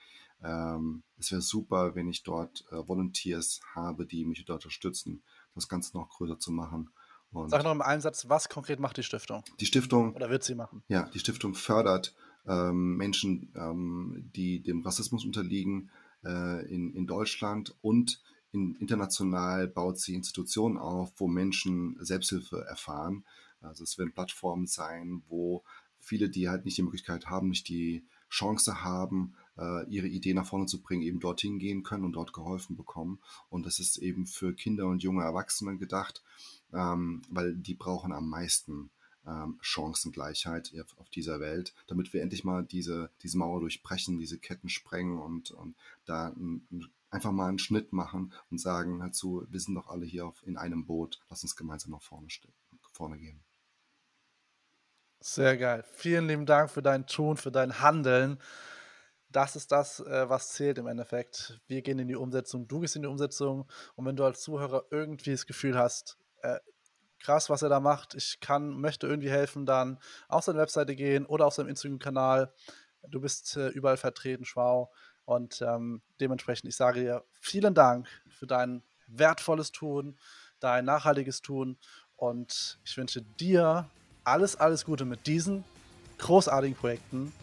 Ähm, 0.43 1.03
es 1.17 1.31
wäre 1.31 1.41
super, 1.41 1.95
wenn 1.95 2.07
ich 2.07 2.23
dort 2.23 2.65
äh, 2.71 2.87
Volunteers 2.87 3.61
habe, 3.73 4.05
die 4.05 4.25
mich 4.25 4.45
dort 4.45 4.63
unterstützen, 4.63 5.23
das 5.55 5.67
Ganze 5.67 5.97
noch 5.97 6.09
größer 6.09 6.39
zu 6.39 6.51
machen. 6.51 6.89
Und 7.31 7.49
Sag 7.49 7.63
noch 7.63 7.71
im 7.71 7.81
Einsatz, 7.81 8.29
was 8.29 8.47
konkret 8.47 8.79
macht 8.79 8.97
die 8.97 9.03
Stiftung? 9.03 9.43
Die 9.59 9.65
Stiftung. 9.65 10.13
Oder 10.13 10.29
wird 10.29 10.43
sie 10.43 10.55
machen? 10.55 10.83
Ja, 10.87 11.09
die 11.09 11.19
Stiftung 11.19 11.55
fördert 11.55 12.15
ähm, 12.45 12.95
Menschen, 12.97 13.51
ähm, 13.55 14.29
die 14.35 14.61
dem 14.61 14.81
Rassismus 14.81 15.25
unterliegen 15.25 15.89
äh, 16.23 16.65
in, 16.73 16.93
in 16.93 17.07
Deutschland 17.07 17.75
und 17.81 18.21
in, 18.51 18.75
international 18.75 19.67
baut 19.67 19.99
sie 19.99 20.15
Institutionen 20.15 20.77
auf, 20.77 21.11
wo 21.17 21.27
Menschen 21.27 21.97
Selbsthilfe 21.99 22.63
erfahren. 22.65 23.25
Also 23.61 23.83
es 23.83 23.97
werden 23.97 24.13
Plattformen 24.13 24.67
sein, 24.67 25.23
wo 25.27 25.63
viele, 25.99 26.29
die 26.29 26.47
halt 26.47 26.63
nicht 26.63 26.77
die 26.77 26.83
Möglichkeit 26.83 27.27
haben, 27.27 27.49
nicht 27.49 27.67
die 27.67 28.05
Chance 28.29 28.83
haben, 28.83 29.35
ihre 29.87 30.07
Idee 30.07 30.33
nach 30.33 30.45
vorne 30.45 30.65
zu 30.65 30.81
bringen, 30.81 31.01
eben 31.01 31.19
dorthin 31.19 31.59
gehen 31.59 31.83
können 31.83 32.05
und 32.05 32.13
dort 32.13 32.33
geholfen 32.33 32.75
bekommen. 32.75 33.19
Und 33.49 33.65
das 33.65 33.79
ist 33.79 33.97
eben 33.97 34.27
für 34.27 34.53
Kinder 34.53 34.87
und 34.87 35.03
junge 35.03 35.23
Erwachsene 35.23 35.77
gedacht, 35.77 36.23
ähm, 36.73 37.21
weil 37.29 37.55
die 37.55 37.73
brauchen 37.73 38.11
am 38.11 38.29
meisten 38.29 38.89
ähm, 39.25 39.57
Chancengleichheit 39.61 40.73
auf 40.97 41.09
dieser 41.09 41.39
Welt, 41.39 41.73
damit 41.87 42.13
wir 42.13 42.21
endlich 42.21 42.43
mal 42.43 42.63
diese, 42.63 43.09
diese 43.21 43.37
Mauer 43.37 43.59
durchbrechen, 43.59 44.17
diese 44.17 44.37
Ketten 44.37 44.69
sprengen 44.69 45.19
und, 45.19 45.51
und 45.51 45.75
da 46.05 46.27
ein, 46.27 46.89
einfach 47.09 47.31
mal 47.31 47.49
einen 47.49 47.59
Schnitt 47.59 47.93
machen 47.93 48.33
und 48.49 48.59
sagen 48.59 48.99
dazu, 48.99 49.45
wir 49.49 49.59
sind 49.59 49.75
doch 49.75 49.87
alle 49.87 50.05
hier 50.05 50.25
auf, 50.25 50.45
in 50.45 50.57
einem 50.57 50.85
Boot, 50.85 51.19
lass 51.29 51.43
uns 51.43 51.55
gemeinsam 51.55 51.91
nach 51.91 52.01
vorne, 52.01 52.27
vorne 52.91 53.17
gehen. 53.17 53.39
Sehr 55.19 55.57
geil. 55.57 55.83
Vielen 55.93 56.27
lieben 56.27 56.45
Dank 56.45 56.69
für 56.69 56.81
dein 56.81 57.07
Tun, 57.07 57.37
für 57.37 57.51
dein 57.51 57.81
Handeln. 57.81 58.37
Das 59.29 59.55
ist 59.55 59.71
das, 59.71 59.99
äh, 59.99 60.29
was 60.29 60.53
zählt 60.53 60.77
im 60.77 60.87
Endeffekt. 60.87 61.59
Wir 61.67 61.81
gehen 61.81 61.99
in 61.99 62.07
die 62.07 62.15
Umsetzung, 62.15 62.67
du 62.67 62.79
gehst 62.79 62.95
in 62.95 63.01
die 63.01 63.07
Umsetzung. 63.07 63.69
Und 63.95 64.05
wenn 64.05 64.15
du 64.15 64.23
als 64.23 64.41
Zuhörer 64.41 64.85
irgendwie 64.89 65.31
das 65.31 65.45
Gefühl 65.45 65.77
hast, 65.77 66.17
äh, 66.41 66.59
krass, 67.19 67.49
was 67.49 67.61
er 67.61 67.69
da 67.69 67.79
macht, 67.79 68.15
ich 68.15 68.39
kann, 68.39 68.69
möchte 68.79 69.07
irgendwie 69.07 69.29
helfen, 69.29 69.65
dann 69.65 69.99
auf 70.29 70.43
seine 70.43 70.59
Webseite 70.59 70.95
gehen 70.95 71.25
oder 71.25 71.45
auf 71.45 71.53
seinem 71.53 71.69
Instagram-Kanal. 71.69 72.53
Du 73.09 73.19
bist 73.19 73.57
äh, 73.57 73.67
überall 73.69 73.97
vertreten, 73.97 74.45
Schwau. 74.45 74.91
Und 75.25 75.61
ähm, 75.61 76.01
dementsprechend, 76.21 76.69
ich 76.69 76.77
sage 76.77 77.01
dir 77.01 77.23
vielen 77.41 77.73
Dank 77.73 78.07
für 78.29 78.47
dein 78.47 78.81
wertvolles 79.07 79.73
Tun, 79.73 80.17
dein 80.59 80.85
nachhaltiges 80.85 81.41
Tun. 81.41 81.77
Und 82.15 82.79
ich 82.85 82.95
wünsche 82.95 83.21
dir 83.21 83.89
alles, 84.23 84.55
alles 84.55 84.85
Gute 84.85 85.03
mit 85.03 85.27
diesen 85.27 85.65
großartigen 86.17 86.77
Projekten. 86.77 87.33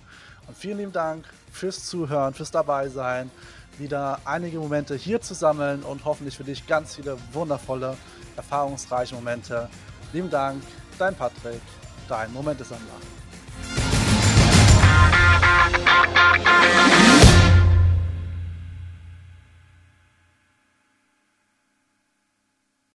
Und 0.46 0.56
vielen 0.56 0.78
lieben 0.78 0.92
Dank 0.92 1.24
fürs 1.50 1.86
Zuhören, 1.86 2.34
fürs 2.34 2.50
Dabeisein, 2.50 3.30
wieder 3.78 4.20
einige 4.24 4.58
Momente 4.58 4.94
hier 4.94 5.20
zu 5.20 5.34
sammeln 5.34 5.82
und 5.82 6.04
hoffentlich 6.04 6.36
für 6.36 6.44
dich 6.44 6.66
ganz 6.66 6.94
viele 6.96 7.16
wundervolle, 7.32 7.96
erfahrungsreiche 8.36 9.14
Momente. 9.14 9.68
Lieben 10.12 10.30
Dank, 10.30 10.62
dein 10.98 11.14
Patrick, 11.14 11.60
dein 12.08 12.32
Momentesammler. 12.32 12.94